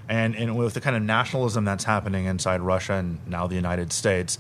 And, 0.10 0.36
and 0.36 0.58
with 0.58 0.74
the 0.74 0.82
kind 0.82 0.98
of 0.98 1.04
nationalism 1.04 1.64
that's 1.64 1.86
happening 1.86 2.26
inside 2.26 2.60
Russia 2.60 2.96
and 2.96 3.26
now 3.26 3.48
the 3.48 3.56
United 3.56 3.94
States, 3.94 4.38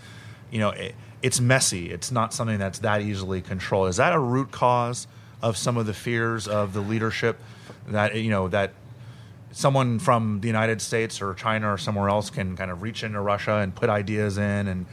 you 0.51 0.59
know, 0.59 0.71
it, 0.71 0.95
it's 1.21 1.39
messy. 1.39 1.91
It's 1.91 2.11
not 2.11 2.33
something 2.33 2.59
that's 2.59 2.79
that 2.79 3.01
easily 3.01 3.41
controlled. 3.41 3.87
Is 3.87 3.97
that 3.97 4.13
a 4.13 4.19
root 4.19 4.51
cause 4.51 5.07
of 5.41 5.55
some 5.55 5.77
of 5.77 5.85
the 5.85 5.93
fears 5.93 6.47
of 6.47 6.73
the 6.73 6.81
leadership 6.81 7.39
that 7.87 8.15
you 8.15 8.29
know 8.29 8.47
that 8.49 8.73
someone 9.51 9.99
from 9.99 10.41
the 10.41 10.47
United 10.47 10.81
States 10.81 11.21
or 11.21 11.33
China 11.33 11.73
or 11.73 11.77
somewhere 11.77 12.09
else 12.09 12.29
can 12.29 12.55
kind 12.55 12.69
of 12.69 12.81
reach 12.81 13.03
into 13.03 13.19
Russia 13.19 13.55
and 13.55 13.73
put 13.73 13.89
ideas 13.89 14.37
in 14.37 14.67
and 14.67 14.85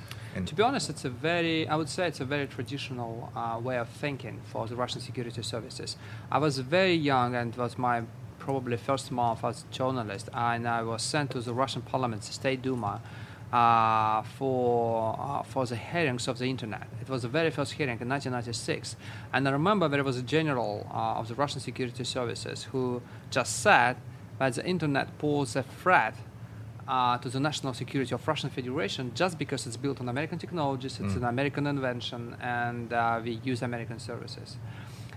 To 0.47 0.55
be 0.55 0.63
honest, 0.63 0.89
it's 0.89 1.05
a 1.05 1.11
very, 1.11 1.67
I 1.67 1.75
would 1.75 1.89
say 1.89 2.07
it's 2.07 2.21
a 2.21 2.25
very 2.25 2.47
traditional 2.47 3.33
uh, 3.35 3.59
way 3.61 3.77
of 3.77 3.89
thinking 3.89 4.41
for 4.45 4.69
the 4.69 4.77
Russian 4.77 5.01
security 5.01 5.43
services. 5.43 5.97
I 6.31 6.39
was 6.39 6.59
very 6.61 6.95
young 6.95 7.35
and 7.35 7.55
was 7.57 7.77
my 7.77 8.05
probably 8.39 8.77
first 8.77 9.11
month 9.11 9.43
as 9.43 9.65
a 9.65 9.73
journalist, 9.73 10.29
and 10.33 10.69
I 10.69 10.83
was 10.83 11.03
sent 11.03 11.33
to 11.33 11.41
the 11.41 11.53
Russian 11.53 11.83
parliament, 11.83 12.23
the 12.23 12.33
State 12.33 12.63
Duma, 12.63 13.01
uh, 13.53 14.23
for, 14.23 15.17
uh, 15.19 15.43
for 15.43 15.67
the 15.67 15.77
hearings 15.77 16.29
of 16.29 16.39
the 16.39 16.47
internet. 16.47 16.87
It 17.01 17.09
was 17.09 17.23
the 17.23 17.29
very 17.29 17.51
first 17.51 17.73
hearing 17.73 17.99
in 18.01 18.09
1996. 18.09 18.97
And 19.33 19.49
I 19.49 19.51
remember 19.51 19.89
there 19.89 20.05
was 20.05 20.19
a 20.19 20.23
general 20.23 20.87
uh, 20.93 21.19
of 21.19 21.29
the 21.29 21.35
Russian 21.35 21.61
security 21.61 22.05
services 22.05 22.65
who 22.65 23.03
just 23.31 23.61
said 23.61 23.97
that 24.39 24.55
the 24.55 24.65
internet 24.65 25.19
poses 25.19 25.57
a 25.57 25.63
threat 25.65 26.15
uh, 26.89 27.19
to 27.19 27.29
the 27.29 27.39
national 27.41 27.75
security 27.75 28.15
of 28.15 28.27
Russian 28.27 28.51
Federation 28.51 29.13
just 29.15 29.39
because 29.39 29.67
it's 29.69 29.77
built 29.77 30.01
on 30.01 30.09
American 30.09 30.39
technologies, 30.39 30.99
it's 31.01 31.15
an 31.17 31.25
American 31.25 31.67
invention, 31.67 32.35
and 32.41 32.93
uh, 32.93 33.21
we 33.25 33.33
use 33.45 33.63
American 33.63 33.99
services. 33.99 34.57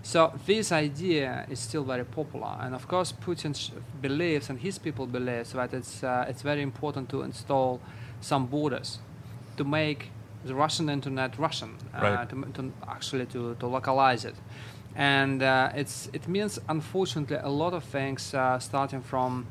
So 0.03 0.34
this 0.47 0.72
idea 0.72 1.45
is 1.49 1.59
still 1.59 1.84
very 1.84 2.03
popular, 2.03 2.57
and 2.63 2.74
of 2.76 2.88
course 2.88 3.13
Putin 3.26 3.55
sh- 3.55 3.69
believes 4.01 4.49
and 4.49 4.59
his 4.59 4.80
people 4.80 5.05
believe 5.05 5.45
that 5.53 5.74
it's 5.74 6.03
uh, 6.03 6.26
it's 6.30 6.41
very 6.41 6.61
important 6.61 7.07
to 7.09 7.22
install 7.22 7.80
some 8.22 8.47
borders 8.47 8.99
to 9.57 9.63
make 9.63 10.09
the 10.43 10.55
Russian 10.55 10.89
internet 10.89 11.38
Russian, 11.38 11.69
uh, 11.93 12.01
Right. 12.01 12.30
to, 12.30 12.36
to 12.53 12.72
actually 12.88 13.26
to, 13.28 13.55
to 13.59 13.67
localize 13.67 14.26
it, 14.26 14.36
and 14.95 15.41
uh, 15.43 15.69
it's 15.82 16.09
it 16.13 16.28
means 16.28 16.59
unfortunately 16.67 17.38
a 17.43 17.49
lot 17.63 17.74
of 17.74 17.84
things 17.84 18.34
uh, 18.34 18.57
starting 18.59 19.01
from 19.03 19.45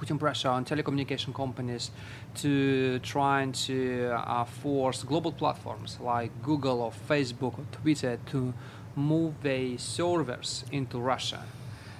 putting 0.00 0.18
pressure 0.18 0.48
on 0.48 0.64
telecommunication 0.64 1.32
companies 1.34 1.90
to 2.34 2.98
trying 3.00 3.52
to 3.52 4.10
uh, 4.14 4.44
force 4.44 5.02
global 5.02 5.30
platforms 5.30 5.98
like 6.00 6.30
Google 6.42 6.80
or 6.80 6.92
Facebook 7.08 7.58
or 7.58 7.66
Twitter 7.70 8.18
to 8.32 8.54
move 8.96 9.34
their 9.42 9.78
servers 9.78 10.64
into 10.72 10.98
Russia 10.98 11.42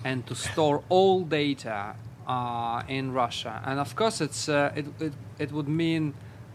and 0.03 0.27
to 0.27 0.35
store 0.35 0.83
all 0.89 1.23
data 1.25 1.95
uh, 2.27 2.83
in 2.89 3.13
Russia. 3.13 3.63
And 3.67 3.79
of 3.79 3.95
course, 3.95 4.21
it's 4.21 4.49
uh, 4.49 4.73
it, 4.75 4.87
it 4.99 5.13
it 5.39 5.53
would 5.53 5.69
mean 5.69 6.15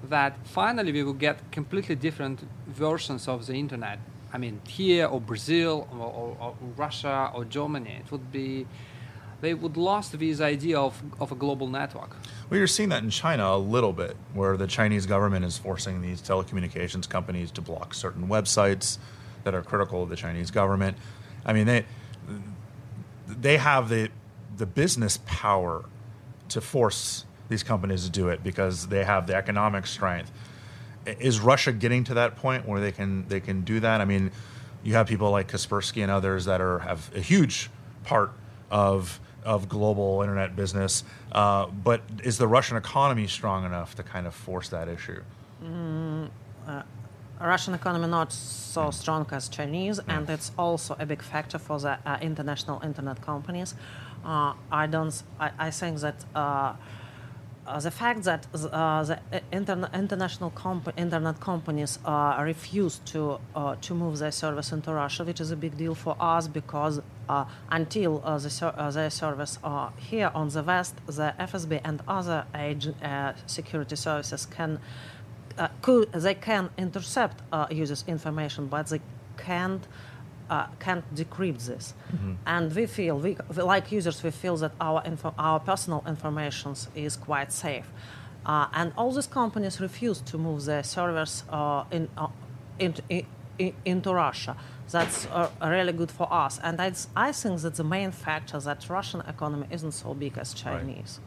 that 0.10 0.34
finally 0.44 0.92
we 0.92 1.04
will 1.04 1.20
get 1.28 1.38
completely 1.52 1.96
different 1.96 2.40
versions 2.68 3.28
of 3.28 3.46
the 3.46 3.54
internet. 3.54 4.00
I 4.34 4.38
mean, 4.38 4.62
here 4.68 5.06
or 5.06 5.22
Brazil 5.22 5.88
or, 5.94 6.08
or, 6.22 6.38
or 6.42 6.56
Russia 6.76 7.32
or 7.34 7.46
Germany, 7.46 8.02
it 8.04 8.12
would 8.12 8.32
be 8.32 8.66
they 9.46 9.54
would 9.54 9.78
lost 9.78 10.18
this 10.18 10.42
idea 10.42 10.80
of, 10.80 11.02
of 11.20 11.32
a 11.32 11.36
global 11.36 11.68
network. 11.68 12.16
Well, 12.50 12.58
you're 12.58 12.68
seeing 12.68 12.90
that 12.90 13.04
in 13.04 13.12
China 13.12 13.52
a 13.52 13.58
little 13.58 13.94
bit, 13.94 14.18
where 14.34 14.58
the 14.58 14.66
Chinese 14.66 15.06
government 15.06 15.46
is 15.46 15.58
forcing 15.58 16.02
these 16.02 16.20
telecommunications 16.22 17.08
companies 17.08 17.52
to 17.52 17.62
block 17.62 17.94
certain 17.94 18.28
websites 18.28 18.98
that 19.44 19.54
are 19.54 19.62
critical 19.62 20.02
of 20.02 20.10
the 20.10 20.16
Chinese 20.16 20.50
government. 20.50 20.98
I 21.46 21.54
mean, 21.54 21.68
they 21.68 21.86
they 23.28 23.58
have 23.58 23.90
the 23.90 24.10
the 24.58 24.66
business 24.66 25.20
power 25.26 25.86
to 26.50 26.60
force 26.60 27.26
these 27.50 27.62
companies 27.62 28.06
to 28.06 28.10
do 28.10 28.30
it 28.30 28.44
because 28.44 28.88
they 28.88 29.04
have 29.04 29.28
the 29.28 29.36
economic 29.36 29.86
strength. 29.86 30.32
Is 31.06 31.40
Russia 31.40 31.72
getting 31.72 32.04
to 32.06 32.16
that 32.16 32.36
point 32.36 32.68
where 32.68 32.82
they 32.82 32.92
can 32.92 33.28
they 33.28 33.40
can 33.40 33.62
do 33.62 33.80
that? 33.80 34.02
I 34.02 34.06
mean, 34.06 34.32
you 34.84 34.96
have 34.96 35.06
people 35.06 35.30
like 35.30 35.52
Kaspersky 35.52 36.02
and 36.02 36.12
others 36.12 36.46
that 36.46 36.62
are 36.62 36.80
have 36.80 37.12
a 37.16 37.20
huge 37.20 37.70
part 38.04 38.32
of 38.72 39.20
of 39.46 39.70
global 39.70 40.22
internet 40.22 40.56
business, 40.56 41.04
uh, 41.32 41.68
but 41.68 42.02
is 42.24 42.38
the 42.38 42.48
Russian 42.48 42.78
economy 42.78 43.28
strong 43.28 43.66
enough 43.66 43.96
to 43.96 44.04
kind 44.04 44.28
of 44.28 44.36
force 44.36 44.70
that 44.70 44.88
issue? 44.90 45.22
Russian 47.40 47.74
economy 47.74 48.08
not 48.08 48.32
so 48.32 48.92
strong 48.92 49.28
as 49.32 49.50
Chinese, 49.50 50.00
and 50.08 50.30
it's 50.30 50.52
also 50.58 50.96
a 51.00 51.06
big 51.06 51.22
factor 51.22 51.60
for 51.60 51.80
the 51.80 51.98
uh, 52.06 52.18
international 52.22 52.82
internet 52.82 53.22
companies. 53.22 53.76
Uh, 54.24 54.54
I 54.72 54.88
don't. 54.88 55.22
I, 55.40 55.52
I 55.60 55.70
think 55.72 56.00
that 56.00 56.16
uh, 56.34 56.74
uh, 57.68 57.80
the 57.80 57.92
fact 57.92 58.24
that 58.24 58.48
uh, 58.54 59.04
the 59.04 59.20
interna- 59.52 59.94
international 59.94 60.52
comp- 60.52 60.98
internet 60.98 61.40
companies 61.40 62.00
uh, 62.06 62.38
refuse 62.40 63.00
to 63.06 63.40
uh, 63.56 63.76
to 63.82 63.94
move 63.94 64.20
their 64.20 64.32
service 64.32 64.72
into 64.72 64.94
Russia, 64.94 65.24
which 65.24 65.42
is 65.42 65.52
a 65.52 65.56
big 65.56 65.78
deal 65.78 65.96
for 65.96 66.16
us 66.20 66.48
because 66.48 67.00
uh, 67.00 67.02
until 67.72 68.22
uh, 68.24 68.38
the 68.38 68.50
ser- 68.50 68.74
uh, 68.78 68.92
their 68.92 69.10
service 69.10 69.58
uh, 69.64 69.90
here 69.98 70.32
on 70.34 70.50
the 70.50 70.64
west, 70.64 70.96
the 71.08 71.34
FSB 71.40 71.82
and 71.84 72.02
other 72.08 72.46
ag- 72.54 72.96
uh, 73.04 73.34
security 73.46 73.96
services 73.96 74.46
can 74.46 74.80
uh, 75.58 75.70
could, 75.82 76.12
they 76.12 76.34
can 76.36 76.70
intercept 76.78 77.42
uh, 77.54 77.66
users' 77.72 78.04
information, 78.08 78.68
but 78.68 78.88
they 78.88 79.00
can't 79.38 79.88
uh, 80.50 80.68
can't 80.80 81.04
decrypt 81.16 81.66
this. 81.66 81.94
And 82.46 82.76
we 82.76 82.86
feel, 82.86 83.18
we, 83.18 83.36
we- 83.56 83.64
like 83.64 83.92
users, 83.92 84.22
we 84.22 84.30
feel 84.32 84.58
that 84.58 84.74
our 84.80 85.02
info, 85.06 85.34
our 85.40 85.60
personal 85.60 86.04
information 86.08 86.76
is 86.94 87.16
quite 87.18 87.52
safe. 87.52 87.86
Uh, 88.46 88.68
and 88.74 88.94
all 88.96 89.12
these 89.12 89.26
companies 89.26 89.80
refuse 89.82 90.22
to 90.22 90.38
move 90.38 90.66
their 90.66 90.84
servers 90.84 91.44
uh, 91.50 91.84
in, 91.90 92.08
uh, 92.16 92.28
into, 92.78 93.02
in, 93.58 93.74
into 93.86 94.14
Russia. 94.14 94.56
That's 94.92 95.26
uh, 95.28 95.50
really 95.62 95.94
good 95.94 96.12
for 96.12 96.32
us. 96.32 96.60
And 96.64 96.80
I, 96.80 96.94
I 97.16 97.32
think 97.32 97.62
that 97.62 97.76
the 97.76 97.84
main 97.84 98.12
factor 98.12 98.60
that 98.60 98.90
Russian 98.90 99.22
economy 99.22 99.68
isn't 99.72 99.94
so 99.94 100.14
big 100.14 100.38
as 100.38 100.54
Chinese. 100.54 101.20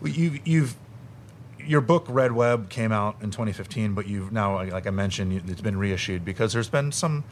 Well, 0.00 0.12
You, 0.12 0.40
you've 0.44 0.76
your 1.64 1.80
book 1.80 2.04
Red 2.08 2.32
Web 2.32 2.68
came 2.70 2.92
out 2.92 3.16
in 3.22 3.30
2015, 3.30 3.94
but 3.94 4.06
you've 4.06 4.32
now, 4.32 4.64
like 4.64 4.86
I 4.86 4.90
mentioned, 4.90 5.48
it's 5.48 5.60
been 5.60 5.78
reissued 5.78 6.24
because 6.24 6.52
there's 6.52 6.68
been 6.68 6.90
some 6.92 7.24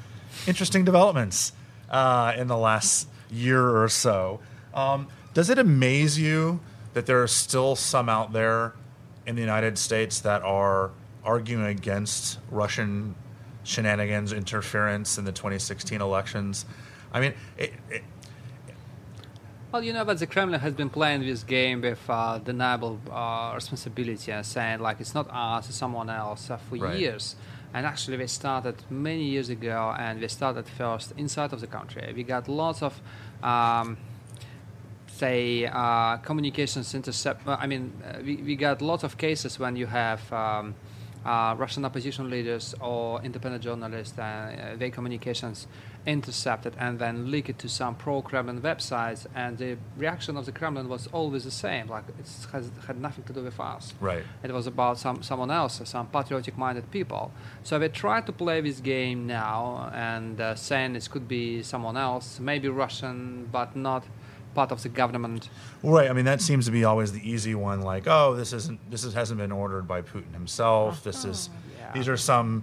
interesting 0.47 0.85
developments 0.85 1.53
uh, 1.91 2.33
in 2.37 2.47
the 2.47 2.57
last 2.57 3.09
year 3.31 3.83
or 3.83 3.89
so. 3.89 4.41
Um, 4.73 5.09
does 5.35 5.51
it 5.51 5.59
amaze 5.59 6.19
you 6.19 6.61
that 6.95 7.07
there 7.07 7.23
are 7.23 7.29
still 7.29 7.77
some 7.77 8.09
out 8.09 8.33
there 8.33 8.75
in 9.27 9.35
the 9.35 9.41
United 9.41 9.79
States 9.79 10.21
that 10.21 10.43
are 10.43 10.91
arguing 11.25 11.67
against 11.67 12.39
Russian 12.51 13.15
shenanigans, 13.65 14.33
interference 14.33 15.19
in 15.19 15.25
the 15.25 15.33
2016 15.33 16.01
elections? 16.01 16.65
I 17.13 17.21
mean, 17.21 17.35
it, 17.59 17.73
it, 17.91 18.03
Well, 19.73 19.85
you 19.85 19.93
know 19.93 20.05
but 20.05 20.19
the 20.19 20.27
Kremlin 20.27 20.61
has 20.61 20.75
been 20.75 20.91
playing 20.91 21.21
this 21.23 21.43
game 21.45 21.81
with 21.83 22.01
uh, 22.09 22.39
deniable 22.39 22.99
uh, 23.11 23.53
responsibility 23.55 24.33
and 24.33 24.45
saying 24.45 24.81
like 24.81 25.01
it's 25.01 25.15
not 25.15 25.29
us, 25.31 25.69
it's 25.69 25.77
someone 25.79 26.11
else 26.11 26.51
uh, 26.51 26.57
for 26.57 26.77
Right. 26.77 26.99
years. 26.99 27.37
And 27.73 27.87
actually, 27.87 28.17
they 28.17 28.27
started 28.27 28.75
many 28.91 29.23
years 29.23 29.49
ago, 29.49 29.95
and 29.97 30.21
they 30.21 30.27
started 30.27 30.67
first 30.67 31.13
inside 31.17 31.53
of 31.53 31.61
the 31.61 31.69
country. 31.69 32.13
We 32.17 32.25
got 32.25 32.49
lots 32.49 32.83
of, 32.83 33.01
um, 33.45 33.97
say, 35.07 35.67
uh, 35.67 36.17
communications 36.17 36.93
intercept. 36.97 37.47
I 37.47 37.69
mean, 37.69 37.93
uh, 38.05 38.19
we, 38.25 38.37
we 38.37 38.57
got 38.57 38.83
lots 38.83 39.05
of 39.05 39.17
cases 39.17 39.61
when 39.61 39.77
you 39.77 39.87
have. 39.87 40.33
Um, 40.33 40.75
uh, 41.25 41.55
Russian 41.59 41.85
opposition 41.85 42.31
leaders 42.31 42.75
or 42.81 43.23
independent 43.23 43.63
journalists, 43.63 44.19
uh, 44.19 44.23
uh, 44.23 44.77
their 44.77 44.91
communications 44.91 45.67
intercepted 46.07 46.75
and 46.79 46.99
then 46.99 47.31
leaked 47.31 47.59
to 47.59 47.69
some 47.69 47.95
pro-Kremlin 47.95 48.63
websites, 48.63 49.27
and 49.35 49.59
the 49.59 49.77
reaction 49.99 50.37
of 50.37 50.47
the 50.47 50.53
Kremlin 50.53 50.89
was 50.89 51.07
always 51.09 51.45
the 51.45 51.51
same, 51.51 51.89
like 51.89 52.05
it 52.09 52.27
has 52.53 52.71
had 52.87 52.99
nothing 52.99 53.25
to 53.25 53.33
do 53.33 53.43
with 53.43 53.61
us. 53.61 53.93
Right. 54.01 54.25
It 54.43 54.53
was 54.53 54.67
about 54.67 54.99
some 54.99 55.23
someone 55.23 55.51
else, 55.51 55.81
some 55.85 56.07
patriotic-minded 56.07 56.91
people. 56.91 57.33
So 57.63 57.79
they 57.79 57.89
try 57.89 58.23
to 58.23 58.33
play 58.33 58.61
this 58.63 58.81
game 58.81 59.27
now 59.27 59.91
and 59.93 60.41
uh, 60.41 60.55
saying 60.55 60.97
it 60.97 61.09
could 61.11 61.29
be 61.29 61.63
someone 61.63 61.97
else, 61.97 62.41
maybe 62.41 62.69
Russian, 62.69 63.49
but 63.53 63.77
not 63.77 64.05
part 64.55 64.73
of 64.73 64.83
the 64.83 64.89
government. 64.89 65.49
Right. 65.83 66.11
I 66.11 66.13
mean, 66.13 66.25
that 66.25 66.41
seems 66.41 66.65
to 66.67 66.71
be 66.73 66.85
always 66.85 67.13
the 67.13 67.31
easy 67.31 67.55
one. 67.55 67.83
Like, 67.83 68.05
oh, 68.07 68.35
this 68.35 68.53
isn't 68.53 68.79
this 68.91 69.05
is, 69.05 69.15
hasn't 69.15 69.39
been 69.39 69.53
ordered 69.53 69.87
by 69.87 70.03
Putin 70.03 70.33
himself. 70.33 71.03
This 71.05 71.25
is 71.25 71.51
Yeah. 71.79 71.93
these 71.95 72.09
are 72.09 72.17
some 72.17 72.63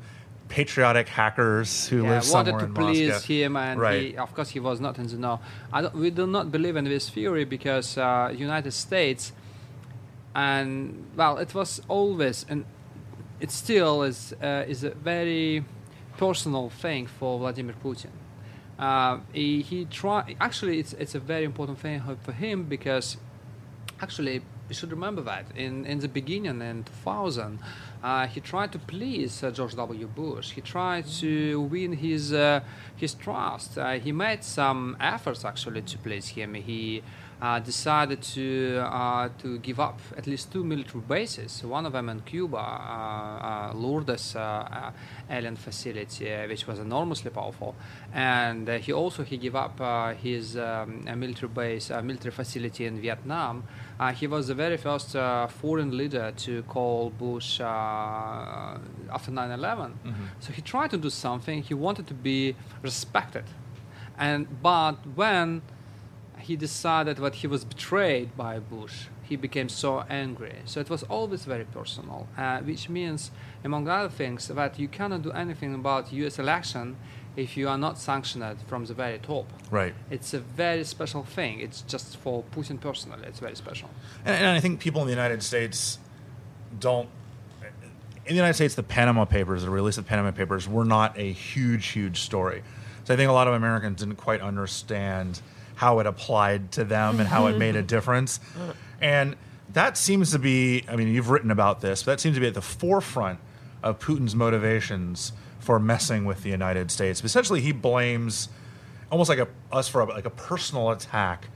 patriotic 0.49 1.07
hackers 1.09 1.87
who 1.89 2.03
Yeah, 2.03 2.09
live 2.11 2.23
somewhere 2.23 2.53
wanted 2.53 2.59
to 2.75 2.81
in 2.81 2.85
please 2.87 3.09
Moscow. 3.11 3.33
him, 3.33 3.55
and 3.57 3.79
right. 3.79 4.01
he, 4.11 4.17
of 4.17 4.33
course 4.33 4.49
he 4.49 4.59
was 4.59 4.79
not 4.79 4.97
in 4.97 5.07
the 5.07 5.17
know. 5.17 5.39
We 5.93 6.09
do 6.09 6.25
not 6.25 6.51
believe 6.51 6.75
in 6.77 6.85
this 6.85 7.09
theory 7.09 7.43
because 7.45 7.97
uh, 7.97 8.33
United 8.35 8.71
States, 8.71 9.33
and 10.35 11.05
well, 11.15 11.37
it 11.37 11.53
was 11.53 11.81
always 11.87 12.45
and 12.49 12.65
it 13.39 13.51
still 13.51 14.03
is 14.03 14.33
uh, 14.41 14.63
is 14.67 14.83
a 14.83 14.91
very 14.91 15.65
personal 16.17 16.69
thing 16.69 17.07
for 17.07 17.39
Vladimir 17.39 17.75
Putin. 17.83 18.09
Uh, 18.79 19.19
he 19.33 19.61
he 19.61 19.85
try 19.85 20.35
actually 20.39 20.79
it's 20.79 20.93
it's 20.93 21.15
a 21.15 21.19
very 21.19 21.45
important 21.45 21.79
thing 21.79 22.01
for 22.21 22.31
him 22.31 22.63
because 22.63 23.17
actually 24.01 24.41
you 24.69 24.75
should 24.75 24.91
remember 24.91 25.21
that 25.21 25.45
in, 25.55 25.85
in 25.85 25.99
the 25.99 26.07
beginning 26.07 26.61
in 26.61 26.83
2000 26.83 27.59
uh, 28.03 28.27
he 28.27 28.39
tried 28.39 28.71
to 28.71 28.79
please 28.79 29.43
uh, 29.43 29.49
George 29.49 29.75
W. 29.75 30.07
Bush. 30.07 30.51
He 30.51 30.61
tried 30.61 31.07
to 31.19 31.61
win 31.61 31.93
his 31.93 32.31
uh, 32.31 32.59
his 32.95 33.15
trust. 33.15 33.77
Uh, 33.77 33.93
he 33.93 34.11
made 34.11 34.43
some 34.43 34.95
efforts 34.99 35.43
actually 35.43 35.81
to 35.81 35.97
please 35.97 36.27
him. 36.27 36.53
He 36.53 37.01
uh, 37.41 37.59
decided 37.59 38.21
to 38.21 38.79
uh, 38.83 39.29
to 39.37 39.59
give 39.59 39.79
up 39.79 39.99
at 40.17 40.27
least 40.27 40.51
two 40.51 40.63
military 40.63 41.03
bases. 41.07 41.63
One 41.63 41.85
of 41.85 41.93
them 41.93 42.09
in 42.09 42.21
Cuba 42.21 42.57
uh, 42.57 42.61
uh, 42.61 43.73
Lourdes 43.75 44.35
uh, 44.35 44.39
uh, 44.39 44.91
alien 45.29 45.55
facility 45.55 46.29
which 46.47 46.65
was 46.67 46.79
enormously 46.79 47.31
powerful. 47.31 47.75
And 48.13 48.67
uh, 48.69 48.77
he 48.79 48.91
also 48.91 49.23
he 49.23 49.37
gave 49.37 49.55
up 49.55 49.79
uh, 49.79 50.13
his 50.13 50.57
um, 50.57 51.05
a 51.07 51.15
military 51.15 51.49
base 51.49 51.89
a 51.89 52.01
military 52.01 52.31
facility 52.31 52.85
in 52.85 52.99
Vietnam. 52.99 53.63
Uh, 53.99 54.11
he 54.11 54.27
was 54.27 54.47
the 54.47 54.55
very 54.55 54.77
first 54.77 55.15
uh, 55.15 55.47
foreign 55.47 55.95
leader 55.97 56.31
to 56.37 56.63
call 56.63 57.09
Bush 57.09 57.59
uh, 57.59 58.77
after 59.11 59.31
9 59.31 59.51
11. 59.51 59.99
So 60.39 60.53
he 60.53 60.61
tried 60.61 60.91
to 60.91 60.97
do 60.97 61.09
something, 61.09 61.63
he 61.63 61.73
wanted 61.73 62.07
to 62.07 62.13
be 62.13 62.55
respected. 62.83 63.43
And, 64.19 64.61
but 64.61 64.95
when 65.15 65.61
he 66.39 66.55
decided 66.55 67.17
that 67.17 67.35
he 67.35 67.47
was 67.47 67.65
betrayed 67.65 68.35
by 68.37 68.59
Bush, 68.59 69.07
he 69.23 69.35
became 69.35 69.69
so 69.69 70.05
angry. 70.09 70.55
So 70.65 70.79
it 70.79 70.89
was 70.89 71.03
always 71.03 71.45
very 71.45 71.65
personal, 71.65 72.27
uh, 72.37 72.59
which 72.59 72.89
means, 72.89 73.31
among 73.63 73.87
other 73.87 74.09
things, 74.09 74.47
that 74.47 74.79
you 74.79 74.87
cannot 74.87 75.23
do 75.23 75.31
anything 75.31 75.73
about 75.75 76.13
U.S. 76.13 76.39
election 76.39 76.95
if 77.35 77.55
you 77.55 77.69
are 77.69 77.77
not 77.77 77.99
sanctioned 77.99 78.43
from 78.65 78.85
the 78.85 78.93
very 78.93 79.19
top. 79.19 79.45
right. 79.69 79.93
It's 80.09 80.33
a 80.33 80.39
very 80.39 80.83
special 80.83 81.23
thing. 81.23 81.59
It's 81.59 81.81
just 81.81 82.17
for 82.17 82.43
Putin 82.55 82.79
personally. 82.79 83.27
It's 83.27 83.39
very 83.39 83.55
special. 83.55 83.89
And, 84.25 84.35
and 84.35 84.57
I 84.57 84.59
think 84.59 84.79
people 84.79 85.01
in 85.01 85.07
the 85.07 85.13
United 85.13 85.43
States 85.43 85.99
don't. 86.79 87.09
In 88.25 88.33
the 88.33 88.35
United 88.35 88.55
States, 88.55 88.75
the 88.75 88.83
Panama 88.83 89.23
Papers, 89.23 89.63
the 89.63 89.69
release 89.69 89.97
of 89.97 90.03
the 90.03 90.09
Panama 90.09 90.31
Papers, 90.31 90.67
were 90.67 90.83
not 90.83 91.17
a 91.17 91.31
huge, 91.31 91.87
huge 91.87 92.21
story. 92.21 92.61
So 93.05 93.13
I 93.13 93.17
think 93.17 93.29
a 93.29 93.33
lot 93.33 93.47
of 93.47 93.53
Americans 93.53 93.99
didn't 93.99 94.17
quite 94.17 94.41
understand 94.41 95.41
how 95.77 95.99
it 95.99 96.07
applied 96.07 96.71
to 96.71 96.83
them 96.83 97.19
and 97.19 97.29
how 97.29 97.45
it 97.45 97.55
made 97.55 97.75
a 97.75 97.79
mm-hmm. 97.79 97.87
difference. 97.87 98.39
And 98.99 99.35
that 99.73 99.95
seems 99.95 100.31
to 100.31 100.39
be, 100.39 100.83
I 100.89 100.95
mean, 100.95 101.07
you've 101.07 101.29
written 101.29 101.51
about 101.51 101.81
this, 101.81 102.01
but 102.01 102.13
that 102.13 102.19
seems 102.19 102.35
to 102.35 102.41
be 102.41 102.47
at 102.47 102.55
the 102.55 102.63
forefront 102.63 103.39
of 103.83 103.99
Putin's 103.99 104.35
motivations 104.35 105.33
for 105.59 105.79
messing 105.79 106.25
with 106.25 106.41
the 106.41 106.49
United 106.49 106.89
States. 106.89 107.23
Essentially, 107.23 107.61
he 107.61 107.71
blames 107.71 108.49
almost 109.11 109.29
like 109.29 109.37
a, 109.37 109.47
us 109.71 109.87
for 109.87 110.01
a, 110.01 110.05
like 110.05 110.25
a 110.25 110.31
personal 110.31 110.89
attack 110.89 111.47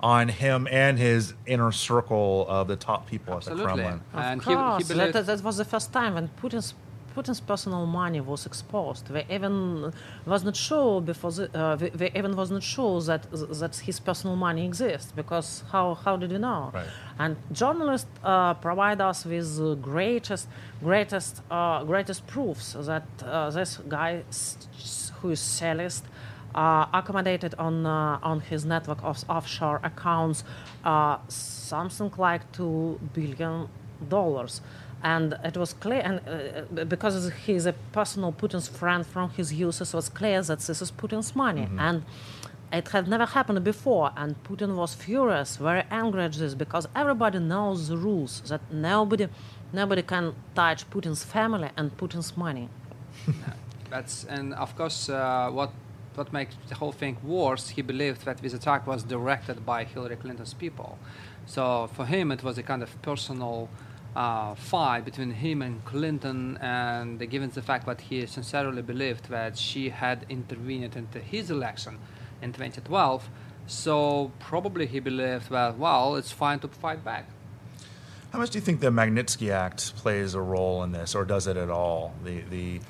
on 0.00 0.28
him 0.28 0.66
and 0.70 0.98
his 0.98 1.34
inner 1.44 1.70
circle 1.70 2.46
of 2.48 2.68
the 2.68 2.76
top 2.76 3.06
people 3.06 3.34
at 3.34 3.44
the 3.44 3.50
Absolutely. 3.50 3.82
Kremlin. 3.82 4.00
Of 4.14 4.24
And 4.24 4.42
he, 4.42 4.50
he 4.50 4.56
course, 4.56 4.88
believed, 4.88 5.12
that, 5.12 5.26
that 5.26 5.42
was 5.42 5.58
the 5.58 5.66
first 5.66 5.92
time 5.92 6.14
when 6.14 6.28
Putin's 6.40 6.72
Putin's 7.16 7.40
personal 7.40 7.86
money 7.86 8.20
was 8.20 8.46
exposed. 8.46 9.06
They 9.06 9.24
even 9.30 9.92
was 10.26 10.44
not 10.44 10.56
sure 10.56 11.00
before 11.00 11.32
the, 11.32 11.46
uh, 11.58 11.76
they, 11.76 11.90
they 12.00 12.10
even 12.14 12.36
was 12.36 12.50
not 12.50 12.62
sure 12.62 13.00
that 13.02 13.22
that 13.60 13.76
his 13.88 13.98
personal 14.00 14.36
money 14.36 14.66
exists 14.66 15.12
because 15.20 15.64
how 15.72 15.94
how 16.04 16.16
did 16.16 16.30
we 16.30 16.38
know? 16.38 16.70
Right. 16.74 16.86
And 17.18 17.36
journalists 17.52 18.10
uh, 18.22 18.54
provide 18.54 19.00
us 19.00 19.24
with 19.24 19.56
the 19.56 19.74
greatest 19.76 20.46
greatest 20.82 21.42
uh, 21.50 21.84
greatest 21.84 22.26
proofs 22.26 22.76
that 22.90 23.06
uh, 23.22 23.50
this 23.50 23.78
guy 23.88 24.22
who 25.18 25.30
is 25.30 25.40
cellist 25.40 26.04
uh, 26.54 26.86
accommodated 26.92 27.54
on 27.58 27.86
uh, 27.86 28.18
on 28.30 28.40
his 28.40 28.64
network 28.64 29.02
of 29.02 29.24
offshore 29.28 29.80
accounts 29.82 30.44
uh, 30.84 31.16
something 31.28 32.12
like 32.18 32.42
two 32.52 32.98
billion 33.12 33.68
dollars, 34.08 34.60
and 35.02 35.38
it 35.44 35.56
was 35.56 35.72
clear. 35.72 36.00
And 36.00 36.20
uh, 36.26 36.84
because 36.84 37.30
he's 37.46 37.66
a 37.66 37.72
personal 37.92 38.32
Putin's 38.32 38.68
friend 38.68 39.06
from 39.06 39.30
his 39.30 39.52
youth, 39.52 39.80
it 39.80 39.92
was 39.92 40.08
clear 40.08 40.42
that 40.42 40.60
this 40.60 40.82
is 40.82 40.90
Putin's 40.90 41.34
money, 41.34 41.68
and 41.78 42.04
it 42.72 42.88
had 42.88 43.08
never 43.08 43.26
happened 43.26 43.62
before. 43.64 44.12
And 44.16 44.42
Putin 44.44 44.76
was 44.76 44.94
furious, 44.94 45.56
very 45.56 45.84
angry 45.90 46.24
at 46.24 46.32
this, 46.32 46.54
because 46.54 46.88
everybody 46.94 47.38
knows 47.38 47.88
the 47.88 47.96
rules 47.96 48.42
that 48.48 48.60
nobody 48.72 49.28
nobody 49.72 50.02
can 50.02 50.34
touch 50.54 50.88
Putin's 50.90 51.24
family 51.24 51.70
and 51.76 51.96
Putin's 51.96 52.36
money. 52.36 52.68
that's 53.90 54.24
and 54.24 54.54
of 54.54 54.76
course 54.76 55.08
uh, 55.08 55.48
what 55.50 55.70
what 56.16 56.32
makes 56.32 56.56
the 56.68 56.74
whole 56.74 56.92
thing 56.92 57.16
worse. 57.22 57.68
He 57.68 57.82
believed 57.82 58.24
that 58.24 58.38
this 58.38 58.54
attack 58.54 58.86
was 58.86 59.02
directed 59.02 59.66
by 59.66 59.84
Hillary 59.84 60.16
Clinton's 60.16 60.54
people. 60.54 60.98
So 61.46 61.88
for 61.92 62.06
him, 62.06 62.32
it 62.32 62.42
was 62.42 62.58
a 62.58 62.62
kind 62.62 62.82
of 62.82 62.90
personal 63.02 63.68
uh, 64.16 64.54
fight 64.54 65.04
between 65.04 65.30
him 65.30 65.60
and 65.60 65.84
Clinton, 65.84 66.56
and 66.56 67.18
given 67.30 67.50
the 67.50 67.60
fact 67.60 67.84
that 67.86 68.00
he 68.00 68.24
sincerely 68.26 68.80
believed 68.80 69.28
that 69.28 69.58
she 69.58 69.90
had 69.90 70.24
intervened 70.30 70.96
into 70.96 71.18
his 71.20 71.50
election 71.50 71.98
in 72.40 72.52
2012, 72.52 73.28
so 73.66 74.32
probably 74.38 74.86
he 74.86 75.00
believed 75.00 75.50
that 75.50 75.76
well, 75.76 76.16
it's 76.16 76.32
fine 76.32 76.58
to 76.60 76.68
fight 76.68 77.04
back. 77.04 77.28
How 78.32 78.38
much 78.38 78.50
do 78.50 78.58
you 78.58 78.64
think 78.64 78.80
the 78.80 78.90
Magnitsky 78.90 79.50
Act 79.50 79.94
plays 79.96 80.34
a 80.34 80.40
role 80.40 80.82
in 80.82 80.92
this, 80.92 81.14
or 81.14 81.24
does 81.24 81.46
it 81.46 81.58
at 81.58 81.68
all? 81.68 82.14
The 82.24 82.40
the 82.40 82.80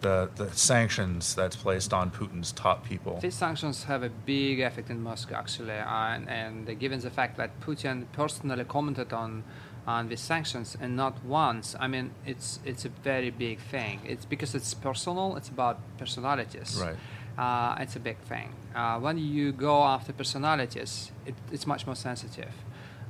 the, 0.00 0.28
the 0.34 0.50
sanctions 0.50 1.32
that's 1.32 1.54
placed 1.54 1.94
on 1.94 2.10
Putin's 2.10 2.50
top 2.50 2.84
people. 2.84 3.20
These 3.20 3.36
sanctions 3.36 3.84
have 3.84 4.02
a 4.02 4.08
big 4.08 4.58
effect 4.58 4.90
in 4.90 5.00
Moscow, 5.00 5.36
actually, 5.36 5.70
and, 5.70 6.28
and 6.28 6.78
given 6.80 6.98
the 6.98 7.10
fact 7.10 7.36
that 7.36 7.60
Putin 7.60 8.06
personally 8.12 8.64
commented 8.64 9.12
on 9.12 9.44
on 9.86 10.08
these 10.08 10.20
sanctions 10.20 10.76
and 10.80 10.96
not 10.96 11.24
once, 11.24 11.74
I 11.80 11.88
mean, 11.88 12.10
it's 12.26 12.60
it's 12.64 12.84
a 12.84 12.90
very 13.04 13.30
big 13.30 13.58
thing. 13.70 14.00
It's 14.04 14.24
because 14.24 14.54
it's 14.54 14.74
personal. 14.74 15.36
It's 15.36 15.48
about 15.48 15.76
personalities. 15.98 16.80
Right. 16.80 16.96
Uh, 17.38 17.82
it's 17.82 17.96
a 17.96 18.00
big 18.00 18.18
thing. 18.28 18.52
Uh, 18.74 18.98
when 19.00 19.18
you 19.18 19.52
go 19.52 19.82
after 19.82 20.12
personalities, 20.12 21.10
it, 21.26 21.34
it's 21.50 21.66
much 21.66 21.86
more 21.86 21.96
sensitive. 21.96 22.52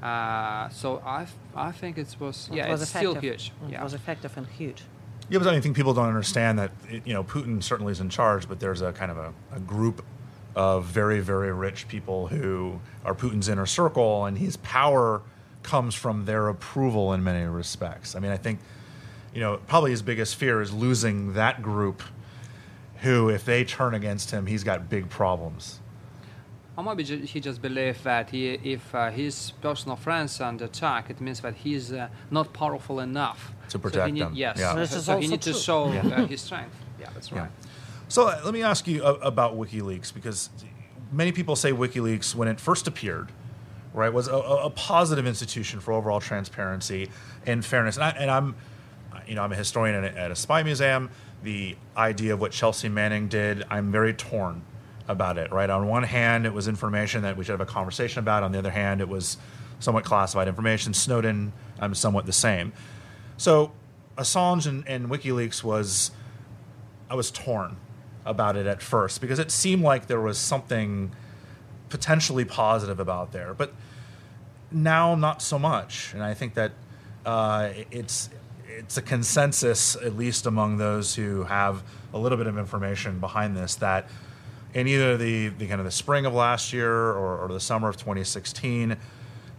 Uh, 0.03 0.69
so 0.71 1.03
I, 1.07 1.27
I 1.55 1.73
think 1.73 1.99
it 1.99 2.17
was 2.19 2.49
It 2.51 2.57
yeah, 2.57 2.71
was 2.71 2.83
it's 2.83 2.91
still 2.91 3.13
effective. 3.13 3.31
huge. 3.41 3.53
It 3.69 3.73
Yeah. 3.73 3.85
was 3.85 3.95
effective 3.95 4.37
and 4.37 4.47
huge. 4.47 4.83
Yeah, 5.29 5.39
but 5.39 5.49
I 5.49 5.61
think 5.61 5.77
people 5.77 5.95
don't 5.95 6.09
understand 6.09 6.59
that 6.59 6.71
it- 6.91 7.07
you 7.07 7.15
know 7.15 7.23
Putin 7.25 7.63
certainly 7.63 7.93
is 7.93 8.01
in 8.01 8.09
charge, 8.09 8.49
but 8.49 8.59
there's 8.61 8.81
a 8.83 8.93
kind 8.93 9.11
of 9.11 9.19
a, 9.19 9.33
a 9.53 9.61
group 9.61 10.05
of 10.55 10.85
very 10.85 11.21
very 11.21 11.53
rich 11.53 11.87
people 11.89 12.27
who 12.29 12.81
are 13.05 13.15
Putin's 13.15 13.49
inner 13.49 13.67
circle, 13.67 14.25
and 14.27 14.39
his 14.39 14.57
power 14.59 15.23
comes 15.63 15.95
from 15.95 16.25
their 16.25 16.49
approval 16.49 17.13
in 17.13 17.23
many 17.25 17.45
respects. 17.47 18.15
I 18.17 18.19
mean, 18.21 18.33
I 18.33 18.37
think 18.37 18.59
you 19.35 19.41
know 19.41 19.59
probably 19.67 19.91
his 19.93 20.03
biggest 20.03 20.37
fear 20.37 20.61
is 20.61 20.73
losing 20.73 21.35
that 21.35 21.63
group, 21.63 22.03
who 23.03 23.29
if 23.29 23.45
they 23.45 23.65
turn 23.65 23.95
against 23.95 24.31
him, 24.31 24.47
he's 24.47 24.65
got 24.65 24.89
big 24.89 25.09
problems. 25.09 25.79
Or 26.77 26.83
maybe 26.85 27.05
he 27.27 27.39
just 27.39 27.61
believes 27.61 28.01
that 28.03 28.31
he, 28.31 28.53
if 28.55 28.95
uh, 28.95 29.11
his 29.11 29.53
personal 29.61 29.95
friends 29.95 30.41
under 30.41 30.65
attack, 30.65 31.11
it 31.11 31.21
means 31.21 31.41
that 31.41 31.55
he's 31.55 31.93
uh, 31.93 32.09
not 32.31 32.55
powerful 32.55 33.01
enough 33.01 33.53
To 33.69 33.73
So 33.73 33.79
he 33.79 33.83
protect 33.83 34.15
need- 34.15 34.23
them. 34.23 34.33
Yes, 34.35 34.59
Yeah. 34.59 34.75
Which 34.75 34.89
so, 34.89 34.97
is 34.97 35.05
so 35.05 35.19
he 35.19 35.27
needs 35.29 35.45
to 35.45 35.53
true. 35.53 35.61
show 35.61 35.85
uh, 35.85 36.27
his 36.27 36.41
strength. 36.41 36.75
Yeah, 36.99 37.11
that's 37.13 37.31
Yeah. 37.31 37.41
right. 37.41 37.51
So 38.09 38.29
uh, 38.29 38.41
let 38.45 38.55
me 38.55 38.63
ask 38.63 38.87
you 38.89 39.03
a- 39.05 39.17
about 39.17 39.55
WikiLeaks 39.55 40.15
because 40.15 40.49
many 41.13 41.31
people 41.31 41.57
say 41.57 41.73
WikiLeaks, 41.73 42.35
when 42.35 42.49
it 42.49 42.59
first 42.59 42.87
appeared, 42.89 43.29
right, 43.95 44.13
was 44.13 44.29
a, 44.29 44.37
a 44.37 44.71
positive 44.71 45.27
institution 45.27 45.81
for 45.81 45.93
overall 45.93 46.21
transparency 46.21 47.11
and 47.47 47.65
fairness. 47.65 47.97
And, 47.97 48.05
I, 48.05 48.11
and 48.11 48.31
I'm, 48.31 48.55
you 49.27 49.35
know, 49.35 49.43
I'm 49.43 49.53
a 49.53 49.57
historian 49.57 50.05
at 50.05 50.15
a, 50.15 50.19
at 50.19 50.31
a 50.31 50.37
spy 50.37 50.63
museum. 50.63 51.11
The 51.43 51.77
idea 51.97 52.35
of 52.35 52.41
what 52.41 52.53
Chelsea 52.53 52.89
Manning 52.89 53.29
did, 53.29 53.65
I'm 53.71 53.91
very 53.91 54.15
torn 54.15 54.63
about 55.09 55.37
it. 55.39 55.53
Right, 55.53 55.69
on 55.69 55.89
one 55.89 56.05
hand, 56.05 56.47
it 56.47 56.53
was 56.53 56.69
information 56.69 57.23
that 57.23 57.37
we 57.37 57.45
should 57.45 57.53
have 57.53 57.61
a 57.61 57.67
conversation 57.67 58.21
about. 58.21 58.43
On 58.43 58.53
the 58.53 58.59
other 58.59 58.71
hand, 58.71 59.01
it 59.01 59.09
was 59.09 59.37
somewhat 59.81 60.05
classified 60.05 60.49
information. 60.49 60.95
Snowden, 60.95 61.53
I'm 61.81 61.95
somewhat 61.95 62.27
the 62.27 62.33
same. 62.33 62.73
So 63.37 63.73
Assange 64.17 64.67
and, 64.67 64.87
and 64.87 65.09
WikiLeaks 65.09 65.65
was 65.65 66.13
I 67.11 67.15
was 67.15 67.31
torn 67.31 67.77
about 68.25 68.57
it 68.57 68.67
at 68.67 68.81
first 68.81 69.21
because 69.21 69.39
it 69.39 69.51
seemed 69.51 69.83
like 69.83 70.07
there 70.07 70.21
was 70.21 70.39
something 70.39 71.13
potentially 71.93 72.47
positive 72.47 72.99
about 72.99 73.33
there, 73.33 73.53
but 73.53 73.75
now 74.71 75.15
not 75.15 75.43
so 75.43 75.59
much. 75.59 76.15
And 76.15 76.23
I 76.23 76.33
think 76.33 76.55
that 76.55 76.73
uh, 77.27 77.69
it's 77.91 78.31
it's 78.67 78.97
a 78.97 79.03
consensus, 79.03 79.95
at 79.97 80.17
least 80.17 80.47
among 80.47 80.79
those 80.79 81.15
who 81.15 81.43
have 81.43 81.83
a 82.15 82.19
little 82.19 82.39
bit 82.39 82.47
of 82.47 82.57
information 82.57 83.21
behind 83.21 83.55
this, 83.55 83.75
that 83.77 84.09
in 84.73 84.89
either 84.89 85.19
the, 85.19 85.49
the 85.49 85.67
kind 85.67 85.83
of 85.83 85.85
the 85.85 85.91
spring 85.91 86.25
of 86.25 86.33
last 86.33 86.73
year 86.73 86.91
or, 86.91 87.37
or 87.37 87.49
the 87.49 87.61
summer 87.61 87.91
of 87.91 87.99
2016, 87.99 88.97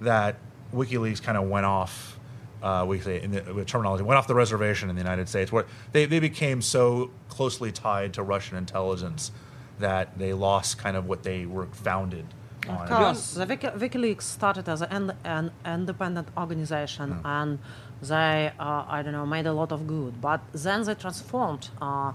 that 0.02 0.38
WikiLeaks 0.74 1.22
kind 1.22 1.38
of 1.38 1.48
went 1.48 1.68
off. 1.68 2.18
Uh, 2.64 2.84
we 2.88 3.00
say 3.00 3.22
in 3.22 3.30
the 3.30 3.66
terminology 3.66 4.04
went 4.04 4.18
off 4.18 4.26
the 4.26 4.34
reservation 4.34 4.90
in 4.90 4.96
the 4.96 5.02
United 5.02 5.30
States, 5.30 5.52
where 5.52 5.68
they, 5.92 6.06
they 6.06 6.20
became 6.20 6.64
so 6.64 7.12
closely 7.30 7.72
tied 7.72 8.14
to 8.14 8.24
Russian 8.24 8.58
intelligence 8.58 9.32
that 9.80 10.18
they 10.18 10.34
lost 10.34 10.78
kind 10.78 10.96
of 10.96 11.06
what 11.08 11.24
they 11.24 11.46
were 11.46 11.68
founded 11.68 12.26
on. 12.68 12.82
Of 12.82 12.90
course, 12.90 13.34
the 13.34 13.46
Wiki- 13.46 13.68
WikiLeaks 13.68 14.22
started 14.24 14.70
as 14.70 14.82
an, 14.82 15.14
an 15.24 15.52
independent 15.66 16.30
organization, 16.38 17.20
and 17.26 17.60
they, 18.02 18.52
uh, 18.60 18.86
I 18.88 19.02
don't 19.04 19.14
know, 19.14 19.26
made 19.26 19.48
a 19.48 19.54
lot 19.54 19.72
of 19.72 19.88
good. 19.88 20.22
But 20.22 20.42
then 20.54 20.84
they 20.84 20.96
transformed 20.96 21.70
uh, 21.82 22.14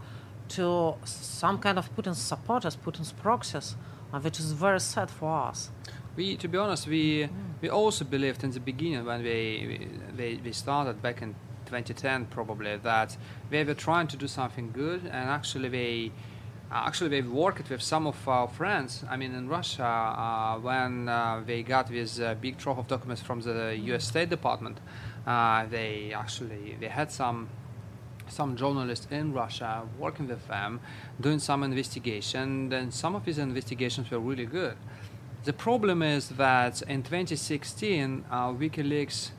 to 0.51 0.95
some 1.05 1.59
kind 1.59 1.79
of 1.79 1.95
Putin's 1.95 2.19
supporters, 2.19 2.77
Putin's 2.77 3.13
proxies, 3.13 3.77
uh, 4.13 4.21
which 4.21 4.39
is 4.41 4.53
very 4.53 4.81
sad 4.81 5.11
for 5.11 5.49
us. 5.49 5.71
We, 6.17 6.37
to 6.37 6.49
be 6.49 6.59
honest, 6.59 6.87
we 6.87 7.29
we 7.61 7.69
also 7.69 8.05
believed 8.05 8.45
in 8.45 8.51
the 8.51 8.61
beginning 8.61 9.05
when 9.05 9.23
we 9.23 9.89
we, 10.17 10.41
we 10.45 10.53
started 10.53 11.03
back 11.03 11.23
in 11.23 11.35
2010 11.67 12.27
probably 12.27 12.77
that 12.79 13.17
we 13.51 13.63
were 13.63 13.75
trying 13.75 14.07
to 14.09 14.17
do 14.17 14.27
something 14.27 14.73
good, 14.73 15.03
and 15.05 15.29
actually 15.29 15.69
we 15.69 16.13
uh, 16.13 16.28
actually 16.71 17.11
we've 17.11 17.31
worked 17.31 17.71
with 17.71 17.83
some 17.83 18.07
of 18.07 18.29
our 18.29 18.49
friends. 18.49 19.05
I 19.09 19.17
mean, 19.17 19.35
in 19.35 19.49
Russia, 19.49 19.85
uh, 19.85 20.59
when 20.59 21.09
uh, 21.09 21.43
they 21.47 21.63
got 21.63 21.89
this 21.89 22.21
uh, 22.21 22.35
big 22.35 22.59
trove 22.59 22.79
of 22.79 22.87
documents 22.87 23.23
from 23.23 23.41
the 23.41 23.79
U.S. 23.85 24.07
State 24.07 24.29
Department, 24.29 24.79
uh, 25.27 25.67
they 25.67 26.13
actually 26.15 26.77
they 26.81 26.89
had 26.89 27.11
some 27.11 27.49
some 28.29 28.57
journalists 28.57 29.07
in 29.11 29.33
Russia 29.33 29.83
working 29.99 30.29
with 30.29 30.47
them, 30.49 30.81
doing 31.21 31.39
some 31.39 31.63
investigation. 31.63 32.71
and 32.73 32.93
some 32.93 33.15
of 33.15 33.25
these 33.25 33.39
investigations 33.39 34.11
were 34.11 34.19
really 34.19 34.45
good. 34.45 34.77
The 35.45 35.53
problem 35.55 36.03
is 36.03 36.29
that 36.31 36.83
in 36.83 37.03
2016, 37.03 38.25
uh, 38.31 38.49
WikiLeaks, 38.53 39.31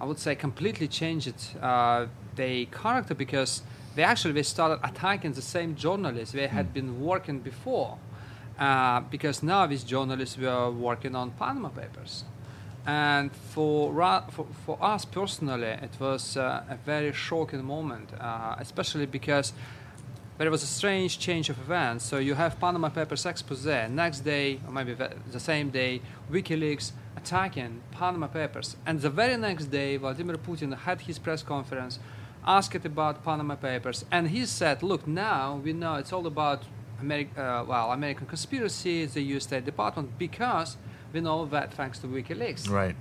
I 0.00 0.04
would 0.04 0.18
say, 0.18 0.34
completely 0.34 0.88
changed 0.88 1.34
uh, 1.62 2.06
their 2.34 2.64
character 2.66 3.14
because 3.14 3.62
they 3.94 4.02
actually 4.02 4.34
they 4.34 4.42
started 4.42 4.78
attacking 4.82 5.32
the 5.32 5.42
same 5.42 5.74
journalists 5.74 6.32
they 6.32 6.46
had 6.46 6.72
been 6.72 7.00
working 7.00 7.40
before. 7.40 7.98
Uh, 8.58 9.00
because 9.02 9.40
now 9.40 9.66
these 9.66 9.84
journalists 9.84 10.36
were 10.36 10.68
working 10.68 11.14
on 11.14 11.30
Panama 11.30 11.68
Papers. 11.68 12.24
And 12.84 13.30
for, 13.32 13.92
for, 14.30 14.46
for 14.66 14.78
us 14.82 15.04
personally, 15.04 15.68
it 15.68 15.92
was 16.00 16.36
uh, 16.36 16.64
a 16.68 16.76
very 16.76 17.12
shocking 17.12 17.64
moment, 17.64 18.10
uh, 18.18 18.56
especially 18.58 19.06
because 19.06 19.52
there 20.38 20.50
was 20.50 20.62
a 20.62 20.66
strange 20.66 21.20
change 21.20 21.50
of 21.50 21.58
events. 21.58 22.04
So 22.04 22.18
you 22.18 22.34
have 22.34 22.58
Panama 22.58 22.88
Papers 22.88 23.26
expose, 23.26 23.66
next 23.66 24.20
day, 24.20 24.60
or 24.66 24.72
maybe 24.72 24.94
the 24.94 25.10
the 25.30 25.40
same 25.40 25.70
day, 25.70 26.00
WikiLeaks 26.30 26.92
attacking 27.16 27.82
Panama 27.92 28.26
Papers. 28.26 28.76
And 28.86 29.00
the 29.00 29.10
very 29.10 29.36
next 29.36 29.66
day, 29.66 29.98
Vladimir 29.98 30.36
Putin 30.36 30.76
had 30.76 31.00
his 31.02 31.18
press 31.18 31.42
conference, 31.42 31.98
asked 32.48 32.86
about 32.86 33.22
Panama 33.22 33.56
Papers, 33.56 34.06
and 34.10 34.28
he 34.28 34.46
said, 34.46 34.82
look, 34.82 35.06
now 35.06 35.60
we 35.62 35.74
know 35.74 35.96
it's 35.96 36.12
all 36.14 36.26
about 36.26 36.62
Ameri- 37.02 37.36
uh, 37.36 37.64
well, 37.64 37.92
American 37.92 38.26
conspiracy, 38.26 39.04
the 39.04 39.20
US 39.34 39.44
State 39.44 39.66
Department, 39.66 40.18
because 40.18 40.78
we 41.12 41.20
know 41.20 41.44
that 41.44 41.74
thanks 41.74 41.98
to 42.00 42.06
WikiLeaks. 42.06 42.68
Right. 42.70 42.96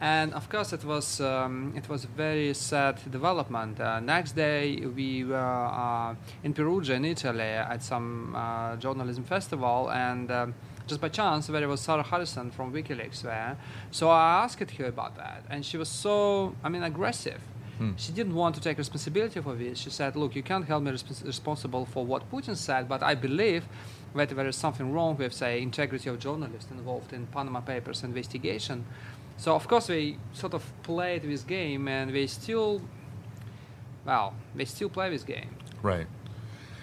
And 0.00 0.32
of 0.34 0.48
course, 0.48 0.72
it 0.72 0.82
was 0.84 1.20
um, 1.20 1.74
it 1.76 1.88
was 1.88 2.04
a 2.04 2.08
very 2.08 2.54
sad 2.54 2.98
development. 3.10 3.78
Uh, 3.78 4.00
next 4.00 4.32
day, 4.32 4.76
we 4.76 5.24
were 5.24 5.36
uh, 5.36 6.14
in 6.42 6.52
Perugia, 6.54 6.94
in 6.94 7.04
Italy, 7.04 7.52
at 7.74 7.82
some 7.82 8.34
uh, 8.34 8.76
journalism 8.76 9.24
festival, 9.24 9.90
and 9.90 10.30
um, 10.30 10.54
just 10.86 11.00
by 11.00 11.08
chance, 11.08 11.46
there 11.46 11.68
was 11.68 11.80
Sarah 11.80 12.02
Harrison 12.02 12.50
from 12.50 12.72
WikiLeaks 12.72 13.22
there. 13.22 13.56
So 13.90 14.08
I 14.08 14.42
asked 14.44 14.70
her 14.70 14.86
about 14.86 15.16
that, 15.16 15.44
and 15.50 15.64
she 15.64 15.76
was 15.76 15.88
so, 15.88 16.56
I 16.64 16.68
mean, 16.70 16.82
aggressive. 16.82 17.40
Hmm. 17.80 17.92
She 17.96 18.12
didn't 18.12 18.34
want 18.34 18.54
to 18.56 18.60
take 18.60 18.76
responsibility 18.76 19.40
for 19.40 19.54
this. 19.54 19.78
She 19.78 19.88
said, 19.88 20.14
"Look, 20.14 20.36
you 20.36 20.42
can't 20.42 20.66
hold 20.68 20.82
me 20.84 20.90
respons- 20.90 21.24
responsible 21.24 21.86
for 21.86 22.04
what 22.04 22.30
Putin 22.30 22.54
said, 22.54 22.82
but 22.90 23.02
I 23.02 23.14
believe 23.14 23.64
that 24.14 24.28
there 24.28 24.46
is 24.46 24.56
something 24.56 24.92
wrong 24.92 25.16
with, 25.16 25.32
say, 25.32 25.62
integrity 25.62 26.10
of 26.10 26.18
journalists 26.18 26.70
involved 26.70 27.14
in 27.14 27.26
Panama 27.26 27.60
Papers 27.60 28.04
investigation." 28.04 28.84
So 29.38 29.54
of 29.54 29.66
course 29.66 29.86
they 29.86 30.18
sort 30.34 30.52
of 30.52 30.62
played 30.82 31.22
this 31.22 31.42
game, 31.42 31.88
and 31.88 32.14
they 32.14 32.26
still, 32.26 32.82
well, 34.04 34.34
they 34.54 34.66
still 34.66 34.90
play 34.90 35.08
this 35.08 35.24
game. 35.24 35.56
Right. 35.82 36.06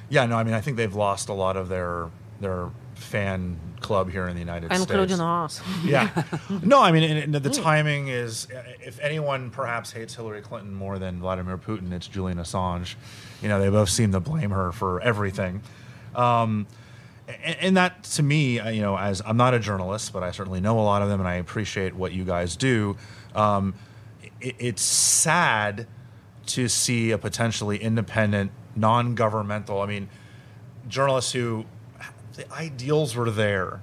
Yeah, 0.09 0.25
no, 0.25 0.37
I 0.37 0.43
mean, 0.43 0.55
I 0.55 0.61
think 0.61 0.77
they've 0.77 0.95
lost 0.95 1.29
a 1.29 1.33
lot 1.33 1.55
of 1.57 1.69
their 1.69 2.09
their 2.41 2.71
fan 2.95 3.59
club 3.87 4.11
here 4.11 4.27
in 4.27 4.33
the 4.35 4.39
United 4.41 4.71
Including 4.71 5.15
States. 5.15 5.21
us. 5.21 5.61
Yeah. 5.85 6.23
no, 6.61 6.81
I 6.81 6.91
mean, 6.91 7.03
and, 7.03 7.35
and 7.35 7.43
the 7.43 7.49
timing 7.49 8.09
is, 8.09 8.47
if 8.81 8.99
anyone 8.99 9.49
perhaps 9.49 9.91
hates 9.91 10.13
Hillary 10.13 10.41
Clinton 10.41 10.73
more 10.73 10.99
than 10.99 11.19
Vladimir 11.19 11.57
Putin, 11.57 11.91
it's 11.93 12.07
Julian 12.07 12.37
Assange. 12.37 12.95
You 13.41 13.47
know, 13.47 13.59
they 13.61 13.69
both 13.69 13.89
seem 13.89 14.11
to 14.11 14.19
blame 14.19 14.51
her 14.51 14.71
for 14.71 14.99
everything. 15.01 15.61
Um, 16.15 16.67
and, 17.27 17.57
and 17.61 17.77
that, 17.77 18.03
to 18.03 18.23
me, 18.23 18.59
uh, 18.59 18.69
you 18.69 18.81
know, 18.81 18.97
as 18.97 19.21
I'm 19.25 19.37
not 19.37 19.53
a 19.53 19.59
journalist, 19.59 20.11
but 20.13 20.21
I 20.23 20.31
certainly 20.31 20.59
know 20.59 20.79
a 20.79 20.81
lot 20.81 21.01
of 21.01 21.09
them, 21.09 21.19
and 21.19 21.27
I 21.27 21.35
appreciate 21.35 21.95
what 21.95 22.11
you 22.11 22.25
guys 22.25 22.55
do. 22.55 22.97
Um, 23.35 23.73
it, 24.41 24.55
it's 24.59 24.81
sad 24.81 25.87
to 26.47 26.67
see 26.67 27.11
a 27.11 27.17
potentially 27.17 27.77
independent, 27.77 28.51
non-governmental. 28.75 29.81
I 29.81 29.85
mean, 29.85 30.09
journalists 30.87 31.31
who 31.33 31.65
the 32.37 32.51
ideals 32.53 33.15
were 33.15 33.29
there, 33.29 33.81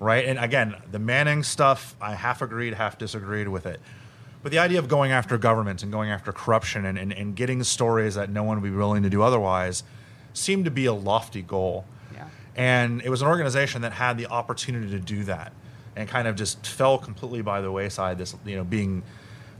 right? 0.00 0.24
And 0.24 0.38
again, 0.38 0.74
the 0.90 0.98
Manning 0.98 1.42
stuff, 1.42 1.94
I 2.00 2.14
half 2.14 2.42
agreed, 2.42 2.74
half 2.74 2.98
disagreed 2.98 3.48
with 3.48 3.66
it. 3.66 3.80
But 4.42 4.50
the 4.50 4.58
idea 4.58 4.80
of 4.80 4.88
going 4.88 5.12
after 5.12 5.38
governments 5.38 5.84
and 5.84 5.92
going 5.92 6.10
after 6.10 6.32
corruption 6.32 6.84
and, 6.84 6.98
and, 6.98 7.12
and 7.12 7.36
getting 7.36 7.62
stories 7.62 8.16
that 8.16 8.28
no 8.28 8.42
one 8.42 8.60
would 8.60 8.68
be 8.68 8.76
willing 8.76 9.04
to 9.04 9.10
do 9.10 9.22
otherwise 9.22 9.84
seemed 10.32 10.64
to 10.64 10.70
be 10.70 10.86
a 10.86 10.92
lofty 10.92 11.42
goal. 11.42 11.84
Yeah. 12.12 12.28
And 12.56 13.02
it 13.02 13.08
was 13.08 13.22
an 13.22 13.28
organization 13.28 13.82
that 13.82 13.92
had 13.92 14.18
the 14.18 14.26
opportunity 14.26 14.90
to 14.90 14.98
do 14.98 15.22
that 15.24 15.52
and 15.94 16.08
kind 16.08 16.26
of 16.26 16.34
just 16.34 16.66
fell 16.66 16.98
completely 16.98 17.42
by 17.42 17.60
the 17.60 17.70
wayside. 17.70 18.18
This, 18.18 18.34
you 18.44 18.56
know, 18.56 18.64
being 18.64 19.04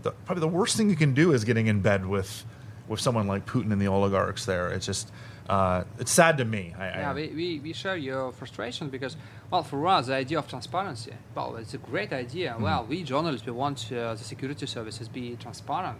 the, 0.03 0.11
probably 0.11 0.41
the 0.41 0.49
worst 0.49 0.77
thing 0.77 0.91
you 0.91 0.97
can 0.97 1.15
do 1.15 1.33
is 1.33 1.45
getting 1.45 1.69
in 1.69 1.81
bed 1.81 2.05
with 2.05 2.45
with 2.89 3.01
someone 3.01 3.29
like 3.29 3.47
Putin 3.47 3.73
and 3.73 3.81
the 3.81 3.87
oligarchs 3.87 4.45
there. 4.45 4.71
It's 4.71 4.85
just, 4.85 5.13
uh, 5.49 5.85
it's 5.99 6.13
sad 6.13 6.39
to 6.39 6.45
me. 6.45 6.75
I, 6.79 6.87
Yeah, 6.87 7.11
I, 7.11 7.15
we, 7.15 7.29
we, 7.29 7.61
we 7.61 7.73
share 7.73 7.97
your 7.97 8.33
frustration 8.33 8.89
because, 8.89 9.17
well, 9.51 9.63
for 9.63 9.87
us, 9.87 10.07
the 10.07 10.15
idea 10.15 10.39
of 10.39 10.49
transparency, 10.49 11.13
well, 11.35 11.57
it's 11.57 11.75
a 11.75 11.79
great 11.79 12.13
idea. 12.13 12.57
Well, 12.59 12.87
we 12.89 13.03
journalists, 13.03 13.47
we 13.47 13.53
want 13.53 13.91
uh, 13.93 14.15
the 14.15 14.25
security 14.25 14.67
services 14.67 15.09
be 15.09 15.37
transparent. 15.37 15.99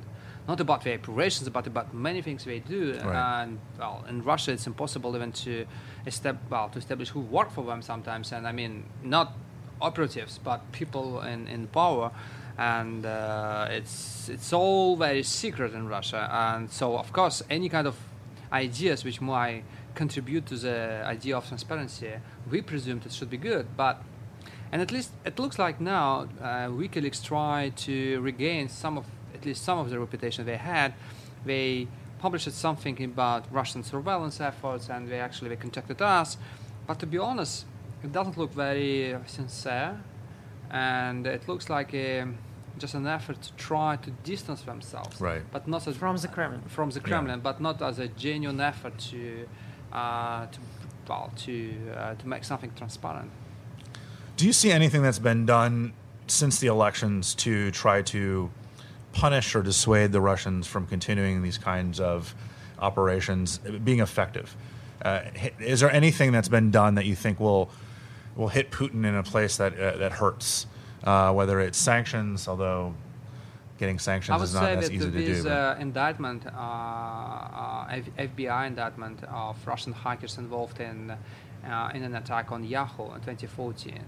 Not 0.49 0.59
about 0.61 0.83
their 0.83 0.99
operations, 0.99 1.49
but 1.49 1.67
about 1.69 1.95
many 1.95 2.21
things 2.21 2.45
they 2.45 2.59
do. 2.59 2.95
Right. 2.95 3.43
And, 3.43 3.61
well, 3.79 4.05
in 4.09 4.25
Russia, 4.25 4.53
it's 4.53 4.67
impossible 4.67 5.15
even 5.15 5.33
to, 5.33 5.67
estab- 6.07 6.39
well, 6.51 6.69
to 6.71 6.79
establish 6.79 7.11
who 7.11 7.21
work 7.21 7.51
for 7.53 7.65
them 7.65 7.81
sometimes. 7.83 8.33
And 8.33 8.47
I 8.47 8.53
mean, 8.53 8.85
not 9.05 9.35
operatives, 9.81 10.41
but 10.43 10.73
people 10.73 11.21
in, 11.21 11.47
in 11.47 11.69
power. 11.69 12.11
And 12.59 13.07
uh, 13.07 13.69
it's, 13.71 14.29
it's 14.29 14.53
all 14.53 14.97
very 14.97 15.23
secret 15.23 15.75
in 15.75 15.89
Russia. 15.89 16.29
And 16.31 16.71
so, 16.71 16.99
of 16.99 17.13
course, 17.13 17.43
any 17.49 17.69
kind 17.69 17.87
of 17.87 17.97
ideas 18.53 19.05
which 19.05 19.21
might 19.21 19.65
contribute 19.95 20.47
to 20.47 20.57
the 20.57 21.03
idea 21.05 21.37
of 21.37 21.47
transparency, 21.47 22.13
we 22.51 22.63
presumed 22.63 23.07
it 23.07 23.13
should 23.13 23.31
be 23.31 23.37
good. 23.37 23.67
But 23.77 24.03
and 24.71 24.81
at 24.81 24.91
least 24.91 25.11
it 25.25 25.39
looks 25.39 25.59
like 25.59 25.81
now 25.81 26.29
uh, 26.41 26.69
WikiLeaks 26.69 27.23
try 27.23 27.73
to 27.77 28.21
regain 28.21 28.69
some 28.69 28.97
of 28.99 29.05
at 29.35 29.45
least 29.45 29.65
some 29.65 29.79
of 29.79 29.91
the 29.91 29.99
reputation 29.99 30.47
they 30.47 30.57
had. 30.57 30.95
They 31.45 31.89
published 32.19 32.51
something 32.53 33.03
about 33.03 33.45
Russian 33.51 33.83
surveillance 33.83 34.41
efforts, 34.41 34.89
and 34.89 35.09
they 35.09 35.21
actually 35.21 35.51
they 35.51 35.57
contacted 35.57 36.01
us. 36.01 36.39
But 36.87 36.99
to 37.01 37.07
be 37.07 37.19
honest, 37.19 37.67
it 38.03 38.13
doesn't 38.13 38.39
look 38.39 38.53
very 38.53 39.17
sincere, 39.27 40.01
and 40.71 41.27
it 41.27 41.49
looks 41.49 41.69
like 41.69 41.93
a, 41.95 42.27
just 42.79 42.95
an 42.95 43.07
effort 43.07 43.41
to 43.43 43.53
try 43.55 43.97
to 43.97 44.11
distance 44.25 44.63
themselves, 44.63 45.21
Right. 45.21 45.43
But 45.53 45.69
not 45.69 45.87
as 45.87 45.97
From 45.97 46.17
the 46.17 46.29
Kremlin. 46.29 46.63
from 46.69 46.91
the 46.91 47.01
Kremlin, 47.01 47.41
but 47.41 47.61
not 47.61 47.81
as 47.83 47.99
a 47.99 48.09
genuine 48.09 48.61
effort 48.61 48.99
to 49.11 49.47
uh, 49.93 50.47
to 50.47 50.59
well, 51.09 51.31
to 51.37 51.75
uh, 51.97 52.15
to 52.15 52.29
make 52.29 52.45
something 52.45 52.73
transparent. 52.77 53.31
Do 54.37 54.47
you 54.47 54.53
see 54.53 54.71
anything 54.73 55.03
that's 55.03 55.19
been 55.19 55.45
done 55.47 55.93
since 56.27 56.59
the 56.59 56.69
elections 56.69 57.35
to 57.35 57.71
try 57.71 58.01
to 58.03 58.51
punish 59.13 59.55
or 59.55 59.63
dissuade 59.63 60.13
the 60.13 60.21
Russians 60.21 60.67
from 60.67 60.87
continuing 60.87 61.43
these 61.43 61.59
kinds 61.59 62.01
of 62.01 62.35
operations 62.79 63.59
being 63.85 64.01
effective? 64.01 64.57
Uh, 65.05 65.23
is 65.59 65.81
there 65.81 65.91
anything 65.91 66.33
that's 66.33 66.49
been 66.49 66.71
done 66.71 66.95
that 66.95 67.05
you 67.05 67.15
think 67.15 67.39
will 67.41 67.71
will 68.37 68.49
hit 68.49 68.71
Putin 68.71 69.05
in 69.05 69.15
a 69.15 69.23
place 69.23 69.57
that 69.59 69.79
uh, 69.79 69.97
that 69.99 70.13
hurts, 70.13 70.67
uh, 71.05 71.33
whether 71.33 71.61
it's 71.61 71.79
sanctions, 71.79 72.49
although 72.49 72.95
getting 73.79 73.99
sanctions 73.99 74.43
is 74.43 74.55
not 74.55 74.71
as 74.71 74.91
easy 74.91 75.11
to 75.11 75.43
do. 75.43 75.49
uh, 75.49 75.77
indictment, 75.81 76.47
uh, 76.47 76.51
uh, 76.51 78.01
FBI 78.19 78.67
indictment 78.67 79.25
of 79.25 79.57
Russian 79.67 79.93
hackers 79.93 80.39
involved 80.39 80.81
in 80.81 80.99
uh, 81.11 81.91
in 81.95 82.03
an 82.03 82.15
attack 82.15 82.51
on 82.53 82.65
Yahoo 82.65 83.15
in 83.15 83.21
2014, 83.21 84.01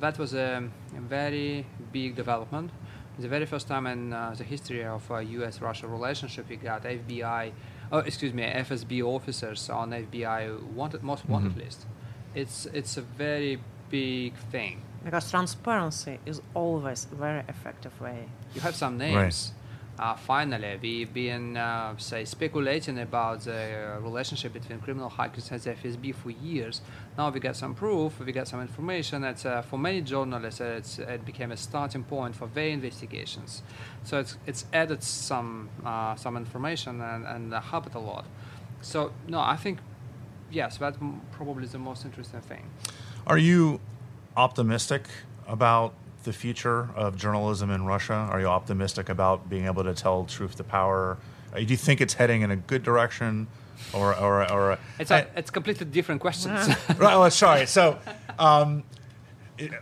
that 0.00 0.18
was 0.18 0.34
a, 0.34 0.68
very 1.16 1.66
big 1.92 2.14
development. 2.14 2.70
The 3.18 3.28
very 3.28 3.46
first 3.46 3.66
time 3.68 3.86
in 3.86 4.12
uh, 4.12 4.34
the 4.36 4.44
history 4.44 4.84
of 4.84 5.02
uh, 5.10 5.18
U.S.-Russia 5.18 5.90
relationship, 5.90 6.48
we 6.48 6.56
got 6.56 6.84
FBI, 6.84 7.52
oh, 7.92 7.98
excuse 7.98 8.32
me, 8.32 8.44
FSB 8.44 9.02
officers 9.02 9.68
on 9.68 9.90
FBI 9.90 10.62
wanted 10.72 11.02
most 11.02 11.28
wanted 11.28 11.56
list. 11.56 11.86
It's 12.34 12.66
it's 12.66 12.96
a 12.96 13.02
very 13.02 13.60
big 13.90 14.34
thing. 14.52 14.76
Because 15.04 15.30
transparency 15.30 16.18
is 16.26 16.42
always 16.54 17.06
a 17.10 17.14
very 17.14 17.42
effective 17.48 17.98
way. 18.00 18.26
You 18.54 18.60
have 18.60 18.74
some 18.74 18.98
names. 18.98 19.52
Uh, 19.98 20.16
finally, 20.16 20.78
we've 20.80 21.12
been, 21.12 21.58
uh, 21.58 21.94
say, 21.98 22.24
speculating 22.24 22.98
about 22.98 23.40
the 23.42 23.96
uh, 23.96 24.00
relationship 24.00 24.54
between 24.54 24.78
criminal 24.78 25.10
hackers 25.10 25.50
and 25.50 25.60
the 25.60 25.72
FSB 25.72 26.14
for 26.14 26.30
years. 26.30 26.80
Now 27.18 27.28
we 27.28 27.38
got 27.38 27.54
some 27.54 27.74
proof, 27.74 28.18
we 28.18 28.32
got 28.32 28.48
some 28.48 28.62
information. 28.62 29.20
That 29.20 29.44
uh, 29.44 29.60
for 29.60 29.78
many 29.78 30.00
journalists, 30.00 30.60
it's, 30.60 30.98
it 31.00 31.26
became 31.26 31.52
a 31.52 31.56
starting 31.56 32.02
point 32.04 32.34
for 32.34 32.46
their 32.46 32.68
investigations. 32.68 33.62
So 34.04 34.20
it's 34.20 34.38
it's 34.46 34.64
added 34.72 35.02
some 35.02 35.68
uh, 35.84 36.14
some 36.14 36.38
information 36.38 37.02
and, 37.02 37.26
and 37.26 37.52
uh, 37.52 37.60
helped 37.60 37.94
a 37.94 37.98
lot. 37.98 38.24
So 38.80 39.12
no, 39.28 39.40
I 39.40 39.56
think 39.56 39.80
yes, 40.50 40.78
that's 40.78 40.96
m- 40.96 41.20
probably 41.32 41.66
the 41.66 41.78
most 41.78 42.06
interesting 42.06 42.40
thing. 42.40 42.64
Are 43.26 43.38
you 43.38 43.80
optimistic 44.36 45.04
about 45.46 45.94
the 46.24 46.32
future 46.32 46.88
of 46.94 47.16
journalism 47.16 47.70
in 47.70 47.84
Russia? 47.86 48.14
Are 48.14 48.40
you 48.40 48.46
optimistic 48.46 49.08
about 49.08 49.48
being 49.48 49.66
able 49.66 49.84
to 49.84 49.94
tell 49.94 50.24
truth 50.24 50.56
to 50.56 50.64
power? 50.64 51.18
Uh, 51.52 51.58
Do 51.58 51.64
you 51.64 51.76
think 51.76 52.00
it's 52.00 52.14
heading 52.14 52.42
in 52.42 52.50
a 52.50 52.56
good 52.56 52.82
direction, 52.82 53.46
or 53.92 54.14
or 54.16 54.50
or? 54.52 54.78
It's 54.98 55.10
a, 55.10 55.26
it's 55.36 55.50
completely 55.50 55.86
different 55.86 56.20
questions. 56.20 56.68
right. 56.96 57.16
Well, 57.16 57.30
sorry. 57.30 57.66
So, 57.66 57.98
um, 58.38 58.84
it- 59.58 59.72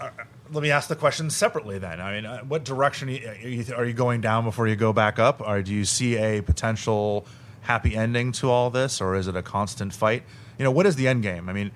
uh, 0.00 0.10
let 0.50 0.62
me 0.62 0.70
ask 0.70 0.88
the 0.88 0.96
question 0.96 1.30
separately. 1.30 1.78
Then, 1.78 2.00
I 2.00 2.14
mean, 2.14 2.26
uh, 2.26 2.40
what 2.40 2.64
direction 2.64 3.08
are 3.08 3.12
you, 3.12 3.64
are 3.74 3.84
you 3.86 3.94
going 3.94 4.20
down 4.20 4.44
before 4.44 4.68
you 4.68 4.76
go 4.76 4.92
back 4.92 5.18
up, 5.18 5.40
or 5.40 5.62
do 5.62 5.72
you 5.72 5.84
see 5.84 6.16
a 6.16 6.42
potential 6.42 7.24
happy 7.62 7.96
ending 7.96 8.32
to 8.32 8.50
all 8.50 8.68
this, 8.68 9.00
or 9.00 9.14
is 9.16 9.28
it 9.28 9.36
a 9.36 9.42
constant 9.42 9.92
fight? 9.94 10.24
You 10.58 10.64
know, 10.64 10.70
what 10.70 10.84
is 10.86 10.96
the 10.96 11.08
end 11.08 11.22
game? 11.22 11.48
I 11.48 11.52
mean, 11.54 11.70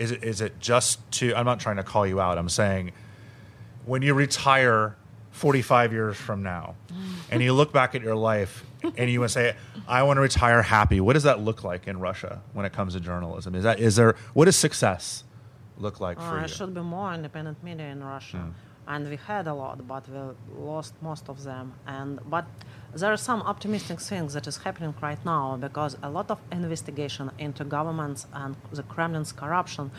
is 0.00 0.10
it 0.10 0.24
is 0.24 0.40
it 0.40 0.58
just 0.58 0.98
to? 1.18 1.34
I'm 1.36 1.44
not 1.44 1.60
trying 1.60 1.76
to 1.76 1.82
call 1.84 2.06
you 2.06 2.20
out. 2.20 2.38
I'm 2.38 2.48
saying 2.48 2.92
when 3.84 4.02
you 4.02 4.14
retire 4.14 4.96
45 5.30 5.92
years 5.92 6.16
from 6.16 6.42
now 6.42 6.74
and 7.30 7.40
you 7.42 7.52
look 7.52 7.72
back 7.72 7.94
at 7.94 8.02
your 8.02 8.16
life 8.16 8.64
and 8.96 9.08
you 9.10 9.20
want 9.20 9.30
to 9.30 9.32
say 9.32 9.56
i 9.86 10.02
want 10.02 10.16
to 10.16 10.20
retire 10.20 10.60
happy 10.60 11.00
what 11.00 11.12
does 11.14 11.22
that 11.22 11.38
look 11.40 11.62
like 11.62 11.86
in 11.86 11.98
russia 12.00 12.42
when 12.52 12.66
it 12.66 12.72
comes 12.72 12.94
to 12.94 13.00
journalism 13.00 13.54
is 13.54 13.62
that 13.62 13.78
is 13.78 13.94
there 13.94 14.16
what 14.34 14.46
does 14.46 14.56
success 14.56 15.22
look 15.78 16.00
like 16.00 16.18
for 16.18 16.22
Uh, 16.22 16.26
you 16.26 16.34
Hmm. 16.34 16.40
there 16.40 16.48
should 16.48 16.74
be 16.74 16.80
more 16.82 17.14
independent 17.14 17.62
media 17.62 17.86
in 17.96 18.02
Russia, 18.02 18.42
and 18.92 19.08
we 19.08 19.16
had 19.16 19.46
a 19.46 19.54
lot, 19.54 19.76
but 19.86 20.02
we 20.08 20.20
lost 20.72 20.92
most 21.00 21.28
of 21.32 21.36
them. 21.48 21.66
And 21.86 22.18
but 22.28 22.46
there 22.94 23.12
are 23.12 23.16
some 23.16 23.42
optimistic 23.42 24.00
things 24.00 24.34
that 24.34 24.46
is 24.46 24.56
happening 24.58 24.94
right 25.00 25.24
now 25.24 25.56
because 25.56 25.96
a 26.02 26.10
lot 26.10 26.30
of 26.30 26.40
investigation 26.50 27.30
into 27.38 27.64
governments 27.64 28.26
and 28.34 28.56
the 28.72 28.82
Kremlin's 28.82 29.32
corruption 29.32 29.90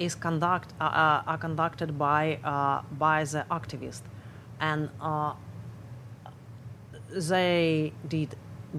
is 0.00 0.14
conduct 0.14 0.72
uh, 0.80 0.84
uh, 0.84 1.22
are 1.26 1.38
conducted 1.38 1.98
by 1.98 2.38
uh, 2.42 2.82
by 2.98 3.22
the 3.24 3.44
activists, 3.50 4.02
and 4.58 4.88
uh, 5.00 5.34
they 7.10 7.92
did 8.08 8.34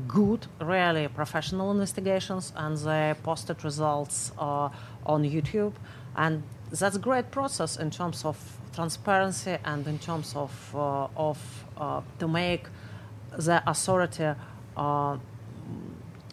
good, 0.07 0.47
really 0.59 1.07
professional 1.07 1.72
investigations, 1.72 2.51
and 2.55 2.78
they 2.78 3.13
posted 3.24 3.63
results 3.63 4.32
uh, 4.39 4.69
on 5.05 5.24
YouTube. 5.24 5.74
And 6.15 6.43
that's 6.72 6.95
a 6.95 6.99
great 6.99 7.30
process 7.30 7.78
in 7.78 7.91
terms 7.91 8.26
of 8.26 8.38
transparency 8.74 9.57
and 9.63 9.86
in 9.88 9.99
terms 9.99 10.34
of 10.36 10.51
uh, 10.76 11.07
of 11.15 11.38
to 12.19 12.28
make 12.28 12.67
the 13.38 13.63
authority 13.69 14.34
uh, 14.77 15.17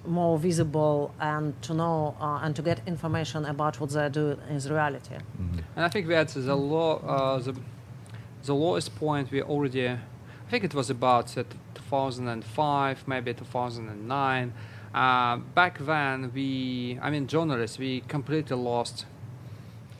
more 0.06 0.38
visible 0.38 1.14
and 1.20 1.60
to 1.62 1.74
know 1.74 2.16
uh, 2.20 2.40
and 2.42 2.56
to 2.56 2.62
get 2.62 2.80
information 2.86 3.44
about 3.44 3.78
what 3.80 3.90
they 3.90 4.08
do 4.08 4.38
is 4.50 4.70
reality. 4.70 5.16
And 5.76 5.84
I 5.84 5.88
think 5.88 6.08
that's 6.08 6.34
the 6.34 6.56
law, 6.56 6.98
uh, 6.98 7.38
the, 7.38 7.54
the 8.44 8.54
lowest 8.54 8.96
point 8.96 9.30
we 9.30 9.42
already, 9.42 9.88
I 9.88 10.50
think 10.50 10.64
it 10.64 10.74
was 10.74 10.90
about 10.90 11.36
uh, 11.36 11.44
2005, 11.74 13.08
maybe 13.08 13.34
2009. 13.34 14.52
Uh, 14.94 15.36
back 15.54 15.78
then, 15.78 16.32
we, 16.34 16.98
I 17.02 17.10
mean, 17.10 17.26
journalists, 17.26 17.78
we 17.78 18.00
completely 18.08 18.56
lost 18.56 19.04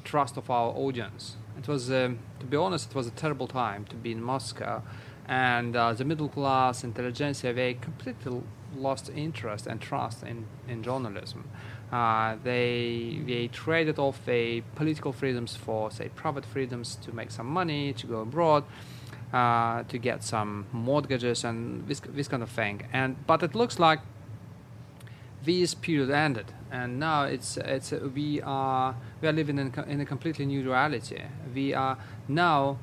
trust 0.04 0.38
of 0.38 0.50
our 0.50 0.70
audience. 0.70 1.36
It 1.58 1.68
was, 1.68 1.90
um, 1.90 2.18
to 2.40 2.46
be 2.46 2.56
honest, 2.56 2.90
it 2.90 2.94
was 2.94 3.06
a 3.06 3.10
terrible 3.10 3.46
time 3.46 3.84
to 3.86 3.96
be 3.96 4.12
in 4.12 4.22
Moscow, 4.22 4.82
and 5.28 5.76
uh, 5.76 5.92
the 5.92 6.04
middle 6.04 6.28
class, 6.28 6.82
intelligentsia, 6.82 7.52
they 7.52 7.74
completely 7.74 8.42
lost 8.74 9.10
interest 9.14 9.66
and 9.66 9.80
trust 9.80 10.22
in, 10.22 10.46
in 10.66 10.82
journalism. 10.82 11.48
Uh, 11.92 12.36
they 12.44 13.20
they 13.26 13.48
traded 13.48 13.98
off 13.98 14.24
their 14.24 14.62
political 14.74 15.12
freedoms 15.12 15.56
for, 15.56 15.90
say, 15.90 16.08
private 16.08 16.44
freedoms 16.44 16.96
to 16.96 17.14
make 17.14 17.30
some 17.30 17.46
money, 17.46 17.92
to 17.92 18.06
go 18.06 18.20
abroad, 18.20 18.64
uh, 19.32 19.82
to 19.84 19.98
get 19.98 20.22
some 20.22 20.66
mortgages 20.72 21.44
and 21.44 21.86
this 21.88 22.00
this 22.00 22.28
kind 22.28 22.42
of 22.42 22.50
thing. 22.50 22.86
And 22.92 23.16
but 23.26 23.42
it 23.42 23.54
looks 23.54 23.78
like 23.78 24.00
this 25.44 25.74
period 25.74 26.10
ended, 26.10 26.52
and 26.70 26.98
now 26.98 27.24
it's 27.24 27.56
it's 27.56 27.92
we 27.92 28.40
are 28.42 28.94
we 29.20 29.28
are 29.28 29.32
living 29.32 29.58
in, 29.58 29.72
in 29.86 30.00
a 30.00 30.06
completely 30.06 30.46
new 30.46 30.62
reality. 30.62 31.22
We 31.54 31.72
are 31.74 31.96
now 32.28 32.78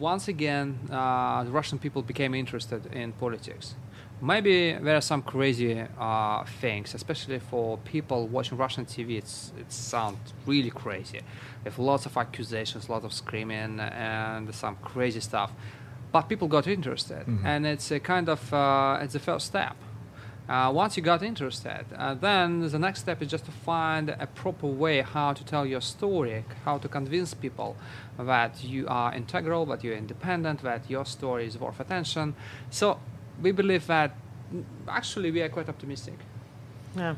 once 0.00 0.28
again 0.28 0.78
uh, 0.90 1.44
the 1.44 1.50
Russian 1.50 1.78
people 1.78 2.02
became 2.02 2.34
interested 2.34 2.86
in 2.92 3.12
politics. 3.12 3.74
Maybe 4.22 4.72
there 4.72 4.96
are 4.96 5.00
some 5.00 5.22
crazy 5.22 5.82
uh, 5.98 6.44
things, 6.60 6.94
especially 6.94 7.38
for 7.38 7.78
people 7.78 8.28
watching 8.28 8.58
Russian 8.58 8.84
TV. 8.84 9.16
It's 9.16 9.52
it 9.58 9.72
sounds 9.72 10.34
really 10.46 10.70
crazy, 10.70 11.20
with 11.64 11.78
lots 11.78 12.04
of 12.06 12.16
accusations, 12.16 12.88
lots 12.90 13.04
of 13.04 13.12
screaming, 13.12 13.80
and 13.80 14.54
some 14.54 14.76
crazy 14.82 15.20
stuff. 15.20 15.52
But 16.12 16.22
people 16.28 16.48
got 16.48 16.66
interested, 16.66 17.24
and 17.44 17.66
it's 17.66 17.90
a 17.90 18.00
kind 18.00 18.28
of 18.28 18.52
uh, 18.52 18.98
it's 19.02 19.14
the 19.14 19.20
first 19.20 19.46
step. 19.46 19.76
Uh, 20.50 20.68
once 20.72 20.96
you 20.96 21.02
got 21.12 21.22
interested, 21.22 21.84
uh, 21.96 22.12
then 22.14 22.60
the 22.74 22.78
next 22.78 22.98
step 23.00 23.22
is 23.22 23.28
just 23.30 23.44
to 23.44 23.52
find 23.52 24.08
a 24.18 24.26
proper 24.26 24.66
way 24.66 25.00
how 25.00 25.32
to 25.32 25.44
tell 25.44 25.64
your 25.64 25.80
story, 25.80 26.44
how 26.64 26.76
to 26.76 26.88
convince 26.88 27.34
people 27.34 27.76
that 28.18 28.52
you 28.64 28.84
are 28.88 29.14
integral, 29.14 29.64
that 29.66 29.84
you're 29.84 29.96
independent, 29.96 30.60
that 30.62 30.82
your 30.90 31.04
story 31.06 31.46
is 31.46 31.56
worth 31.56 31.78
attention. 31.78 32.34
So 32.70 32.98
we 33.40 33.52
believe 33.52 33.86
that 33.86 34.10
mm, 34.52 34.64
actually 34.88 35.30
we 35.30 35.40
are 35.42 35.48
quite 35.48 35.68
optimistic, 35.68 36.18
Yeah, 36.96 37.14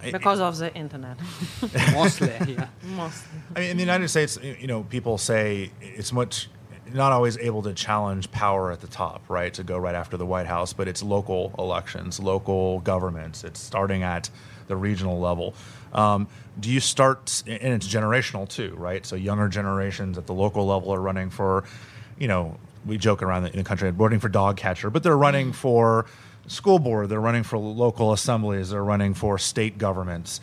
I- 0.00 0.12
because 0.12 0.38
of 0.38 0.56
the 0.58 0.72
internet, 0.72 1.16
mostly. 1.92 2.32
yeah. 2.46 2.68
mostly. 2.84 3.38
I 3.56 3.60
mean, 3.60 3.70
in 3.72 3.76
the 3.78 3.82
United 3.82 4.08
States, 4.08 4.38
you 4.60 4.68
know, 4.68 4.84
people 4.84 5.18
say 5.18 5.72
it's 5.80 6.12
much 6.12 6.48
not 6.94 7.12
always 7.12 7.38
able 7.38 7.62
to 7.62 7.72
challenge 7.72 8.30
power 8.30 8.72
at 8.72 8.80
the 8.80 8.86
top, 8.86 9.22
right? 9.28 9.52
To 9.54 9.62
go 9.62 9.78
right 9.78 9.94
after 9.94 10.16
the 10.16 10.26
White 10.26 10.46
House, 10.46 10.72
but 10.72 10.88
it's 10.88 11.02
local 11.02 11.54
elections, 11.58 12.20
local 12.20 12.80
governments. 12.80 13.44
It's 13.44 13.60
starting 13.60 14.02
at 14.02 14.30
the 14.68 14.76
regional 14.76 15.18
level. 15.18 15.54
Um, 15.92 16.28
do 16.58 16.70
you 16.70 16.80
start, 16.80 17.42
and 17.46 17.72
it's 17.72 17.88
generational 17.88 18.48
too, 18.48 18.74
right? 18.76 19.04
So 19.04 19.16
younger 19.16 19.48
generations 19.48 20.18
at 20.18 20.26
the 20.26 20.34
local 20.34 20.66
level 20.66 20.92
are 20.92 21.00
running 21.00 21.30
for, 21.30 21.64
you 22.18 22.28
know, 22.28 22.56
we 22.86 22.96
joke 22.96 23.22
around 23.22 23.46
in 23.46 23.56
the 23.56 23.64
country, 23.64 23.90
voting 23.90 24.20
for 24.20 24.28
dog 24.28 24.56
catcher, 24.56 24.90
but 24.90 25.02
they're 25.02 25.18
running 25.18 25.52
for 25.52 26.06
school 26.46 26.78
board, 26.78 27.08
they're 27.08 27.20
running 27.20 27.42
for 27.42 27.58
local 27.58 28.12
assemblies, 28.12 28.70
they're 28.70 28.84
running 28.84 29.14
for 29.14 29.38
state 29.38 29.76
governments 29.76 30.40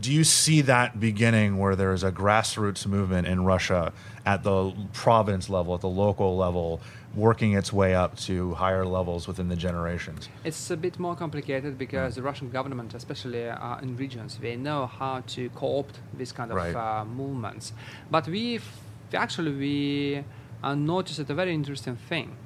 do 0.00 0.12
you 0.12 0.24
see 0.24 0.60
that 0.62 1.00
beginning 1.00 1.58
where 1.58 1.74
there's 1.74 2.02
a 2.02 2.12
grassroots 2.12 2.86
movement 2.86 3.26
in 3.26 3.44
Russia 3.44 3.92
at 4.24 4.42
the 4.44 4.72
province 4.92 5.48
level, 5.50 5.74
at 5.74 5.80
the 5.80 5.88
local 5.88 6.36
level, 6.36 6.80
working 7.14 7.52
its 7.54 7.72
way 7.72 7.94
up 7.94 8.16
to 8.16 8.54
higher 8.54 8.84
levels 8.86 9.26
within 9.26 9.48
the 9.48 9.56
generations? 9.56 10.28
It's 10.44 10.70
a 10.70 10.76
bit 10.76 10.98
more 10.98 11.16
complicated 11.16 11.76
because 11.78 12.14
the 12.14 12.22
Russian 12.22 12.48
government, 12.50 12.94
especially 12.94 13.48
uh, 13.48 13.78
in 13.78 13.96
regions, 13.96 14.38
they 14.40 14.56
know 14.56 14.86
how 14.86 15.22
to 15.28 15.50
co-opt 15.50 15.98
this 16.14 16.32
kind 16.32 16.50
of 16.52 16.56
Right. 16.56 16.74
uh, 16.74 17.04
movements. 17.04 17.72
But 18.10 18.28
we 18.28 18.60
actually 19.12 19.52
we 19.52 20.24
uh, 20.62 20.74
noticed 20.74 21.18
a 21.18 21.34
very 21.34 21.52
interesting 21.52 21.96
thing. 21.96 22.36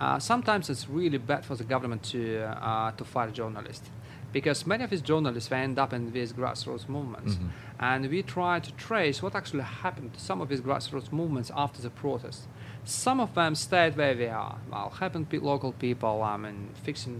Uh, 0.00 0.18
sometimes 0.18 0.68
it's 0.68 0.88
really 0.88 1.18
bad 1.18 1.44
for 1.44 1.54
the 1.56 1.64
government 1.64 2.02
to 2.02 2.42
uh, 2.44 2.90
to 2.92 3.04
fire 3.04 3.30
journalists. 3.30 3.88
Because 4.34 4.66
many 4.66 4.82
of 4.84 4.90
these 4.90 5.00
journalists 5.12 5.48
they 5.48 5.56
end 5.68 5.78
up 5.78 5.92
in 5.94 6.12
these 6.12 6.32
grassroots 6.38 6.86
movements, 6.96 7.34
Mm-hmm. 7.36 7.48
and 7.90 8.00
we 8.14 8.20
try 8.22 8.54
to 8.60 8.70
trace 8.88 9.16
what 9.24 9.34
actually 9.34 9.62
happened 9.84 10.10
to 10.16 10.20
some 10.20 10.38
of 10.42 10.48
these 10.50 10.60
grassroots 10.68 11.10
movements 11.20 11.50
after 11.64 11.80
the 11.80 11.90
protest. 12.02 12.40
Some 12.84 13.18
of 13.20 13.30
them 13.34 13.54
stayed 13.54 13.96
where 13.96 14.14
they 14.14 14.28
are. 14.28 14.56
Well, 14.70 14.90
helping 15.00 15.26
local 15.52 15.72
people, 15.72 16.22
I 16.22 16.36
mean, 16.36 16.58
fixing 16.86 17.18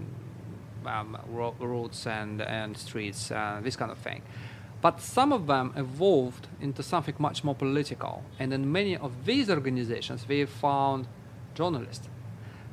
um, 0.94 1.16
ro- 1.38 1.56
roads 1.58 2.06
and 2.06 2.42
and 2.42 2.76
streets, 2.76 3.30
uh, 3.30 3.60
this 3.66 3.76
kind 3.76 3.90
of 3.90 3.98
thing. 4.08 4.20
But 4.86 5.00
some 5.00 5.32
of 5.32 5.46
them 5.46 5.72
evolved 5.76 6.44
into 6.60 6.82
something 6.82 7.14
much 7.18 7.38
more 7.46 7.54
political, 7.54 8.14
and 8.40 8.52
in 8.52 8.62
many 8.70 8.94
of 9.06 9.12
these 9.24 9.48
organizations, 9.48 10.20
we 10.28 10.44
found 10.46 11.06
journalists. 11.54 12.08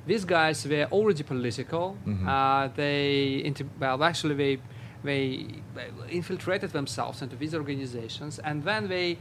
These 0.07 0.25
guys 0.25 0.65
were 0.67 0.87
already 0.91 1.23
political. 1.23 1.97
Uh, 2.27 2.67
they 2.75 3.41
inter- 3.45 3.65
well, 3.79 4.03
actually, 4.03 4.35
they, 4.35 4.57
they 5.03 5.45
they 5.75 5.89
infiltrated 6.09 6.71
themselves 6.71 7.21
into 7.21 7.35
these 7.35 7.53
organizations, 7.55 8.39
and 8.39 8.63
then 8.63 8.87
they. 8.87 9.17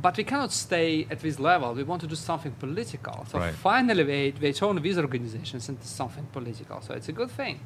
But 0.00 0.16
we 0.16 0.22
cannot 0.24 0.52
stay 0.52 1.06
at 1.10 1.18
this 1.20 1.40
level. 1.40 1.74
We 1.74 1.82
want 1.82 2.00
to 2.02 2.06
do 2.06 2.14
something 2.14 2.52
political. 2.60 3.26
So 3.30 3.38
Right. 3.38 3.52
finally, 3.54 4.04
they, 4.04 4.30
they 4.30 4.52
turn 4.52 4.80
these 4.80 4.96
organizations 4.96 5.68
into 5.68 5.84
something 5.88 6.24
political. 6.32 6.80
So 6.82 6.94
it's 6.94 7.08
a 7.08 7.12
good 7.12 7.30
thing. 7.32 7.58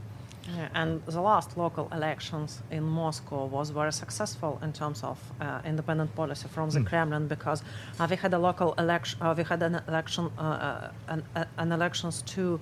Yeah, 0.48 0.68
and 0.74 1.00
the 1.06 1.20
last 1.20 1.56
local 1.56 1.88
elections 1.92 2.62
in 2.70 2.82
Moscow 2.82 3.46
was 3.46 3.70
very 3.70 3.92
successful 3.92 4.58
in 4.62 4.72
terms 4.72 5.04
of 5.04 5.18
uh, 5.40 5.60
independent 5.64 6.14
policy 6.14 6.48
from 6.48 6.70
the 6.70 6.80
Kremlin 6.82 7.28
because 7.28 7.62
uh, 8.00 8.06
we 8.10 8.16
had 8.16 8.34
a 8.34 8.38
local 8.38 8.74
election, 8.78 9.22
uh, 9.22 9.34
we 9.36 9.44
had 9.44 9.62
an 9.62 9.80
election, 9.88 10.30
uh, 10.38 10.42
uh, 10.42 10.90
an, 11.08 11.22
uh, 11.36 11.44
an 11.58 11.72
elections 11.72 12.22
to 12.34 12.58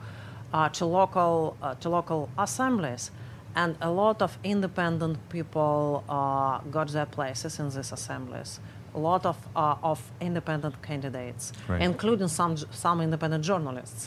uh, 0.52 0.68
to 0.68 0.84
local 0.84 1.56
uh, 1.62 1.74
to 1.80 1.88
local 1.88 2.28
assemblies, 2.36 3.10
and 3.54 3.76
a 3.80 3.90
lot 3.90 4.20
of 4.22 4.38
independent 4.44 5.16
people 5.30 6.04
uh, 6.08 6.58
got 6.70 6.88
their 6.88 7.06
places 7.06 7.58
in 7.60 7.70
these 7.70 7.92
assemblies. 7.92 8.60
A 8.94 8.98
lot 8.98 9.24
of 9.24 9.36
uh, 9.56 9.76
of 9.82 10.00
independent 10.20 10.74
candidates, 10.82 11.52
Right. 11.68 11.80
including 11.82 12.28
some 12.28 12.56
some 12.72 13.00
independent 13.04 13.44
journalists. 13.44 14.06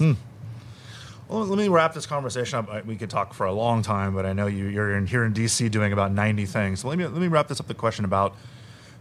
Well, 1.28 1.46
let 1.46 1.58
me 1.58 1.68
wrap 1.68 1.94
this 1.94 2.06
conversation 2.06 2.60
up. 2.60 2.86
We 2.86 2.96
could 2.96 3.10
talk 3.10 3.34
for 3.34 3.46
a 3.46 3.54
long 3.54 3.82
time, 3.82 4.14
but 4.14 4.26
I 4.26 4.34
know 4.34 4.48
you, 4.48 4.66
you're 4.68 4.96
in, 4.96 5.08
here 5.08 5.24
in 5.24 5.34
DC 5.34 5.72
doing 5.72 5.94
about 5.94 6.12
90 6.12 6.46
things. 6.46 6.82
So 6.82 6.90
let 6.90 6.98
me 6.98 7.06
let 7.06 7.16
me 7.20 7.28
wrap 7.28 7.48
this 7.48 7.60
up. 7.60 7.68
The 7.68 7.74
question 7.74 8.06
about 8.06 8.36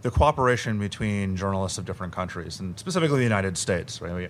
the 0.01 0.09
cooperation 0.11 0.79
between 0.79 1.35
journalists 1.35 1.77
of 1.77 1.85
different 1.85 2.13
countries, 2.13 2.59
and 2.59 2.77
specifically 2.79 3.17
the 3.19 3.23
United 3.23 3.57
States. 3.57 4.01
Right? 4.01 4.13
We- 4.13 4.21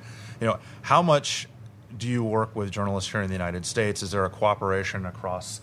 You 0.41 0.47
know, 0.47 0.59
how 0.81 1.01
much 1.01 1.47
do 1.97 2.07
you 2.07 2.23
work 2.23 2.55
with 2.55 2.71
journalists 2.71 3.11
here 3.11 3.21
in 3.21 3.27
the 3.27 3.33
United 3.35 3.65
States? 3.65 4.01
Is 4.03 4.11
there 4.11 4.25
a 4.25 4.29
cooperation 4.29 5.05
across 5.05 5.61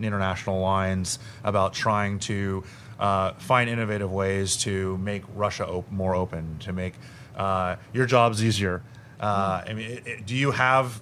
international 0.00 0.60
lines 0.60 1.18
about 1.44 1.72
trying 1.72 2.18
to 2.20 2.62
uh, 2.98 3.32
find 3.34 3.68
innovative 3.68 4.12
ways 4.12 4.56
to 4.58 4.96
make 4.98 5.22
Russia 5.34 5.66
op- 5.66 5.90
more 5.90 6.14
open, 6.14 6.58
to 6.60 6.72
make 6.72 6.94
uh, 7.36 7.76
your 7.94 8.06
jobs 8.06 8.44
easier? 8.44 8.82
Uh, 9.18 9.62
I 9.66 9.72
mean, 9.72 9.90
it, 9.90 10.06
it- 10.06 10.26
do 10.26 10.36
you 10.36 10.50
have 10.52 11.00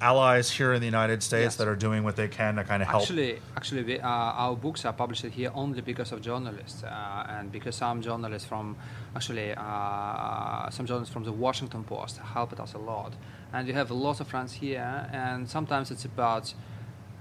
allies 0.00 0.50
here 0.50 0.72
in 0.72 0.80
the 0.80 0.86
United 0.86 1.22
States 1.22 1.44
Yes. 1.52 1.56
that 1.56 1.68
are 1.68 1.76
doing 1.76 2.04
what 2.04 2.16
they 2.16 2.28
can 2.28 2.56
to 2.56 2.64
kind 2.64 2.82
of 2.82 2.88
help? 2.88 3.02
Actually, 3.02 3.40
actually, 3.56 3.82
we, 3.82 4.00
uh, 4.00 4.08
our 4.08 4.54
books 4.56 4.84
are 4.84 4.92
published 4.92 5.24
here 5.24 5.50
only 5.54 5.80
because 5.80 6.12
of 6.12 6.20
journalists, 6.20 6.84
uh, 6.84 7.26
and 7.28 7.50
because 7.50 7.74
some 7.76 8.00
journalists 8.00 8.46
from, 8.48 8.76
actually, 9.16 9.52
uh, 9.56 10.70
some 10.70 10.86
journalists 10.86 11.12
from 11.12 11.24
the 11.24 11.32
Washington 11.32 11.82
Post 11.84 12.18
helped 12.18 12.58
us 12.60 12.74
a 12.74 12.78
lot, 12.78 13.12
and 13.52 13.66
we 13.66 13.72
have 13.72 13.90
a 13.90 13.94
lot 13.94 14.20
of 14.20 14.28
friends 14.28 14.52
here. 14.54 15.08
And 15.12 15.48
sometimes 15.48 15.90
it's 15.90 16.04
about, 16.04 16.54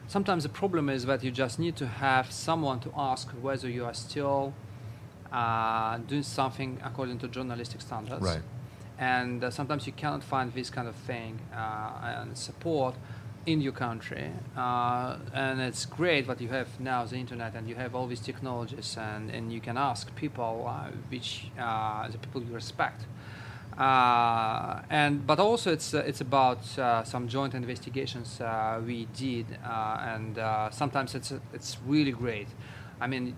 sometimes 0.07 0.43
the 0.43 0.49
problem 0.49 0.89
is 0.89 1.05
that 1.05 1.23
you 1.23 1.31
just 1.31 1.57
need 1.59 1.75
to 1.77 1.87
have 1.87 2.31
someone 2.31 2.79
to 2.81 2.91
ask 2.95 3.29
whether 3.41 3.67
you 3.69 3.85
are 3.85 3.93
still 3.93 4.53
uh, 5.31 5.97
doing 6.07 6.23
something 6.23 6.79
according 6.83 7.19
to 7.19 7.27
journalistic 7.27 7.81
standards 7.81 8.21
Right. 8.21 8.41
And 8.99 9.43
uh, 9.43 9.51
sometimes 9.51 9.85
you 9.85 9.93
cannot 9.93 10.23
find 10.23 10.53
this 10.53 10.69
kind 10.69 10.87
of 10.87 10.95
thing 10.95 11.39
uh, 11.55 12.21
and 12.21 12.37
support 12.37 12.95
in 13.45 13.61
your 13.61 13.71
country. 13.71 14.29
Uh, 14.57 15.17
and 15.33 15.61
it's 15.61 15.85
great 15.85 16.27
that 16.27 16.41
you 16.41 16.49
have 16.49 16.79
now 16.79 17.05
the 17.05 17.15
internet 17.15 17.55
and 17.55 17.69
you 17.69 17.75
have 17.75 17.95
all 17.95 18.07
these 18.07 18.19
technologies 18.19 18.97
and, 18.99 19.29
and 19.29 19.53
you 19.53 19.61
can 19.61 19.77
ask 19.77 20.13
people 20.15 20.65
uh, 20.67 20.89
which 21.09 21.49
the 21.55 22.17
people 22.21 22.43
you 22.43 22.53
respect. 22.53 23.05
Uh, 23.77 24.81
and 24.89 25.27
but 25.27 25.39
also 25.39 25.71
it's 25.71 25.93
uh, 25.93 25.99
it's 25.99 26.19
about 26.19 26.79
uh, 26.79 27.03
some 27.03 27.27
joint 27.27 27.53
investigations 27.53 28.41
we 28.85 29.07
did 29.15 29.45
and 29.63 30.37
sometimes 30.73 31.13
it's 31.13 31.31
it's 31.53 31.77
really 31.85 32.11
great. 32.11 32.47
I 32.99 33.07
mean 33.07 33.35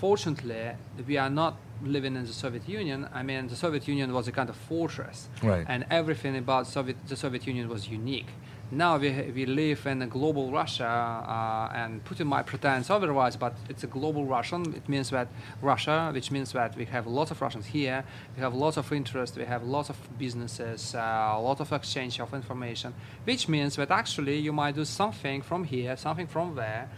fortunately 0.00 0.72
we 1.06 1.16
are 1.16 1.30
not 1.30 1.56
living 1.82 2.14
in 2.16 2.24
the 2.26 2.32
Soviet 2.32 2.68
Union 2.68 3.08
I 3.12 3.22
mean 3.22 3.48
the 3.48 3.56
Soviet 3.56 3.86
Union 3.88 4.12
was 4.12 4.28
a 4.28 4.32
kind 4.32 4.48
of 4.48 4.56
fortress 4.56 5.28
Right. 5.42 5.64
and 5.68 5.84
everything 5.90 6.36
about 6.36 6.66
Soviet, 6.66 6.96
the 7.08 7.16
Soviet 7.16 7.46
Union 7.46 7.68
was 7.68 7.88
unique. 7.88 8.28
Now 8.70 8.96
we, 8.96 9.10
we 9.34 9.44
live 9.46 9.86
in 9.86 10.00
a 10.02 10.06
global 10.06 10.50
Russia, 10.50 10.86
uh, 10.88 11.70
and 11.82 12.02
Putin 12.04 12.26
might 12.26 12.46
pretend 12.46 12.90
otherwise, 12.90 13.36
but 13.36 13.54
it's 13.68 13.84
a 13.84 13.86
global 13.86 14.24
Russian. 14.24 14.74
It 14.74 14.88
means 14.88 15.10
that 15.10 15.28
Russia, 15.60 16.10
which 16.14 16.30
means 16.30 16.50
that 16.52 16.74
we 16.74 16.86
have 16.86 17.06
lots 17.06 17.30
of 17.30 17.40
Russians 17.42 17.66
here, 17.66 18.02
we 18.34 18.40
have 18.40 18.54
lots 18.54 18.76
of 18.78 18.90
interest, 18.90 19.36
we 19.36 19.44
have 19.44 19.62
lots 19.64 19.90
of 19.90 19.96
businesses, 20.18 20.94
uh, 20.94 21.34
a 21.36 21.40
lot 21.40 21.60
of 21.60 21.72
exchange 21.72 22.18
of 22.20 22.32
information, 22.34 22.94
which 23.24 23.48
means 23.48 23.76
that 23.76 23.90
actually 23.90 24.38
you 24.38 24.52
might 24.52 24.74
do 24.74 24.84
something 24.86 25.42
from 25.42 25.64
here, 25.64 25.94
something 25.96 26.26
from 26.26 26.54
there, 26.56 26.88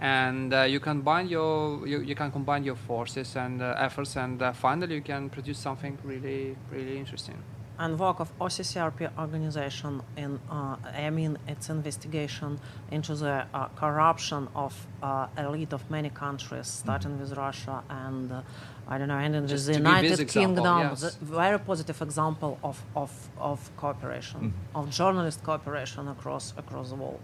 and 0.00 0.54
uh, 0.54 0.62
you 0.62 0.80
combine 0.80 1.28
your 1.28 1.86
you, 1.86 2.00
you 2.00 2.14
can 2.14 2.32
combine 2.32 2.64
your 2.64 2.76
forces 2.76 3.36
and 3.36 3.62
uh, 3.62 3.74
efforts, 3.78 4.16
and 4.16 4.42
uh, 4.42 4.52
finally 4.52 4.94
you 4.94 5.02
can 5.02 5.28
produce 5.30 5.58
something 5.58 5.98
really 6.04 6.56
really 6.72 6.98
interesting. 6.98 7.36
and 7.80 7.98
work 7.98 8.20
of 8.20 8.28
OCCRP 8.38 9.10
organization 9.18 10.02
in, 10.16 10.38
uh, 10.50 10.76
I 11.06 11.08
mean, 11.08 11.38
its 11.48 11.70
investigation 11.70 12.60
into 12.90 13.14
the 13.14 13.46
uh, 13.54 13.68
corruption 13.68 14.48
of 14.54 14.72
uh, 15.02 15.26
elite 15.38 15.72
of 15.72 15.90
many 15.90 16.10
countries, 16.10 16.66
starting 16.66 17.18
with 17.18 17.32
Russia 17.32 17.82
and, 17.88 18.30
uh, 18.32 18.42
I 18.86 18.98
don't 18.98 19.08
know, 19.08 19.16
ending 19.16 19.42
with 19.42 19.50
Just 19.50 19.66
the 19.66 19.74
United 19.74 20.28
Kingdom. 20.28 20.64
yes. 20.64 21.00
the 21.00 21.24
very 21.24 21.58
positive 21.58 22.02
example 22.02 22.58
of, 22.62 22.82
of, 22.94 23.12
of 23.38 23.58
cooperation, 23.78 24.52
of 24.74 24.90
journalist 24.90 25.42
cooperation 25.42 26.06
across, 26.08 26.52
across 26.58 26.90
the 26.90 26.96
world. 26.96 27.20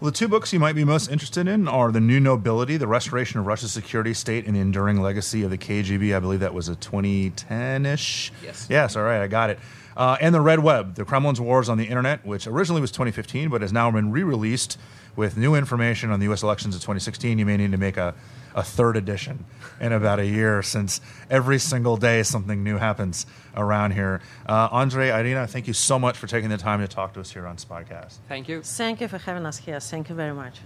Well, 0.00 0.10
the 0.10 0.16
two 0.16 0.28
books 0.28 0.52
you 0.52 0.58
might 0.58 0.74
be 0.74 0.84
most 0.84 1.08
interested 1.08 1.46
in 1.46 1.68
are 1.68 1.92
The 1.92 2.00
New 2.00 2.18
Nobility, 2.18 2.76
The 2.76 2.86
Restoration 2.88 3.38
of 3.38 3.46
Russia's 3.46 3.72
Security 3.72 4.12
State 4.12 4.44
and 4.44 4.54
the 4.54 4.60
Enduring 4.60 5.00
Legacy 5.00 5.44
of 5.44 5.50
the 5.50 5.56
KGB. 5.56 6.14
I 6.14 6.18
believe 6.18 6.40
that 6.40 6.52
was 6.52 6.68
a 6.68 6.74
2010 6.74 7.86
ish. 7.86 8.32
Yes. 8.42 8.66
Yes, 8.68 8.96
all 8.96 9.04
right, 9.04 9.22
I 9.22 9.28
got 9.28 9.50
it. 9.50 9.58
Uh, 9.96 10.16
and 10.20 10.34
The 10.34 10.40
Red 10.40 10.58
Web, 10.58 10.96
The 10.96 11.04
Kremlin's 11.04 11.40
Wars 11.40 11.68
on 11.68 11.78
the 11.78 11.84
Internet, 11.84 12.26
which 12.26 12.46
originally 12.48 12.80
was 12.80 12.90
2015 12.90 13.48
but 13.48 13.62
has 13.62 13.72
now 13.72 13.88
been 13.90 14.10
re 14.10 14.24
released 14.24 14.78
with 15.16 15.36
new 15.36 15.54
information 15.54 16.10
on 16.10 16.20
the 16.20 16.24
U.S. 16.26 16.42
elections 16.42 16.74
of 16.74 16.80
2016. 16.80 17.38
You 17.38 17.46
may 17.46 17.56
need 17.56 17.72
to 17.72 17.78
make 17.78 17.96
a, 17.96 18.14
a 18.54 18.62
third 18.62 18.96
edition 18.96 19.44
in 19.80 19.92
about 19.92 20.18
a 20.18 20.26
year 20.26 20.62
since 20.62 21.00
every 21.30 21.58
single 21.58 21.96
day 21.96 22.22
something 22.22 22.62
new 22.62 22.78
happens 22.78 23.26
around 23.56 23.92
here. 23.92 24.20
Uh, 24.46 24.68
Andrei, 24.72 25.10
Irina, 25.10 25.46
thank 25.46 25.66
you 25.66 25.72
so 25.72 25.98
much 25.98 26.16
for 26.16 26.26
taking 26.26 26.50
the 26.50 26.58
time 26.58 26.80
to 26.80 26.88
talk 26.88 27.14
to 27.14 27.20
us 27.20 27.30
here 27.30 27.46
on 27.46 27.56
Spycast. 27.56 28.18
Thank 28.28 28.48
you. 28.48 28.62
Thank 28.62 29.00
you 29.00 29.08
for 29.08 29.18
having 29.18 29.46
us 29.46 29.58
here. 29.58 29.80
Thank 29.80 30.08
you 30.08 30.14
very 30.14 30.34
much. 30.34 30.60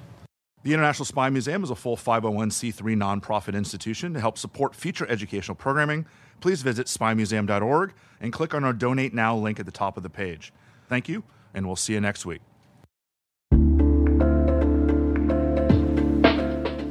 The 0.65 0.75
International 0.75 1.07
Spy 1.07 1.31
Museum 1.31 1.63
is 1.63 1.71
a 1.71 1.77
full 1.77 1.97
501c3 1.97 2.83
nonprofit 2.97 3.55
institution 3.55 4.13
to 4.15 4.21
help 4.21 4.37
support 4.37 4.75
future 4.75 5.07
educational 5.09 5.55
programming. 5.55 6.05
Please 6.41 6.63
visit 6.63 6.89
spymuseum.org 6.89 7.93
and 8.21 8.33
click 8.33 8.55
on 8.55 8.65
our 8.65 8.73
Donate 8.73 9.15
Now 9.15 9.37
link 9.37 9.61
at 9.61 9.67
the 9.67 9.73
top 9.73 9.97
of 9.97 10.03
the 10.03 10.11
page. 10.11 10.53
Thank 10.89 11.09
you, 11.09 11.23
and 11.55 11.67
we'll 11.67 11.77
see 11.77 11.93
you 11.93 12.01
next 12.01 12.27
week. 12.27 12.41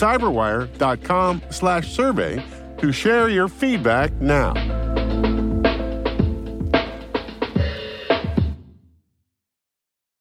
cyberwire.com 0.00 1.42
slash 1.50 1.90
survey 1.92 2.44
to 2.78 2.92
share 2.92 3.28
your 3.28 3.48
feedback 3.48 4.12
now. 4.20 4.85